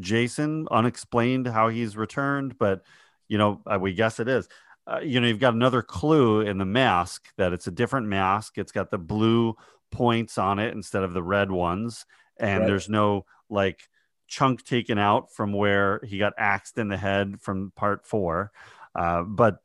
[0.00, 2.82] Jason, unexplained how he's returned, but
[3.28, 4.48] you know uh, we guess it is.
[4.88, 8.58] Uh, you know you've got another clue in the mask that it's a different mask.
[8.58, 9.54] It's got the blue
[9.92, 12.06] points on it instead of the red ones,
[12.38, 12.66] and Right.
[12.66, 13.88] there's no like
[14.26, 18.50] chunk taken out from where he got axed in the head from part four.
[18.96, 19.58] Uh, but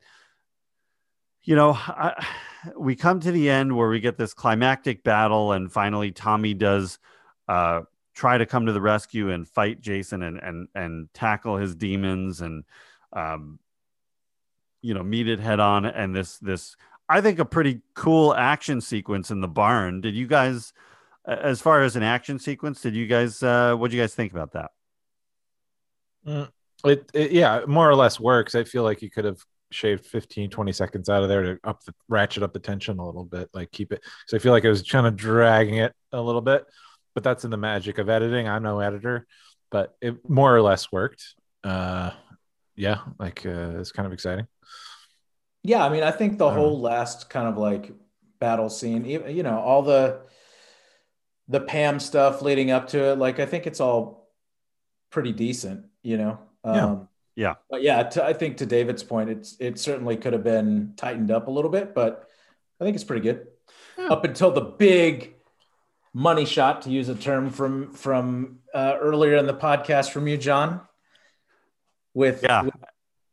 [1.42, 2.24] you know, I,
[2.78, 7.00] we come to the end where we get this climactic battle, and finally Tommy does
[7.48, 7.82] uh,
[8.14, 12.40] try to come to the rescue and fight Jason and and and tackle his demons
[12.40, 12.64] and
[13.12, 13.58] um,
[14.82, 15.84] you know meet it head on.
[15.84, 16.76] And this this
[17.08, 20.00] I think a pretty cool action sequence in the barn.
[20.00, 20.72] Did you guys?
[21.26, 23.42] As far as an action sequence, did you guys?
[23.42, 24.70] Uh, what do you guys think about that?
[26.84, 28.54] It, it yeah, more or less works.
[28.54, 31.82] I feel like you could have shaved 15 20 seconds out of there to up
[31.84, 34.64] the ratchet up the tension a little bit like keep it so i feel like
[34.64, 36.64] i was kind of dragging it a little bit
[37.14, 39.26] but that's in the magic of editing i'm no editor
[39.70, 41.34] but it more or less worked
[41.64, 42.10] uh
[42.76, 44.46] yeah like uh it's kind of exciting
[45.62, 47.92] Yeah, I mean, I think the I don't whole last kind of like
[48.38, 50.20] battle scene, you know, all the
[51.48, 54.30] the Pam stuff leading up to it, like I think it's all
[55.10, 56.38] pretty decent, you know.
[56.72, 56.84] Yeah.
[56.84, 57.54] Um, Yeah.
[57.70, 61.30] But yeah, to, I think to David's point, it's it certainly could have been tightened
[61.30, 62.28] up a little bit, but
[62.80, 63.46] I think it's pretty good.
[64.10, 65.33] Up until the big
[66.14, 70.36] money shot, to use a term from from uh, earlier in the podcast from you,
[70.38, 70.80] John,
[72.14, 72.62] with, Yeah.
[72.62, 72.74] with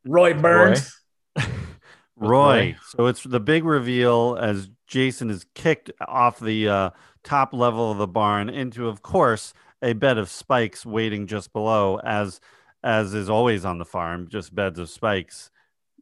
[0.05, 0.99] Roy Burns.
[2.15, 2.75] Roy.
[2.89, 6.89] So it's the big reveal as Jason is kicked off the uh,
[7.23, 11.97] top level of the barn into, of course, a bed of spikes waiting just below,
[12.03, 12.39] as
[12.83, 15.49] as is always on the farm, just beds of spikes,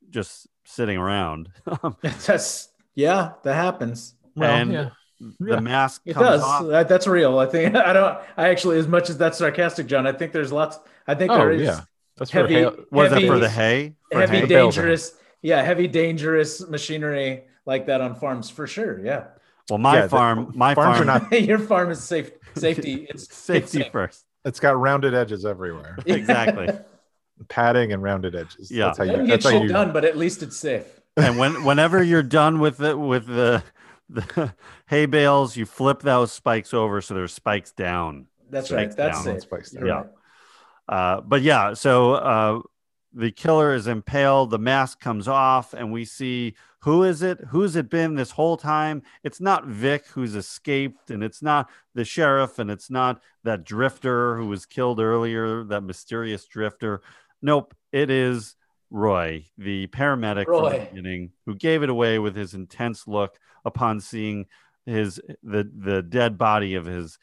[0.09, 1.49] just sitting around.
[2.01, 4.15] That's yeah, that happens.
[4.35, 4.89] and yeah.
[5.19, 5.59] The Yeah.
[5.59, 6.41] mask It does.
[6.41, 6.67] off.
[6.67, 7.39] That, that's real.
[7.39, 8.17] I think I don't.
[8.37, 10.79] I actually, as much as that's sarcastic, John, I think there's lots.
[11.07, 11.81] I think oh there is yeah
[12.17, 13.95] that's for heavy, hail- Was that heavy, for the hay?
[14.11, 14.45] For heavy hay?
[14.45, 15.13] dangerous.
[15.41, 18.99] Yeah, heavy dangerous machinery like that on farms for sure.
[19.03, 19.25] Yeah,
[19.69, 22.31] Well, my Yeah, the- farm, my farms farm, not- your farm is safe.
[22.55, 23.05] Safety.
[23.09, 23.91] It's it's safety safe.
[23.91, 24.25] first.
[24.43, 26.67] it's got rounded edges everywhere Exactly.
[27.47, 28.85] padding and rounded edges Yeah.
[28.85, 30.85] that's how Doesn't you get that's how shit you done, but at least it's safe.
[31.15, 33.63] and when whenever you're done with it with the
[34.09, 34.53] the
[34.87, 38.27] hay bales, you flip those spikes over so there's spikes down.
[38.49, 38.97] That's Spikes right.
[38.97, 39.35] That's down.
[39.35, 39.41] safe.
[39.43, 39.83] Spikes down.
[39.83, 40.05] right.
[40.87, 42.59] Uh, but yeah, so uh,
[43.13, 44.49] the killer is impaled.
[44.49, 47.39] The mask comes off, and we see who is it?
[47.49, 49.03] Who's it been this whole time?
[49.23, 54.37] It's not Vic who's escaped, and it's not the sheriff, and it's not that drifter
[54.37, 57.01] who was killed earlier, that mysterious drifter.
[57.41, 58.55] Nope, it is
[58.91, 63.99] Roy, the paramedic from the beginning, who gave it away with his intense look upon
[63.99, 64.45] seeing
[64.85, 67.17] his the the dead body of his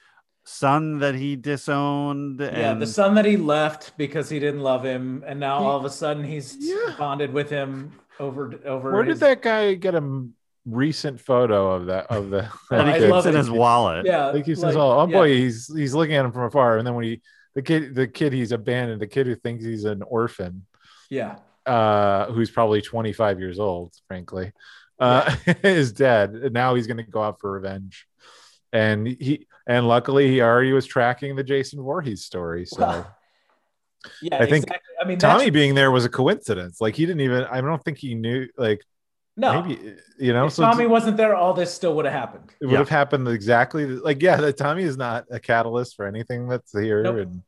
[0.45, 2.39] son that he disowned.
[2.41, 5.77] Yeah, the son that he left because he didn't love him, and now He- all
[5.77, 6.95] of a sudden he's Yeah.
[6.99, 8.93] bonded with him over over.
[8.93, 10.27] where his- did that guy get a
[10.65, 13.39] recent photo of that of the that he I keeps love in it.
[13.39, 14.07] his wallet.
[14.07, 15.13] Yeah, like he says, like- "Oh, oh yeah.
[15.17, 17.21] boy, he's he's looking at him from afar." And then when he
[17.57, 20.65] the kid the kid he's abandoned, the kid who thinks he's an orphan,
[21.11, 21.37] Yeah,
[21.67, 24.53] uh, who's probably 25 years old, frankly,
[24.99, 25.35] uh,
[25.65, 26.31] is dead.
[26.31, 28.07] And now he's going to go out for revenge.
[28.73, 32.67] And he and luckily he already was tracking the Jason Voorhees story.
[32.67, 33.05] So
[34.23, 34.37] yeah.
[34.37, 34.95] I think exactly.
[35.01, 36.81] I mean, Tommy being there was a coincidence.
[36.81, 38.83] Like he didn't even I don't think he knew like
[39.37, 39.63] no.
[39.63, 42.53] maybe you know if so Tommy wasn't there, all this still would have happened.
[42.61, 42.79] it would Yeah.
[42.79, 47.03] have happened exactly like yeah that tommy is not a catalyst for anything that's here
[47.03, 47.17] Nope.
[47.19, 47.43] and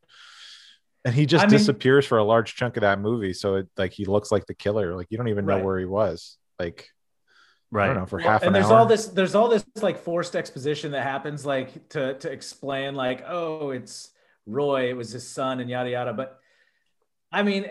[1.05, 3.67] and he just I mean- disappears for a large chunk of that movie so it
[3.77, 5.63] like he looks like the killer like you don't even know Right.
[5.63, 6.89] where he was like
[7.71, 7.93] right i Right.
[7.93, 9.97] don't know for Well, half and an there's hour all this there's all this like
[9.99, 14.11] forced exposition that happens like to to explain like oh it's
[14.45, 16.39] roy it was his son and yada yada but
[17.31, 17.65] i mean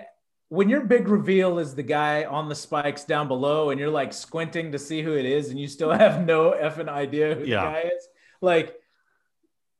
[0.50, 4.14] when your big reveal is the guy on the spikes down below and you're like
[4.14, 7.64] squinting to see who it is and you still have no effing idea who Yeah.
[7.64, 8.08] the guy is,
[8.40, 8.77] like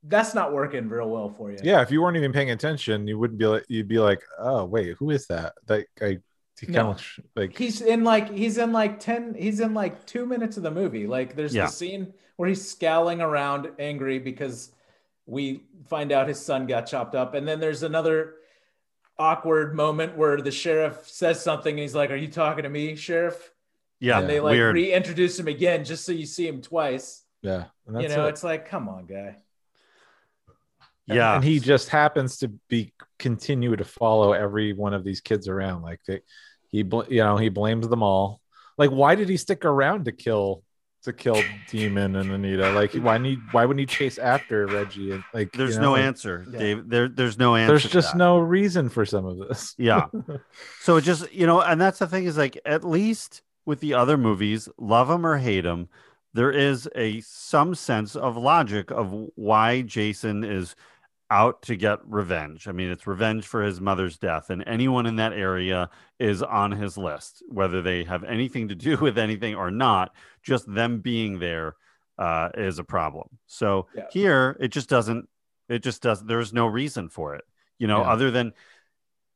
[0.05, 1.59] that's not working real well for you.
[1.63, 4.65] Yeah, if you weren't even paying attention, you wouldn't be like you'd be like, oh
[4.65, 5.55] wait, who is that?
[5.67, 6.19] That guy
[6.61, 6.91] he kind No.
[6.91, 7.03] of
[7.37, 10.71] like He's in like he's in like 10 he's in like 2 minutes of the
[10.71, 11.07] movie.
[11.07, 11.67] Like there's Yeah.
[11.67, 14.73] the scene where he's scowling around angry because
[15.27, 18.35] we find out his son got chopped up and then there's another
[19.19, 22.95] awkward moment where the sheriff says something and he's like, "Are you talking to me,
[22.95, 23.53] sheriff?"
[24.01, 24.75] Yeah, and they like weird.
[24.75, 27.25] reintroduce him again just so you see him twice.
[27.43, 28.31] yeah, and you know, it.
[28.31, 29.37] it's like, come on, guy.
[31.09, 35.21] And- yeah, and he just happens to be continue to follow every one of these
[35.21, 35.83] kids around.
[35.83, 36.21] Like they,
[36.71, 38.41] he, bl- you know, he blames them all.
[38.77, 40.63] Like, why did he stick around to kill
[41.05, 42.71] to kill Demon and Anita?
[42.73, 45.13] Like, why need why wouldn't he chase after Reggie?
[45.13, 46.59] And like, there's you know, no like, answer, Yeah.
[46.59, 46.89] Dave.
[46.89, 47.73] There, there's no answer.
[47.73, 49.75] There's just no reason for some of this.
[49.79, 50.07] Yeah.
[50.81, 53.95] so it just you know, and that's the thing is like at least with the
[53.95, 55.89] other movies, love them or hate them,
[56.35, 60.77] there is a some sense of logic of why Jason is
[61.31, 62.69] out to get revenge.
[62.69, 66.73] I mean, it's revenge for his mother's death, and anyone in that area is on
[66.73, 70.15] his list, whether they have anything to do with anything or not.
[70.43, 71.77] Just them being there
[72.19, 73.29] uh, is a problem.
[73.47, 74.05] So Yeah.
[74.11, 75.29] here, it just doesn't.
[75.69, 76.25] It just does.
[76.25, 77.45] There's no reason for it,
[77.79, 78.11] you know, Yeah.
[78.11, 78.53] other than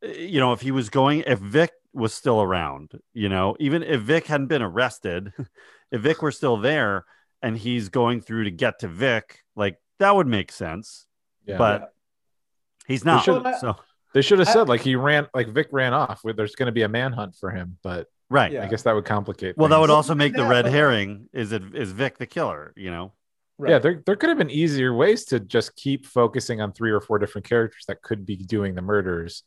[0.03, 3.83] uh, you know, if he was going, if Vic was still around, you know, even
[3.83, 5.33] if Vic hadn't been arrested,
[5.93, 7.05] if Vic were still there
[7.43, 11.07] and he's going through to get to Vic, like that would make sense.
[11.47, 11.59] Yeah.
[11.59, 11.93] But
[12.87, 13.25] he's not.
[13.25, 13.77] should- so
[14.15, 16.21] they should have I- said like he ran, like Vic ran off.
[16.23, 18.53] Where there's going to be a manhunt for him, but right.
[18.53, 18.65] Yeah.
[18.65, 19.57] I guess that would complicate.
[19.57, 22.91] Well, that would also make the red herring is it is Vic the killer, you
[22.91, 23.13] know?
[23.65, 27.01] Yeah, there, there could have been easier ways to just keep focusing on three or
[27.01, 29.45] four different characters that could be doing the murders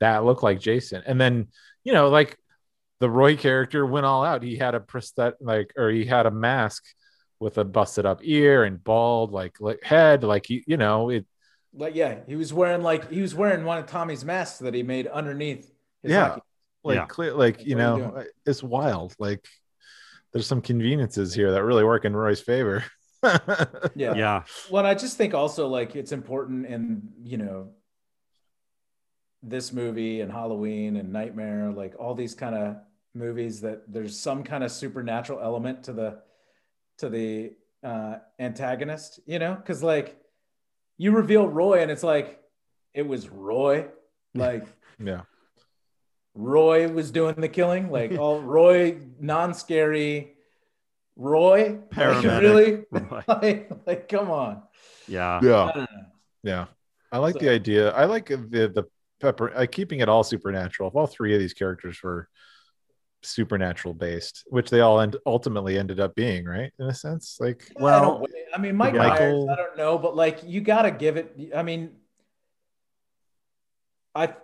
[0.00, 1.02] that look like Jason.
[1.06, 1.48] And then,
[1.84, 2.36] you know, like
[2.98, 4.42] the Roy character went all out.
[4.42, 6.82] He had a prosthetic, like, or he had a mask
[7.40, 11.26] with a busted up ear and bald, like, like head, like, you, you know, it,
[11.74, 14.82] Like, yeah, he was wearing like he was wearing one of Tommy's masks that he
[14.82, 15.70] made underneath.
[16.02, 16.28] His Yeah.
[16.28, 16.42] hockey.
[16.84, 17.06] like, Yeah.
[17.06, 18.16] clear, like, you you know, doing?
[18.16, 19.14] Uh, it's wild.
[19.18, 19.44] Like,
[20.32, 22.84] there's some conveniences here that really work in Roy's favor.
[23.96, 24.14] Yeah.
[24.14, 24.44] Yeah.
[24.70, 27.70] Well, I just think also like it's important in you know
[29.42, 32.76] this movie and Halloween and Nightmare, like all these kind of
[33.14, 36.18] movies that there's some kind of supernatural element to the
[36.98, 37.52] to the
[37.82, 40.16] uh, antagonist, you know, because like
[40.98, 42.40] you reveal Roy and it's like
[42.94, 43.86] it was Roy,
[44.34, 44.66] like
[44.98, 45.22] yeah.
[46.34, 50.32] Roy was doing the killing, like all Roy non-scary
[51.18, 53.22] Roy, Like, really, Roy.
[53.26, 54.62] like, like come on.
[55.08, 55.40] Yeah.
[55.42, 55.64] Yeah.
[55.74, 55.86] I.
[56.42, 56.66] Yeah,
[57.10, 57.90] I like So- the idea.
[57.92, 58.36] I like the
[58.74, 58.84] the
[59.20, 59.50] pepper.
[59.56, 60.90] I keeping it all supernatural.
[60.90, 62.28] If all three of these characters were
[63.26, 66.72] supernatural based, which they all end, ultimately ended up being, right?
[66.78, 70.16] In a sense, like Well, Well, I mean, Mike Michael- Myers, I don't know, but
[70.16, 71.52] like you got to give it.
[71.54, 71.90] I mean,
[74.14, 74.34] I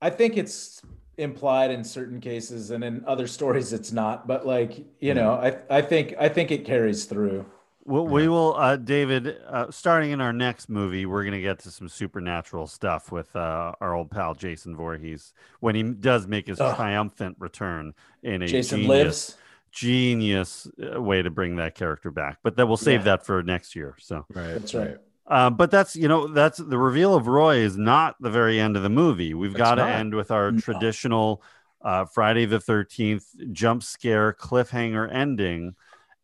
[0.00, 0.82] I think it's
[1.18, 4.26] implied in certain cases, and in other stories, it's not.
[4.26, 7.46] But like you know, I I think I think it carries through.
[7.88, 9.38] Well, we will, uh, David.
[9.46, 13.34] Uh, starting in our next movie, we're going to get to some supernatural stuff with
[13.36, 16.74] uh, our old pal Jason Voorhees when he does make his Ugh.
[16.74, 17.94] triumphant return
[18.24, 19.36] in a Jason genius, lives.
[19.70, 22.38] genius uh, way to bring that character back.
[22.42, 23.16] But that we'll save Yeah.
[23.16, 23.94] that for next year.
[24.00, 24.96] So, right, That's right.
[25.28, 28.76] uh, but that's you know that's the reveal of Roy is not the very end
[28.76, 29.32] of the movie.
[29.32, 30.58] We've It's got to end with our No.
[30.58, 31.40] traditional
[31.82, 35.76] uh, Friday the Thirteenth jump scare cliffhanger ending.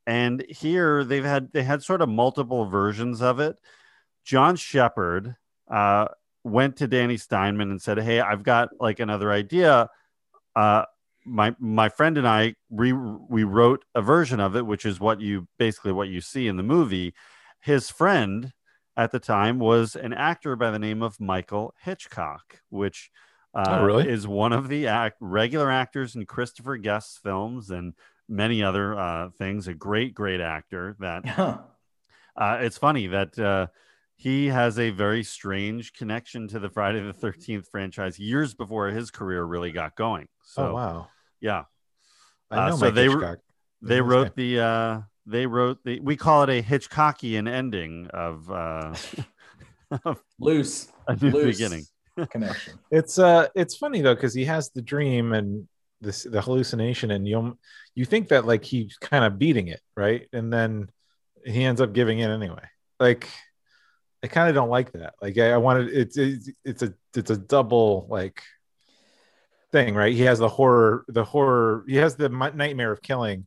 [0.07, 3.57] And here they've had they had sort of multiple versions of it.
[4.25, 5.37] John Shepherd
[5.71, 6.07] uh,
[6.45, 9.89] went to Danny Steinmann and said, "Hey, I've got like another idea.
[10.57, 10.85] Uh,
[11.25, 15.21] my my friend and I re- we wrote a version of it, which is what
[15.21, 17.15] you basically what you see in the movie.
[17.61, 18.53] His friend
[18.97, 23.11] at the time was an actor by the name of Michael Hitchcock, which
[23.55, 24.09] uh, Oh, really?
[24.09, 27.95] is one of the act- regular actors in Christopher Guest's films and
[28.33, 29.69] many other uh, things.
[29.69, 30.97] A great, great actor.
[30.99, 31.59] That Huh.
[32.37, 33.67] uh, it's funny that uh,
[34.17, 39.11] he has a very strange connection to the Friday the Thirteenth franchise years before his
[39.11, 40.29] career really got going.
[40.45, 41.09] So oh wow,
[41.41, 41.65] yeah,
[42.51, 43.39] I Uh, so Mike they- Hitchcock.
[43.83, 48.51] they That's wrote the uh, they wrote the we call it a Hitchcockian ending of
[48.51, 48.95] uh,
[50.05, 50.89] of Loose.
[51.07, 51.85] a new Loose beginning.
[52.31, 52.75] connection.
[52.91, 55.67] It's uh, it's funny though because he has the dream and
[56.03, 57.59] this the hallucination, and you
[57.95, 60.29] you think that like he's kind of beating it, right?
[60.33, 60.91] And then
[61.45, 62.65] he ends up giving in anyway.
[63.01, 63.29] Like
[64.23, 65.15] I kind of don't like that.
[65.23, 68.43] Like I, I wanted it's, it's it's a it's a double like
[69.73, 70.15] thing, right?
[70.15, 71.85] He has the horror, the horror.
[71.89, 73.47] He has the nightmare of killing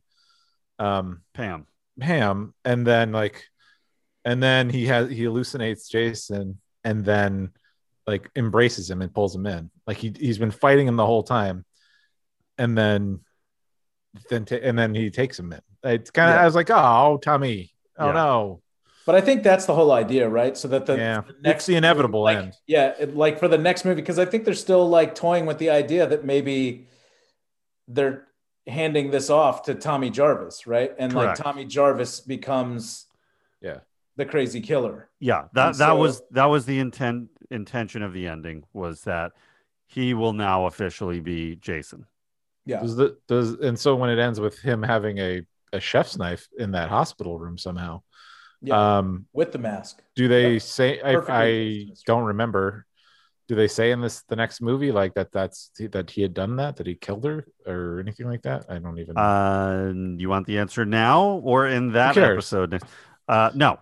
[0.78, 1.66] um Pam.
[1.98, 3.44] Pam, and then like,
[4.24, 7.50] and then he has he hallucinates Jason, and then
[8.06, 9.70] like embraces him and pulls him in.
[9.86, 11.64] Like he he's been fighting him the whole time,
[12.58, 13.20] and then
[14.30, 15.60] then ta- and then he takes him in.
[15.84, 16.42] It's kind of Yeah.
[16.42, 18.12] I was like, oh Tommy, oh Yeah.
[18.12, 18.62] no,
[19.04, 20.56] But I think that's the whole idea, right?
[20.56, 22.54] So that the, yeah, the next the inevitable like, end.
[22.66, 25.58] Yeah, it- like for the next movie, because I think they're still like toying with
[25.58, 26.86] the idea that maybe
[27.88, 28.26] they're
[28.66, 30.92] handing this off to Tommy Jarvis, right?
[30.98, 33.06] And like Tommy Jarvis becomes
[33.60, 33.80] Yeah.
[34.16, 35.08] the crazy killer.
[35.20, 39.02] Yeah, that And that so- was that was the intent intention of the ending was
[39.02, 39.32] that
[39.86, 42.06] he will now officially be Jason.
[42.66, 42.80] Yeah.
[42.80, 46.46] Does the does and so when it ends with him having a a chef's knife
[46.58, 48.02] in that hospital room somehow.
[48.62, 48.98] Yeah.
[48.98, 50.02] Um, with the mask.
[50.14, 50.58] do they Yeah.
[50.58, 52.86] say I, I don't remember
[53.48, 56.56] do they say in this the next movie like that that's that he had done
[56.56, 60.46] that that he killed her or anything like that i don't even Uh, you want
[60.46, 62.82] the answer now or in that episode?
[63.28, 63.78] Uh, no,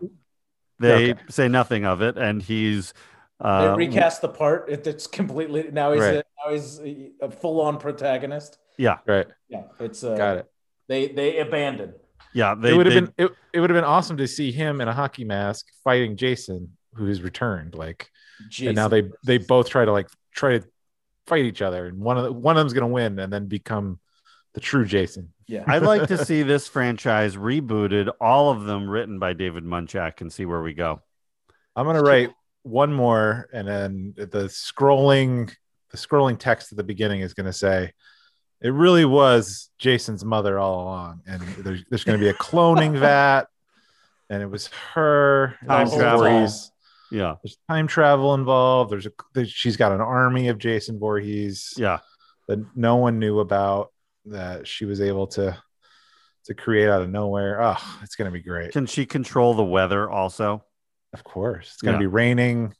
[0.81, 1.21] they Okay.
[1.31, 2.93] say nothing of it, and he's
[3.41, 4.69] They uh, recast the part.
[4.69, 6.17] It, it's completely now he's Right.
[6.17, 8.59] a, now he's a, a full on protagonist.
[8.77, 10.51] Yeah, right Yeah, it's uh, got it
[10.89, 11.95] They they abandoned.
[12.33, 12.55] yeah.
[12.55, 14.89] They it would have been it, it would have been awesome to see him in
[14.89, 18.09] a hockey mask fighting jason who's returned like
[18.61, 20.65] and now they they both try to like try to
[21.27, 23.99] fight each other and one of the, one of them's gonna win and then become
[24.55, 25.63] the true jason yeah.
[25.67, 30.33] I'd like to see this franchise rebooted, all of them written by David Munchak, and
[30.33, 31.03] see where we go.
[31.77, 32.31] i'm gonna write
[32.63, 35.55] one more and then the scrolling
[35.91, 37.93] the scrolling text at the beginning is gonna say
[38.65, 43.45] it really was jason's mother all along and there's, there's gonna be a cloning vat
[44.31, 46.21] and it was her Time travel.
[46.25, 46.71] Voorhees.
[47.11, 51.75] Yeah, there's time travel involved there's a there's, she's got an army of jason Voorhees
[51.77, 51.99] yeah.
[52.49, 53.93] that no one knew about
[54.27, 55.57] that she was able to
[56.47, 60.11] to create out of nowhere oh it's gonna be great Can she control the weather
[60.11, 60.65] also?
[61.13, 62.01] of course it's gonna Yeah.
[62.01, 62.75] be raining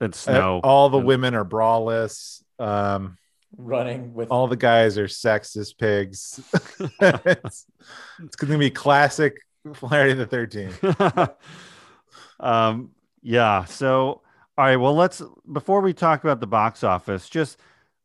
[0.00, 0.60] And Uh, snow.
[0.64, 3.18] all the and- women are braless um
[3.58, 6.40] running with all the guys are sexist pigs
[7.00, 7.66] it's,
[8.22, 9.38] it's gonna be classic
[9.74, 11.34] Friday the 13th
[12.40, 12.90] um,
[13.26, 13.64] yeah.
[13.64, 14.22] So,
[14.56, 14.76] all right.
[14.76, 15.20] Well, let's
[15.52, 17.58] before we talk about the box office, just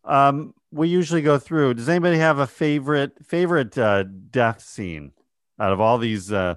[0.03, 1.75] um, we usually go through.
[1.75, 5.11] Does anybody have a favorite favorite uh, death scene
[5.59, 6.31] out of all these?
[6.31, 6.55] Uh,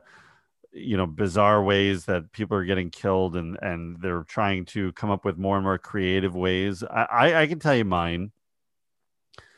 [0.73, 5.11] you know, bizarre ways that people are getting killed, and and they're trying to come
[5.11, 6.83] up with more and more creative ways.
[6.83, 8.33] I I, I can tell you mine.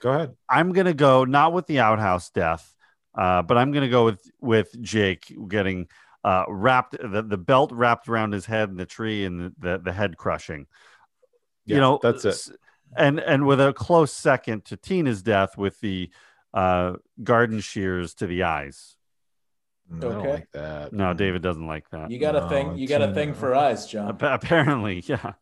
[0.02, 2.74] Go ahead I'm gonna go not with the outhouse death,
[3.16, 5.88] uh, but I'm gonna go with with Jake getting
[6.24, 9.78] uh, wrapped the, the belt wrapped around his head in the tree and the, the,
[9.78, 10.66] the head crushing.
[11.64, 12.56] you know that's it.
[12.96, 16.10] And and with a close second to Tina's death with the
[16.54, 18.96] uh, garden shears to the eyes.
[19.92, 20.30] Mm, I don't Okay.
[20.30, 22.10] like that No, David doesn't like that.
[22.10, 22.76] you got a thing.
[22.78, 24.16] You got a thing for eyes, John.
[24.20, 25.34] Apparently, yeah.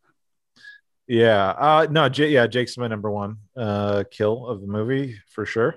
[1.07, 1.49] Yeah.
[1.51, 5.77] Uh no, J- yeah, Jake's my number one uh kill of the movie for sure.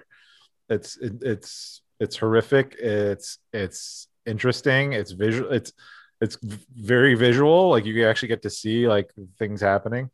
[0.70, 2.76] It's it, it's it's horrific.
[2.80, 4.94] It's it's interesting.
[4.94, 5.74] It's visual it's
[6.22, 7.70] it's v- very visual.
[7.70, 10.10] Like you actually get to see like things happening.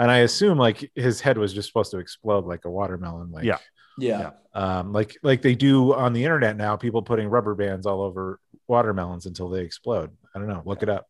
[0.00, 3.30] And I assume like his head was just supposed to explode like a watermelon.
[3.30, 3.58] Like Yeah.
[3.98, 4.30] Yeah.
[4.54, 8.38] um like like they do on the internet now, people putting rubber bands all over
[8.68, 10.10] watermelons until they explode.
[10.34, 10.62] I don't know.
[10.64, 11.06] Look it up.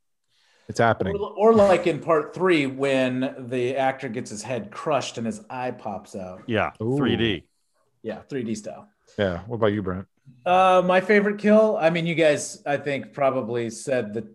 [0.69, 1.17] It's happening.
[1.17, 5.41] Or, or like in part three when the actor gets his head crushed and his
[5.49, 6.43] eye pops out.
[6.47, 6.73] Yeah.
[6.83, 6.99] Ooh.
[6.99, 7.45] 3D.
[8.03, 8.89] Yeah, 3D style.
[9.19, 9.41] Yeah.
[9.47, 10.07] What about you, Brent?
[10.45, 11.77] Uh, my favorite kill.
[11.79, 14.29] I mean, you guys, I think probably said the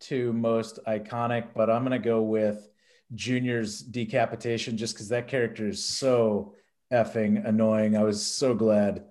[0.00, 2.68] two most iconic, but I'm gonna go with
[3.14, 6.54] Junior's decapitation just because that character is so
[6.92, 7.96] effing annoying.
[7.96, 9.04] I was so glad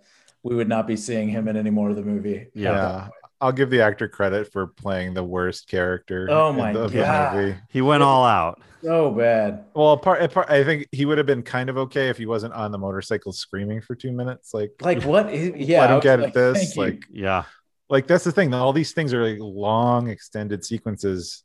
[0.43, 2.47] we would not be seeing him in any more of the movie.
[2.53, 3.09] Yeah.
[3.43, 6.27] I'll give the actor credit for playing the worst character.
[6.29, 7.35] Oh my the- of the God.
[7.35, 7.55] movie.
[7.69, 8.61] He went all out.
[8.81, 9.65] So bad.
[9.73, 12.53] Well, part, apart, I think he would have been kind of okay if he wasn't
[12.53, 14.53] on the motorcycle screaming for two minutes.
[14.53, 15.33] Like, Like what?
[15.33, 16.57] Yeah, I I don't get like, this.
[16.57, 16.81] thank you.
[16.81, 17.43] Like, Yeah.
[17.89, 18.53] like that's the thing.
[18.53, 21.43] All these things are like long, extended sequences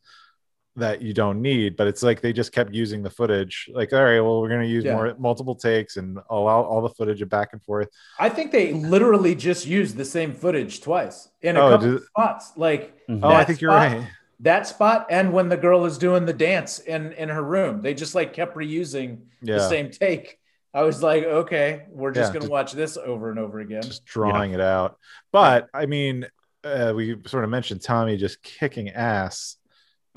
[0.78, 1.76] that you don't need.
[1.76, 3.68] But it's like they just kept using the footage.
[3.72, 4.94] Like, all right, well, we're gonna use Yeah.
[4.94, 7.88] more multiple takes and allow all the footage of back and forth.
[8.18, 11.96] I think they literally just used the same footage twice in a Oh, couple did-
[11.96, 12.52] of spots.
[12.56, 13.20] Like Mhm.
[13.22, 14.09] Oh, I that think you're spot- right.
[14.40, 17.92] That spot and when the girl is doing the dance in in her room, they
[17.94, 20.38] just like kept reusing the same take.
[20.74, 23.82] I was like, okay, we're just Yeah, gonna watch this over and over again.
[23.82, 24.96] just drawing it out.
[25.32, 26.26] But I mean,
[26.64, 29.56] uh, we sort of mentioned Tommy just kicking ass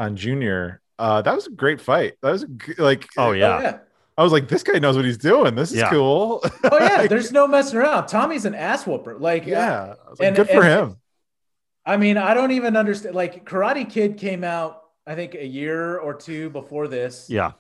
[0.02, 0.82] on Junior.
[1.00, 2.14] Uh, that was a great fight.
[2.22, 3.58] That was a g- like, Oh, yeah.
[3.58, 3.78] Oh, yeah.
[4.18, 5.56] I was like, this guy knows what he's doing.
[5.56, 5.90] This is Yeah.
[5.90, 6.44] cool.
[6.64, 8.08] Oh yeah, there's no messing around.
[8.08, 9.18] Tommy's an ass whooper.
[9.18, 9.96] Like yeah.
[10.10, 10.98] Like, And- good for and- him.
[11.86, 13.16] I mean, I don't even understand.
[13.16, 17.28] Like Karate Kid came out, I think, a year or two before this.
[17.30, 17.54] Yeah.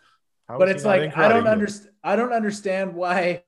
[0.47, 1.91] How but it's like I don't understand.
[2.03, 3.43] I don't understand why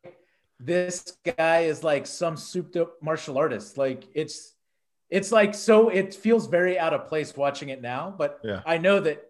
[0.59, 3.77] this guy is like some souped up martial artist.
[3.77, 4.52] Like it's,
[5.13, 5.89] it's like so.
[5.89, 8.13] It feels very out of place watching it now.
[8.17, 8.61] But Yeah.
[8.65, 9.23] I know that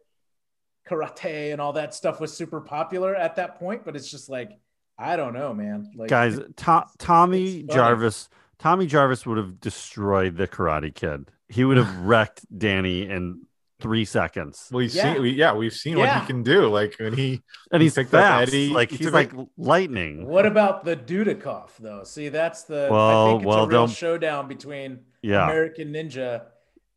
[0.89, 3.85] karate and all that stuff was super popular at that point.
[3.85, 4.51] But it's just like
[4.97, 5.91] I don't know, man.
[5.95, 7.63] Like Guys, To- Tommy.
[7.63, 8.29] Jarvis,
[8.59, 11.29] Tommy Jarvis would have destroyed the Karate Kid.
[11.49, 13.41] He would have wrecked Danny in
[13.79, 14.69] three seconds.
[14.71, 15.13] We've Yeah.
[15.13, 16.67] seen, we, yeah, we've seen what he can do.
[16.69, 17.41] Like when he,
[17.71, 18.49] And he he's picked up fast.
[18.49, 20.27] Eddie, like he he's took like it- lightning.
[20.27, 22.03] What about the Dudikoff though?
[22.03, 25.43] See, that's the I Well, think it's well, a real showdown between Yeah.
[25.45, 26.43] American Ninja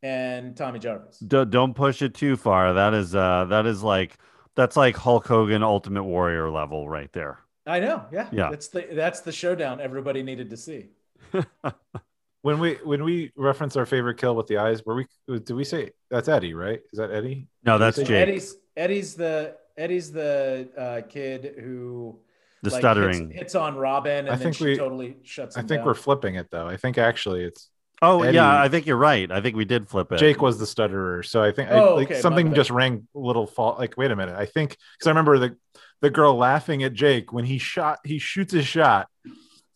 [0.03, 1.19] and Tommy Jarvis.
[1.19, 2.73] D- don't push it too far.
[2.73, 4.17] That is uh that is like
[4.55, 7.39] that's like Hulk Hogan Ultimate Warrior level right there.
[7.65, 8.49] I know, yeah, Yeah.
[8.49, 10.85] That's the that's the showdown everybody needed to see.
[12.41, 15.39] when we when we reference our favorite kill with the eyes, were we?
[15.39, 16.53] do we say that's Eddie?
[16.53, 16.81] Right?
[16.93, 17.47] Is that Eddie?
[17.63, 18.09] No, that's Jake.
[18.11, 22.17] Eddie's Eddie's the Eddie's the uh, kid who
[22.63, 23.27] The like, stuttering.
[23.29, 25.85] hits, hits on Robin and I then think she we- totally shuts I think down.
[25.85, 26.67] we're flipping it though.
[26.67, 27.69] I think actually it's
[28.01, 29.31] Oh Eddie- yeah, I think you're right.
[29.31, 30.19] I think we did flip it.
[30.19, 31.23] Jake was the stutterer.
[31.23, 33.79] So I think I, Oh, like okay, something just rang a little fault.
[33.79, 34.35] Like, wait a minute.
[34.37, 35.57] I think because I remember the
[36.01, 37.97] the girl laughing at Jake when he shot.
[38.05, 39.07] He shoots his shot.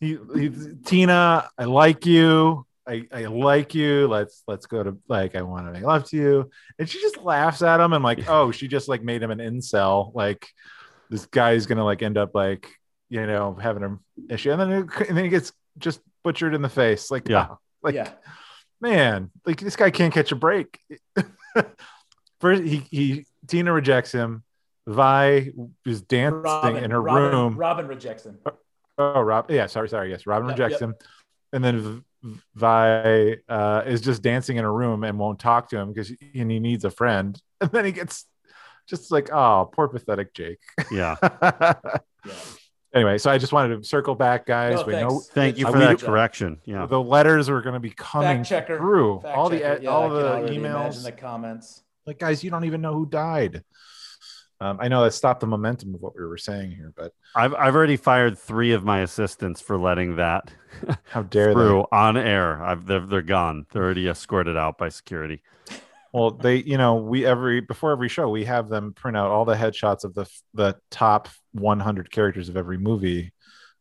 [0.02, 0.52] He, he
[0.84, 2.65] Tina, I like you.
[2.88, 4.07] I, I like you.
[4.07, 6.49] Let's let's go to like I want to make love to you.
[6.80, 9.38] And she just laughs at him and like, oh, she just like made him an
[9.38, 10.14] incel.
[10.14, 10.48] Like
[11.10, 12.68] this guy's gonna like end up like
[13.10, 13.99] you know having an
[14.30, 17.11] issue, and then it, and then he gets just butchered in the face.
[17.11, 17.48] Like Yeah.
[17.52, 18.10] oh, like yeah,
[18.82, 20.80] man, like this guy can't catch a break.
[22.41, 24.44] First, he he Tina rejects him.
[24.88, 25.52] Vi
[25.86, 27.56] is dancing Robin in her Robin, room.
[27.56, 28.40] Robin rejects him.
[29.02, 30.90] Oh, Rob, yeah, sorry, sorry, yes, Robin Yep, rejects yep.
[30.90, 30.95] him,
[31.53, 32.03] and then
[32.56, 36.52] Vi uh, is just dancing in a room and won't talk to him because and
[36.52, 37.40] he needs a friend.
[37.61, 38.26] And then he gets
[38.88, 40.60] just like, oh, poor pathetic Jake.
[40.91, 41.15] Yeah.
[41.22, 41.73] Yeah.
[42.94, 44.76] anyway, so I just wanted to circle back, guys.
[44.76, 45.11] No, we thanks.
[45.14, 46.60] know Thank you Uh, for we- that correction.
[46.65, 46.86] Yeah.
[46.86, 49.78] the letters are going to be coming through Fact all checker.
[49.78, 50.56] the Yeah, all I the emails.
[50.57, 51.84] Imagine the comments.
[52.06, 53.64] like guys you don't even know who died
[54.62, 57.54] um, i know that stopped the momentum of what we were saying here but I've
[57.56, 60.52] I've already fired three of my assistants for letting that
[61.10, 62.64] how dare through on air.
[62.64, 63.66] I've they're, they're gone.
[63.72, 65.42] They're already escorted out by security.
[66.14, 69.46] well they you know we every before every show we have them print out all
[69.46, 73.34] the headshots of the the top 100 characters of every movie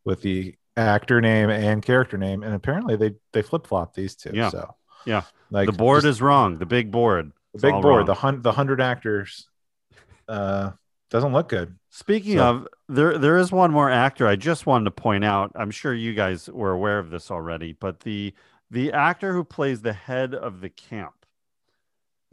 [0.05, 4.51] with the actor name and character name and apparently they they flip-flop these two Yeah.
[4.51, 4.75] so
[5.05, 5.23] Yeah.
[5.51, 6.59] like the board just is wrong.
[6.59, 7.33] The big board.
[7.55, 8.07] the big board wrong.
[8.07, 9.49] the hun- the 100 actors
[10.31, 10.71] uh
[11.11, 14.85] doesn't look good Speaking So- of, there there is one more actor I just wanted
[14.85, 15.51] to point out.
[15.57, 18.33] I'm sure you guys were aware of this already, but the
[18.71, 21.15] the actor who plays the head of the camp.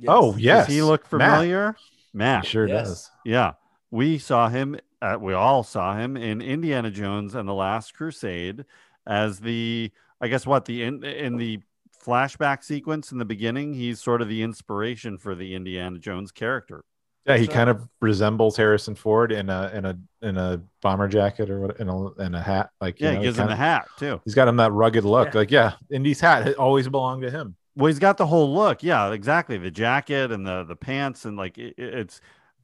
[0.07, 1.31] oh yes Does he look Matt.
[1.31, 1.75] familiar?
[2.13, 2.43] Matt.
[2.45, 2.87] he sure Yes.
[2.87, 3.53] does Yeah.
[3.89, 8.65] We saw him at, we all saw him in Indiana Jones and the Last Crusade
[9.07, 9.91] as the
[10.21, 11.59] I guess what the in in the
[12.05, 16.83] flashback sequence in the beginning, he's sort of the inspiration for the Indiana Jones character.
[17.27, 17.53] Yeah, he Sure.
[17.53, 21.79] kind of resembles Harrison Ford in a in a in a bomber jacket or what
[21.79, 22.69] in a in a hat.
[22.79, 24.21] Like you Yeah, know, he gives him kinda- the hat too.
[24.23, 25.33] He's got him that rugged look.
[25.33, 25.39] Yeah.
[25.39, 27.55] Like yeah, Indy's hat always belonged to him.
[27.75, 28.81] Well, he's got the whole look.
[28.81, 29.57] Yeah, exactly.
[29.57, 32.21] The jacket and the the pants and like it, it's.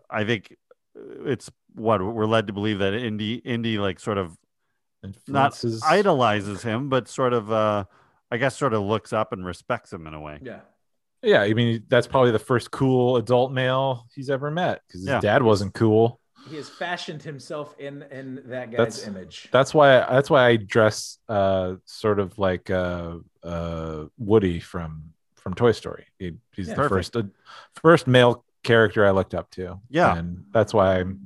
[0.09, 0.55] I think
[1.25, 4.37] it's what we're led to believe that Indy Indy like sort of
[5.27, 7.83] not idolizes him, but sort of uh
[8.31, 10.39] I guess sort of looks up and respects him in a way.
[10.41, 10.61] Yeah.
[11.23, 15.07] Yeah, I mean that's probably the first cool adult male he's ever met because his
[15.09, 15.19] Yeah.
[15.19, 16.19] dad wasn't cool.
[16.49, 19.47] He has fashioned himself in in that guy's That's- image.
[19.51, 25.53] That's why that's why I dress uh sort of like uh uh Woody from from
[25.53, 26.05] Toy Story.
[26.19, 26.73] He, he's Yeah.
[26.75, 26.93] the Perfect.
[27.13, 27.23] first uh,
[27.81, 29.79] first male character I looked up to.
[29.89, 30.17] Yeah.
[30.17, 31.19] and that's why I'm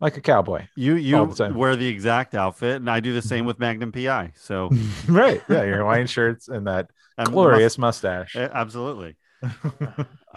[0.00, 0.66] like a cowboy.
[0.76, 1.54] You All you the time.
[1.54, 4.32] wear the exact outfit, and I do the same with Magnum PI.
[4.36, 4.70] So
[5.08, 5.42] right?
[5.48, 8.34] Yeah, your Hawaiian shirts and that and the glorious mustache.
[8.34, 9.16] mus- eh, absolutely.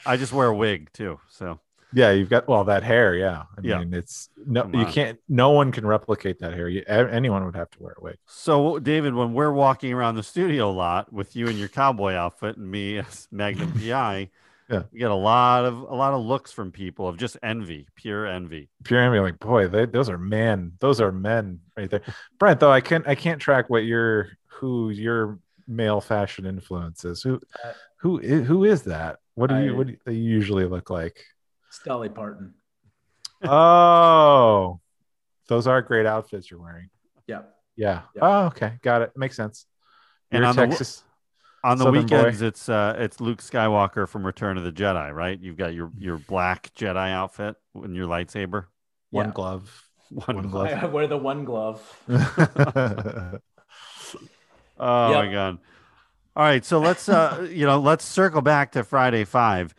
[0.06, 1.20] I just wear a wig too.
[1.30, 1.60] So
[1.94, 3.16] Yeah, you've got well that hair.
[3.16, 3.80] Yeah, I Yeah.
[3.80, 4.92] mean it's no, Come you on.
[4.92, 5.20] can't.
[5.28, 6.70] No one can replicate that hair.
[6.70, 8.18] You, anyone would have to wear a wig.
[8.26, 12.14] So, David, when we're walking around the studio a lot with you in your cowboy
[12.14, 14.30] outfit and me as Magnum PI,
[14.70, 14.84] Yeah.
[14.94, 18.26] we get a lot of a lot of looks from people of just envy, pure
[18.26, 18.70] envy.
[18.86, 20.74] Pure envy, like boy, they, those are men.
[20.80, 22.02] Those are men right there.
[22.40, 23.06] Brent, though, I can't.
[23.08, 27.22] I can't track what your who your male fashion influences.
[27.24, 29.20] Who uh, who, who is that?
[29.36, 31.24] What do you I- what do they usually look like?
[31.68, 32.54] It's Dolly Parton.
[33.44, 34.80] Oh,
[35.48, 36.90] those are great outfits you're wearing.
[37.28, 37.42] Yeah.
[37.76, 38.02] Yeah.
[38.16, 38.22] Yeah.
[38.22, 38.74] Oh, okay.
[38.82, 39.12] Got it.
[39.16, 39.66] Makes sense.
[40.32, 41.04] And You're on the Texas.
[41.64, 42.18] On the Southern boy.
[42.18, 45.40] weekends, it's uh, it's Luke Skywalker from Return of the Jedi, right?
[45.40, 48.66] You've got your your black Jedi outfit and your lightsaber.
[49.12, 49.32] one Yeah.
[49.34, 49.84] glove.
[50.10, 50.68] One One glove.
[50.84, 51.80] I wear the one glove.
[54.82, 55.26] Oh Yep.
[55.26, 55.60] my god!
[56.36, 59.76] All right, so let's uh, you know let's circle back to Friday Five.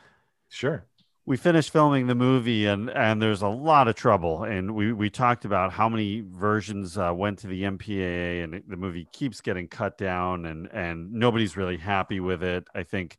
[0.49, 0.87] sure.
[1.27, 5.11] we finished filming the movie and and there's a lot of trouble and we we
[5.11, 9.69] talked about how many versions uh, went to the MPAA and the movie keeps getting
[9.69, 13.17] cut down and and nobody's really happy with it i think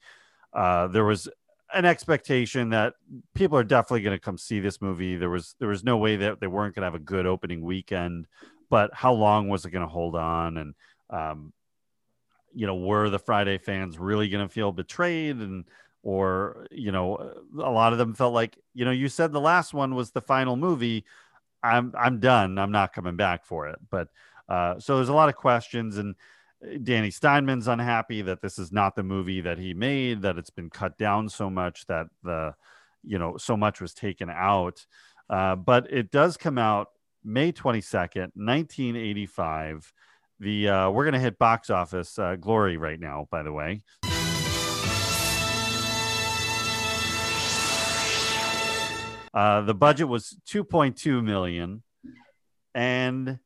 [0.54, 1.28] uh, there was
[1.74, 2.94] an expectation that
[3.34, 6.18] people are definitely going to come see this movie there was there was no way
[6.18, 8.28] that they weren't going to have a good opening weekend
[8.70, 10.76] but how long was it going to hold on and
[11.10, 11.54] um,
[12.54, 15.66] you know were the friday fans really going to feel betrayed and
[16.04, 19.74] or you know a lot of them felt like you know you said the last
[19.74, 21.06] one was the final movie.
[21.64, 22.60] I'm i'm done.
[22.60, 23.80] I'm not coming back for it.
[23.90, 24.10] But
[24.50, 26.16] uh so there's a lot of questions and
[26.64, 30.50] uh, danny steinmann's unhappy that this is not the movie that he made that it's
[30.50, 32.54] been cut down so much that the
[33.02, 34.86] you know so much was taken out.
[35.30, 36.90] Uh, but it does come out
[37.24, 39.94] may 22nd 1985
[40.44, 43.82] the uh, we're going to hit box office uh, glory right now by the way
[49.34, 51.82] Uh, the budget was 2.2 million,
[52.76, 53.40] and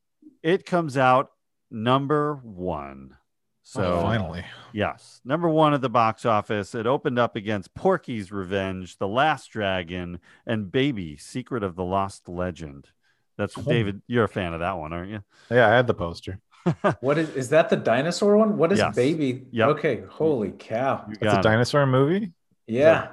[0.43, 1.31] it comes out
[1.71, 3.15] number one.
[3.63, 4.43] So Oh, finally.
[4.73, 6.75] yes, number one at the box office.
[6.75, 12.27] It opened up against Porky's Revenge, The Last Dragon, and Baby: Secret of the Lost
[12.27, 12.89] Legend.
[13.37, 13.61] That's Oh.
[13.61, 14.01] David.
[14.07, 15.23] You're a fan of that one, aren't you?
[15.49, 16.39] Yeah, I had the poster.
[17.01, 18.57] What is is that the dinosaur one?
[18.57, 18.95] What is Yes.
[18.95, 19.45] baby?
[19.51, 19.67] Yep.
[19.69, 21.05] Okay, holy cow.
[21.09, 21.43] It's a it.
[21.43, 22.31] dinosaur movie.
[22.67, 23.03] Yeah.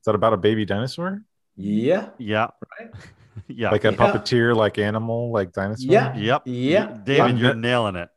[0.00, 1.22] Is that about a baby dinosaur?
[1.56, 2.08] Yeah.
[2.18, 2.48] Yeah,
[2.78, 2.90] Right?
[3.48, 3.96] yeah, Like a Yeah.
[3.98, 5.92] puppeteer, like animal, like dinosaur?
[5.92, 6.14] Yeah.
[6.16, 6.96] yep, Yeah.
[7.04, 7.46] David, Yeah.
[7.46, 8.08] you're nailing it.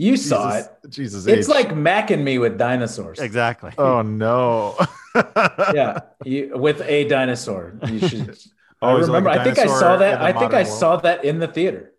[0.00, 0.90] You saw Jesus, it.
[0.90, 1.26] Jesus.
[1.26, 1.54] It's H.
[1.54, 3.18] like Mac and me with dinosaurs.
[3.20, 3.72] Exactly.
[3.78, 4.76] oh no.
[5.74, 6.00] Yeah.
[6.24, 7.74] You, with a dinosaur.
[7.86, 8.38] You should
[8.80, 9.30] Oh, I is it like remember.
[9.30, 10.20] a I think I saw that.
[10.22, 11.92] I think I modern saw that in the theater.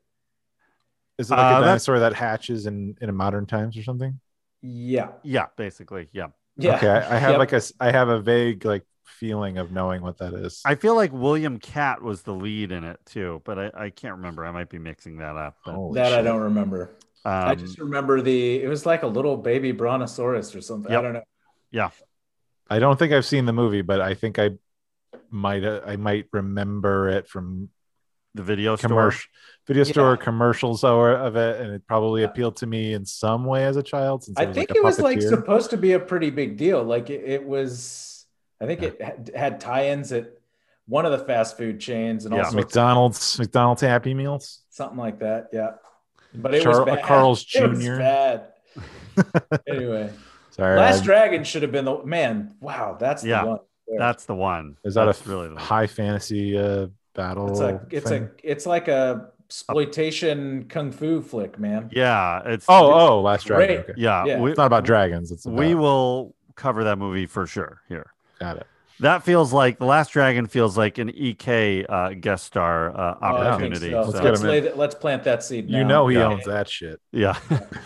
[1.20, 4.20] Is it like Uh, a dinosaur that hatches in in modern times or something?
[4.62, 5.12] Yeah.
[5.24, 6.28] Yeah, basically, yeah.
[6.58, 6.76] Yeah.
[6.76, 7.40] Okay, I, I have Yep.
[7.40, 10.62] like a I have a vague like feeling of knowing what that is.
[10.66, 14.16] I feel like William Katt was the lead in it too, but I, I can't
[14.18, 14.46] remember.
[14.46, 15.58] I might be mixing that up.
[15.66, 16.98] But, Holy that I don't remember.
[17.26, 18.62] I um, just remember the.
[18.64, 20.92] It was like a little baby brontosaurus or something.
[20.92, 21.24] I don't know.
[21.72, 21.92] yeah,
[22.70, 24.52] I don't think I've seen the movie, but I think I
[25.30, 27.70] might uh, I might remember it from
[28.36, 28.88] the video store.
[28.90, 29.30] commercial
[29.68, 30.24] video store Yeah.
[30.24, 32.28] commercials of it, and it probably Yeah.
[32.28, 34.24] appealed to me in some way as a child.
[34.24, 36.58] Since I it was think like it was like supposed to be a pretty big
[36.58, 36.84] deal.
[36.84, 38.26] Like it, it was.
[38.62, 40.32] I think it had, had tie-ins at
[40.86, 42.44] one of the fast food chains and Yeah.
[42.44, 44.62] also McDonald's McDonald's Happy Meals.
[44.70, 45.48] something like that.
[45.54, 45.72] Yeah,
[46.36, 47.04] but it Char- was bad.
[47.04, 47.98] Carl's It was Jr..
[47.98, 48.46] bad.
[49.68, 50.12] anyway,
[50.52, 52.56] Sorry, Last I- Dragon should have been the man.
[52.60, 53.42] Wow, that's Yeah.
[53.44, 53.60] the one.
[53.88, 54.00] there.
[54.00, 54.78] That's the one.
[54.84, 55.64] is that That's a really the one.
[55.64, 57.50] high fantasy uh, battle?
[57.52, 58.24] It's a it's thing?
[58.24, 61.90] a it's like a exploitation kung fu flick, man.
[61.92, 63.78] Yeah, it's oh oh Last Dragon.
[63.80, 63.94] Okay.
[63.98, 64.26] yeah.
[64.26, 64.40] Yeah.
[64.40, 65.32] We, It's not about dragons.
[65.32, 68.12] It's about, we will cover that movie for sure here.
[68.40, 68.68] got it.
[69.02, 73.26] That feels like the Last Dragon feels like an EK uh, guest star uh, Oh,
[73.26, 73.92] opportunity.
[73.92, 74.04] so.
[74.04, 74.78] So, Let's Let's, get him lay in.
[74.78, 75.70] let's plant that seed.
[75.70, 76.26] You know he Yeah.
[76.28, 77.00] owns that shit.
[77.14, 77.38] yeah.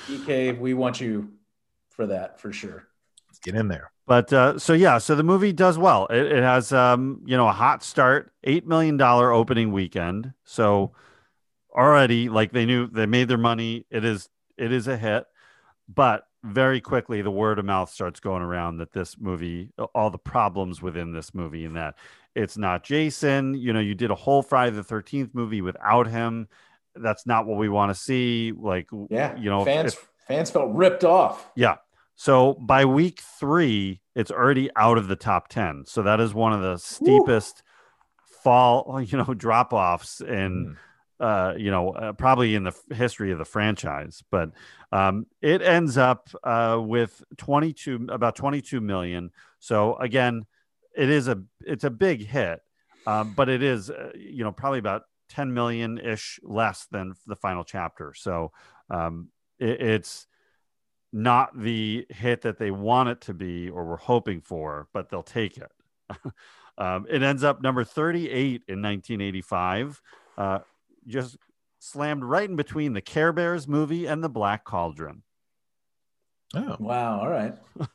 [0.09, 1.29] EK, we want you
[1.91, 2.87] for that for sure.
[3.45, 3.91] Let's get in there.
[4.05, 6.07] But uh, so yeah, so the movie does well.
[6.07, 10.33] It, it has um, you know a hot start, eight million dollar opening weekend.
[10.43, 10.91] So
[11.73, 13.85] already, like they knew they made their money.
[13.89, 15.25] It is it is a hit,
[15.87, 20.17] but very quickly the word of mouth starts going around that this movie, all the
[20.17, 21.95] problems within this movie, and that
[22.35, 23.53] it's not Jason.
[23.53, 26.49] You know, you did a whole Friday the Thirteenth movie without him.
[26.95, 28.51] That's not what we want to see.
[28.55, 31.49] Like, Yeah, you know, fans if- fans felt ripped off.
[31.55, 31.75] yeah.
[32.15, 35.85] So by week three, it's already out of the top 10.
[35.87, 37.63] So that is one of the steepest
[38.43, 40.77] fall, you know, drop offs in,
[41.19, 44.23] uh, you know, uh, probably in the history of the franchise.
[44.29, 44.51] But
[44.91, 49.31] um, it ends up uh, with 22, about 22 million.
[49.59, 50.45] So again,
[50.95, 52.59] it is a, it's a big hit,
[53.07, 57.35] um, but it is, uh, you know, probably about 10 million ish less than the
[57.35, 58.13] final chapter.
[58.15, 58.51] So
[58.91, 60.27] um, it, it's,
[61.13, 65.21] not the hit that they want it to be or were hoping for, but they'll
[65.21, 65.71] take it.
[66.77, 70.01] um, it ends up number 38 in 1985,
[70.37, 70.59] uh,
[71.07, 71.37] just
[71.79, 75.21] slammed right in between the Care Bears movie and the Black Cauldron.
[76.55, 77.19] Oh, Wow.
[77.19, 77.55] All right.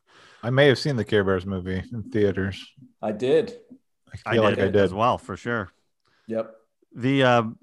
[0.43, 2.65] I may have seen the Care Bears movie in theaters.
[3.03, 3.59] I did.
[4.25, 4.77] I feel like I did.
[4.77, 5.73] as well, for sure.
[6.29, 6.55] Yep.
[6.95, 7.59] The um,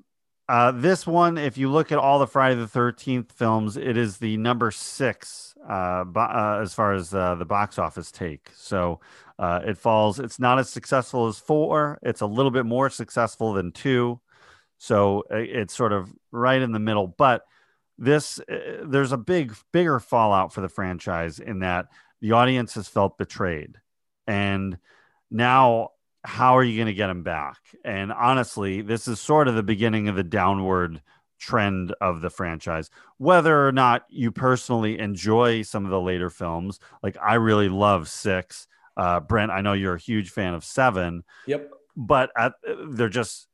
[0.47, 4.17] Uh, this one, if you look at all the Friday the Thirteenth films, it is
[4.17, 8.51] the number six uh, bo- uh, as far as uh, the box office take.
[8.55, 8.99] So
[9.39, 10.19] uh, it falls.
[10.19, 11.97] It's not as successful as four.
[12.03, 14.19] It's a little bit more successful than two.
[14.77, 17.07] So it's sort of right in the middle.
[17.07, 17.43] But
[17.97, 21.87] this, uh, there's a big, bigger fallout for the franchise in that
[22.21, 23.77] the audience has felt betrayed,
[24.27, 24.77] and
[25.31, 25.89] now
[26.25, 27.57] how are you going to get him back?
[27.83, 31.01] And honestly, this is sort of the beginning of the downward
[31.39, 32.89] trend of the franchise.
[33.17, 38.07] Whether or not you personally enjoy some of the later films, like I really love
[38.09, 38.67] Six.
[38.97, 41.69] Uh, Brent, I know you're a huge fan of Seven, Yep.
[41.95, 42.53] but at,
[42.89, 43.47] they're just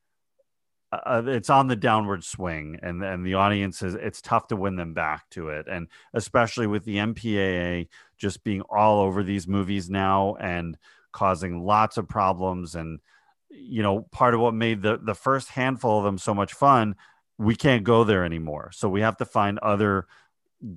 [0.92, 4.76] uh, it's on the downward swing, and and the audience is it's tough to win
[4.76, 7.88] them back to it, and especially with the MPAA
[8.18, 10.78] just being all over these movies now and
[11.12, 13.00] causing lots of problems and
[13.50, 16.96] you know part of what made the the first handful of them so much fun
[17.38, 20.08] we can't go there anymore so we have to find other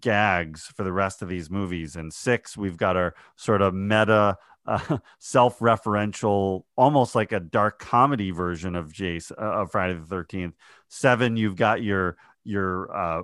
[0.00, 4.36] gags for the rest of these movies and six we've got our sort of meta
[4.66, 10.54] uh, self-referential almost like a dark comedy version of jace uh, of friday the 13th
[10.88, 13.22] seven you've got your your uh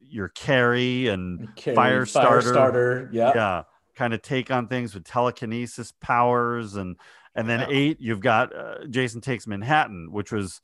[0.00, 3.08] your Carrie and Carrie, fire starter starter.
[3.12, 3.32] Yeah.
[3.34, 3.62] yeah
[3.96, 6.96] kind of take on things with telekinesis powers and
[7.34, 7.66] and then Yeah.
[7.70, 10.60] eight you've got uh, jason takes manhattan which was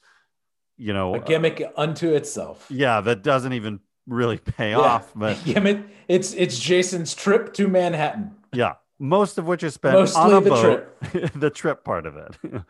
[0.77, 2.67] you know A gimmick unto itself.
[2.71, 4.79] yeah that doesn't even really pay Yeah.
[4.79, 5.81] off but Gimmick.
[6.09, 8.35] It's it's Jason's trip to Manhattan.
[8.53, 12.17] yeah most of which is spent Mostly on a the boat the trip part of
[12.17, 12.37] it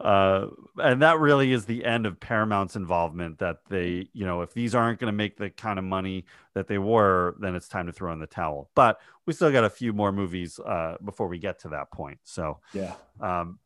[0.00, 0.46] uh
[0.76, 4.72] and that really is the end of paramount's involvement that they you know if these
[4.72, 7.92] aren't going to make the kind of money that they were then it's time to
[7.92, 8.70] throw in the towel.
[8.76, 12.18] But we still got a few more movies uh before we get to that point.
[12.22, 12.94] So Yeah.
[13.20, 13.58] um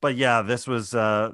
[0.00, 1.30] but yeah this was uh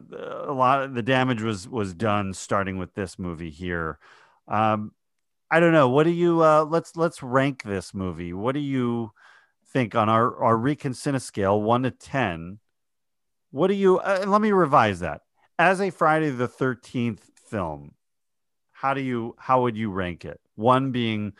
[0.46, 3.98] a lot the damage was was done starting with this movie here.
[4.46, 4.92] Um
[5.50, 5.88] i don't know.
[5.88, 8.34] What do you uh let's let's rank this movie.
[8.34, 9.12] What do you
[9.72, 12.58] think on our our reconcina scale 1 to 10
[13.54, 15.22] what do you uh, let me revise that.
[15.58, 17.94] As a friday the 13th film
[18.72, 20.40] how do you how would you rank it?
[20.56, 21.32] One being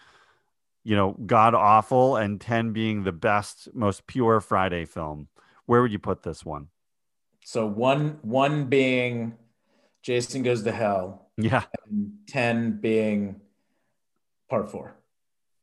[0.84, 5.28] you know god awful and 10 being the best most pure friday film.
[5.66, 6.68] Where would you put this one?
[7.44, 9.34] So one one being
[10.02, 11.64] Jason goes to hell, yeah.
[11.88, 13.40] And ten being
[14.48, 14.94] part four.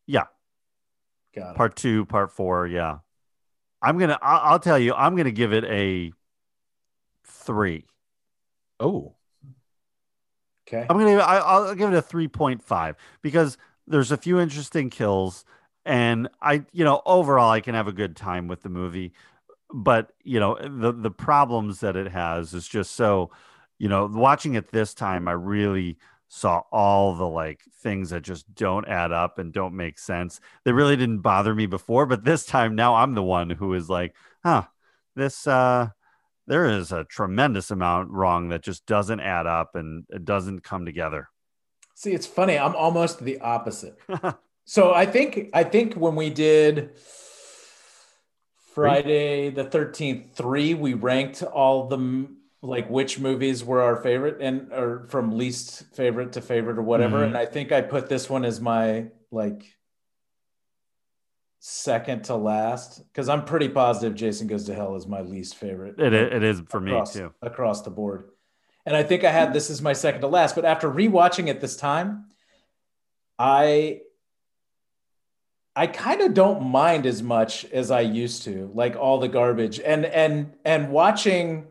[0.07, 0.25] yeah.
[1.33, 1.55] Got it.
[1.55, 2.97] part two part four yeah.
[3.81, 6.11] I'm gonna i'll, I'll tell you i'm gonna give it a
[7.25, 7.85] three
[8.81, 9.13] Oh,
[10.67, 10.87] okay.
[10.89, 13.57] I'm gonna I, I'll give it a three point five because
[13.87, 15.45] there's a few interesting kills,
[15.85, 19.13] and I you know overall I can have a good time with the movie,
[19.73, 23.31] but you know the the problems that it has is just so
[23.79, 28.53] you know watching it this time I really saw all the like things that just
[28.55, 30.39] don't add up and don't make sense.
[30.65, 33.89] They really didn't bother me before, but this time now I'm the one who is
[33.89, 34.63] like, huh,
[35.15, 35.89] this uh
[36.51, 40.85] there is a tremendous amount wrong that just doesn't add up and it doesn't come
[40.85, 41.29] together.
[41.95, 42.59] See, it's funny.
[42.59, 43.97] I'm almost the opposite.
[44.65, 46.97] so I think I think when we did
[48.75, 52.27] Friday the 13th 3, we ranked all the
[52.61, 57.19] like which movies were our favorite and or from least favorite to favorite or whatever.
[57.19, 57.27] Mhm.
[57.27, 59.63] And I think I put this one as my like
[61.63, 65.99] second to last because I'm pretty positive Jason Goes to Hell is my least favorite.
[65.99, 67.31] It, it is for me too.
[67.39, 68.31] across the board.
[68.83, 71.61] And I think I had this as my second to last, but after rewatching it
[71.61, 72.25] this time,
[73.37, 74.01] I
[75.75, 79.79] I kind of don't mind as much as I used to, like all the garbage.
[79.79, 81.67] And and and watching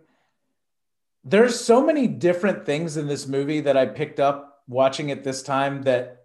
[1.24, 5.42] there's so many different things in this movie that I picked up watching it this
[5.42, 6.19] time that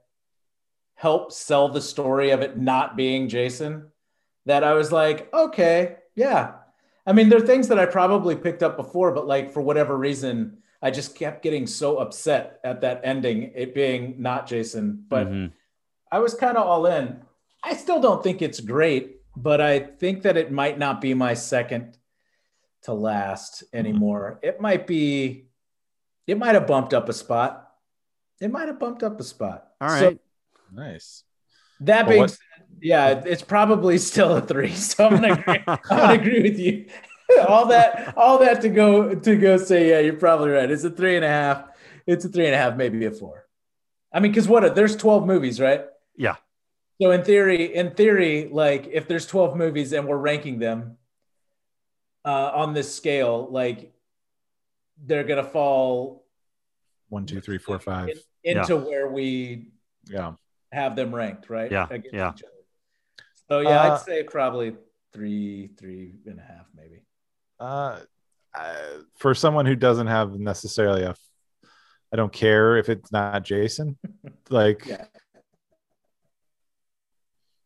[0.96, 3.92] help sell the story of it not being Jason
[4.46, 6.54] that I was like, okay, yeah.
[7.06, 9.98] I mean, there are things that I probably picked up before, but like for whatever
[9.98, 15.06] reason, I just kept getting so upset at that ending, it being not Jason.
[15.08, 15.52] But Mhm.
[16.12, 17.22] I was kind of all in.
[17.64, 21.34] I still don't think it's great, but I think that it might not be my
[21.34, 21.98] second
[22.84, 24.40] to last anymore.
[24.44, 25.48] It might be,
[26.28, 27.72] it might have bumped up a spot.
[28.40, 29.68] It might have bumped up a spot.
[29.82, 30.00] All right.
[30.00, 30.20] So right.
[30.76, 31.24] Nice.
[31.82, 32.40] that Well, being what- said,
[32.82, 34.74] yeah, it's probably still a three.
[34.74, 36.86] So I'm gonna agree, I'm gonna agree with you.
[37.48, 40.70] all that, all that to go to go say, yeah, you're probably right.
[40.70, 41.64] It's a three and a half.
[42.06, 43.46] It's a three and a half, maybe a four.
[44.14, 44.76] I mean, because what?
[44.76, 45.86] There's 12 movies, right?
[46.16, 46.36] yeah.
[47.02, 50.96] So in theory, in theory, like if there's 12 movies and we're ranking them
[52.24, 53.92] uh, on this scale, like
[55.06, 56.26] they're gonna fall
[57.10, 58.10] one, two, three, four, five.
[58.44, 59.72] in- into where we
[60.08, 60.34] Yeah.
[60.76, 61.72] Have them ranked, right?
[61.72, 62.32] Yeah, Against yeah.
[62.36, 62.52] each other.
[63.50, 64.76] So yeah, Uh, I'd say probably
[65.14, 67.02] three, three and a half, maybe.
[67.60, 68.00] Uh,
[68.54, 68.76] uh,
[69.18, 71.16] for someone who doesn't have necessarily a,
[72.14, 73.98] I don't care if it's not Jason.
[74.50, 75.06] Like, Yeah.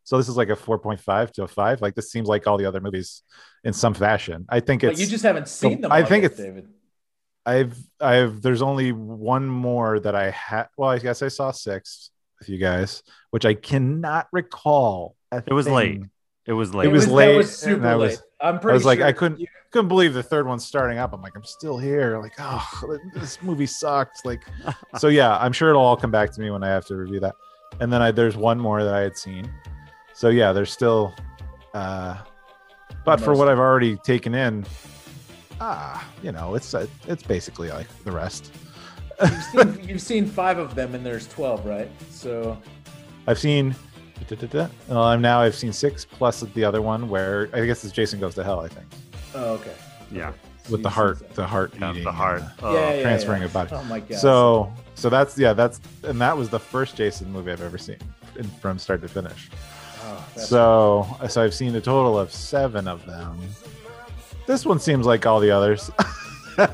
[0.04, 1.82] so this is like a four point five to a five.
[1.82, 3.22] Like this seems like all the other movies
[3.64, 4.46] in some fashion.
[4.50, 5.92] I think But you just haven't seen them.
[5.92, 6.68] I think yet, it's- David.
[7.46, 10.68] I've I've there's only one more that I had.
[10.78, 15.16] Well, I guess I saw six with you guys, which I cannot recall.
[15.32, 15.76] It was thing.
[15.76, 16.02] late.
[16.46, 16.88] It was late.
[16.88, 18.12] It was that late, was super I late.
[18.12, 18.58] was- I'm pretty.
[18.58, 21.14] I pretty was like, I couldn't you- couldn't believe the third one's starting up.
[21.14, 22.18] I'm like, I'm still here.
[22.20, 24.26] Like, oh, this movie sucked.
[24.26, 24.42] Like,
[24.98, 27.20] so yeah, I'm sure it'll all come back to me when I have to review
[27.20, 27.36] that.
[27.80, 29.52] And then I there's one more that I had seen.
[30.14, 31.14] So yeah, there's still.
[31.74, 32.18] uh
[33.06, 34.66] But for what I've already taken in,
[35.62, 38.52] ah, you know, it's uh, it's basically like the rest.
[39.22, 41.90] You've seen, you've seen five of them, and there's twelve, right?
[42.10, 42.58] So
[43.28, 43.76] I've seen.
[44.88, 48.20] Well, I'm now I've seen six plus the other one where I guess it's Jason
[48.20, 48.60] Goes to Hell.
[48.60, 48.86] I think
[49.34, 49.74] oh, okay.
[50.12, 50.34] yeah.
[50.70, 52.42] with the heart, the heart Yeah, eating, the heart.
[52.42, 53.46] and Oh, yeah, yeah, transferring yeah.
[53.46, 53.72] of body.
[53.74, 54.20] Oh my god.
[54.20, 57.98] So, so that's yeah, that's and that was the first Jason movie I've ever seen
[58.36, 59.50] in, from start to finish.
[60.04, 63.40] Oh, that's- So, so I've seen a total of seven of them.
[64.48, 65.90] This one seems like all the others.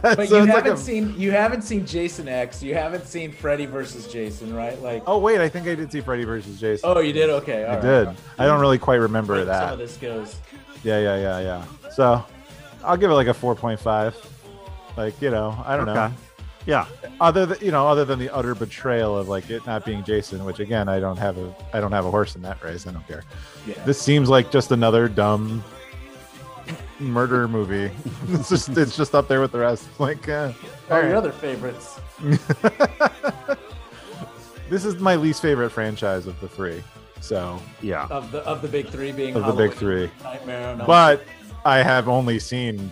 [0.01, 2.61] but So you haven't a- seen you haven't seen Jason X.
[2.63, 4.79] You haven't seen Freddy versus Jason, right?
[4.81, 6.89] Like Oh wait, I think I did see Freddy versus Jason.
[6.89, 7.63] oh, you did okay.
[7.65, 8.07] I all right, did.
[8.07, 8.17] all right.
[8.39, 9.73] I don't really quite remember Some that.
[9.73, 10.35] of this goes.
[10.83, 11.89] Yeah, yeah, yeah, yeah.
[11.91, 12.23] So,
[12.83, 14.15] I'll give it like a four point five.
[14.97, 16.11] Like you know, I don't know.
[16.67, 16.85] Yeah.
[17.21, 20.43] other than you know other than the utter betrayal of like it not being jason
[20.45, 22.91] which again i don't have a i don't have a horse in that race i
[22.91, 23.23] don't care
[23.67, 23.75] Yeah.
[23.85, 25.63] this seems like just another dumb
[26.99, 27.91] murder movie
[28.29, 30.51] it's just it's just up there with the rest like uh,
[30.89, 31.17] All all your right.
[31.17, 31.99] other favorites.
[34.69, 36.83] this is my least favorite franchise of the three
[37.21, 38.07] so Yeah.
[38.09, 40.09] of the of the big three being Of the big three.
[40.23, 41.23] Nightmare on but
[41.65, 42.91] i have only seen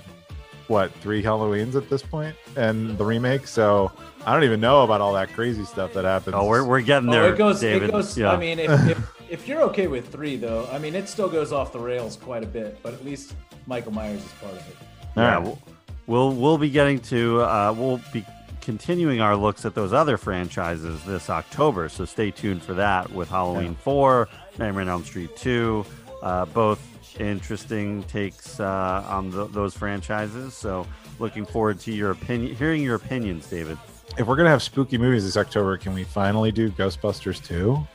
[0.68, 3.92] what three halloweens at this point and the remake so
[4.26, 7.10] i don't even know about all that crazy stuff that happens Oh, we're, we're getting
[7.10, 7.60] Oh, there, it goes.
[7.60, 7.90] David.
[7.90, 8.18] It goes.
[8.18, 8.32] yeah.
[8.32, 11.52] I mean, if, if if you're okay with three, though, I mean, it still goes
[11.52, 12.78] off the rails quite a bit.
[12.84, 13.34] But at least
[13.66, 14.76] Michael Myers is part of it.
[15.18, 15.44] All yeah, right.
[15.44, 15.60] we'll,
[16.06, 18.24] we'll we'll be getting to uh, we'll be
[18.62, 21.90] continuing our looks at those other franchises this October.
[21.90, 24.30] So stay tuned for that with Halloween Four,
[24.60, 25.84] Nightmare on Elm Street Two,
[26.22, 26.80] uh, both
[27.20, 30.54] interesting takes uh, on th- those franchises.
[30.54, 30.86] So
[31.18, 33.80] looking forward to your opinion, hearing your opinions, David.
[34.16, 37.88] if we're gonna have spooky movies this october can we finally do ghostbusters 2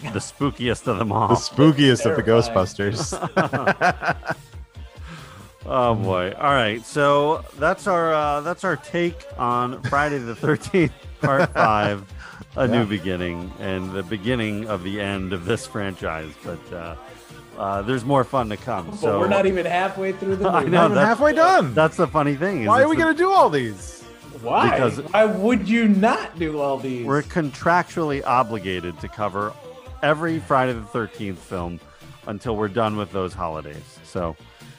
[0.12, 1.28] The spookiest of them all.
[1.28, 2.54] the spookiest of the terrifying.
[2.92, 4.36] Ghostbusters.
[5.70, 6.32] Oh boy!
[6.38, 12.10] All right, so that's our uh, that's our take on Friday the Thirteenth, Part Five,
[12.56, 12.72] a Yeah.
[12.72, 16.32] new beginning, and the beginning of the end of this franchise.
[16.42, 16.96] But uh,
[17.58, 18.86] uh, there's more fun to come.
[18.90, 20.70] But so we're not even halfway through the I movie.
[20.70, 21.74] know, I'm that's- halfway done.
[21.74, 22.62] That's the funny thing.
[22.62, 24.02] is Why are we gonna do all these?
[24.40, 24.70] Why?
[24.70, 27.04] Because- Why would you not do all these?
[27.04, 29.52] We're contractually obligated to cover
[30.02, 31.78] every Friday the Thirteenth film
[32.26, 33.98] until we're done with those holidays.
[34.04, 34.34] So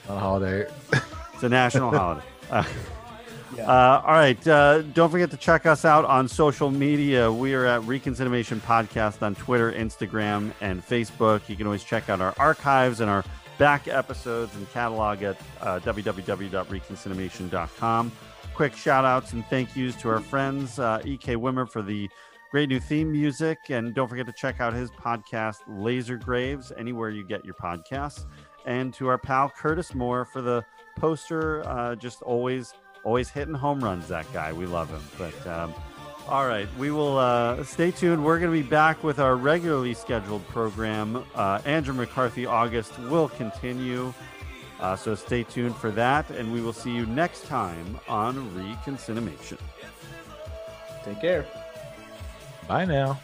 [0.08, 0.68] a holiday.
[1.34, 2.26] It's a national holiday.
[2.52, 2.64] Uh,
[3.58, 3.66] Yeah.
[3.68, 4.48] uh, all right.
[4.48, 7.32] Uh, don't forget to check us out on social media.
[7.32, 11.50] We are at Reconciliation Podcast on Twitter, Instagram, and Facebook.
[11.50, 13.24] You can always check out our archives and our
[13.58, 18.12] back episodes and catalog at uh, www.reconciliation.com.
[18.54, 22.08] Quick shout outs and thank yous to our friends, uh, EK Wimmer, for the
[22.52, 23.70] great new theme music.
[23.70, 28.26] And don't forget to check out his podcast, Laser Graves, anywhere you get your podcasts.
[28.66, 30.64] And to our pal Curtis Moore for the
[30.98, 32.74] poster, uh, just always,
[33.04, 34.08] always hitting home runs.
[34.08, 35.02] That guy, we love him.
[35.18, 35.74] But um,
[36.28, 38.24] all right, we will uh, stay tuned.
[38.24, 41.24] We're going to be back with our regularly scheduled program.
[41.34, 44.14] Uh, Andrew McCarthy August will continue.
[44.80, 49.58] Uh, so stay tuned for that, and we will see you next time on Reconcinimation.
[51.04, 51.46] Take care.
[52.70, 53.20] Bye now.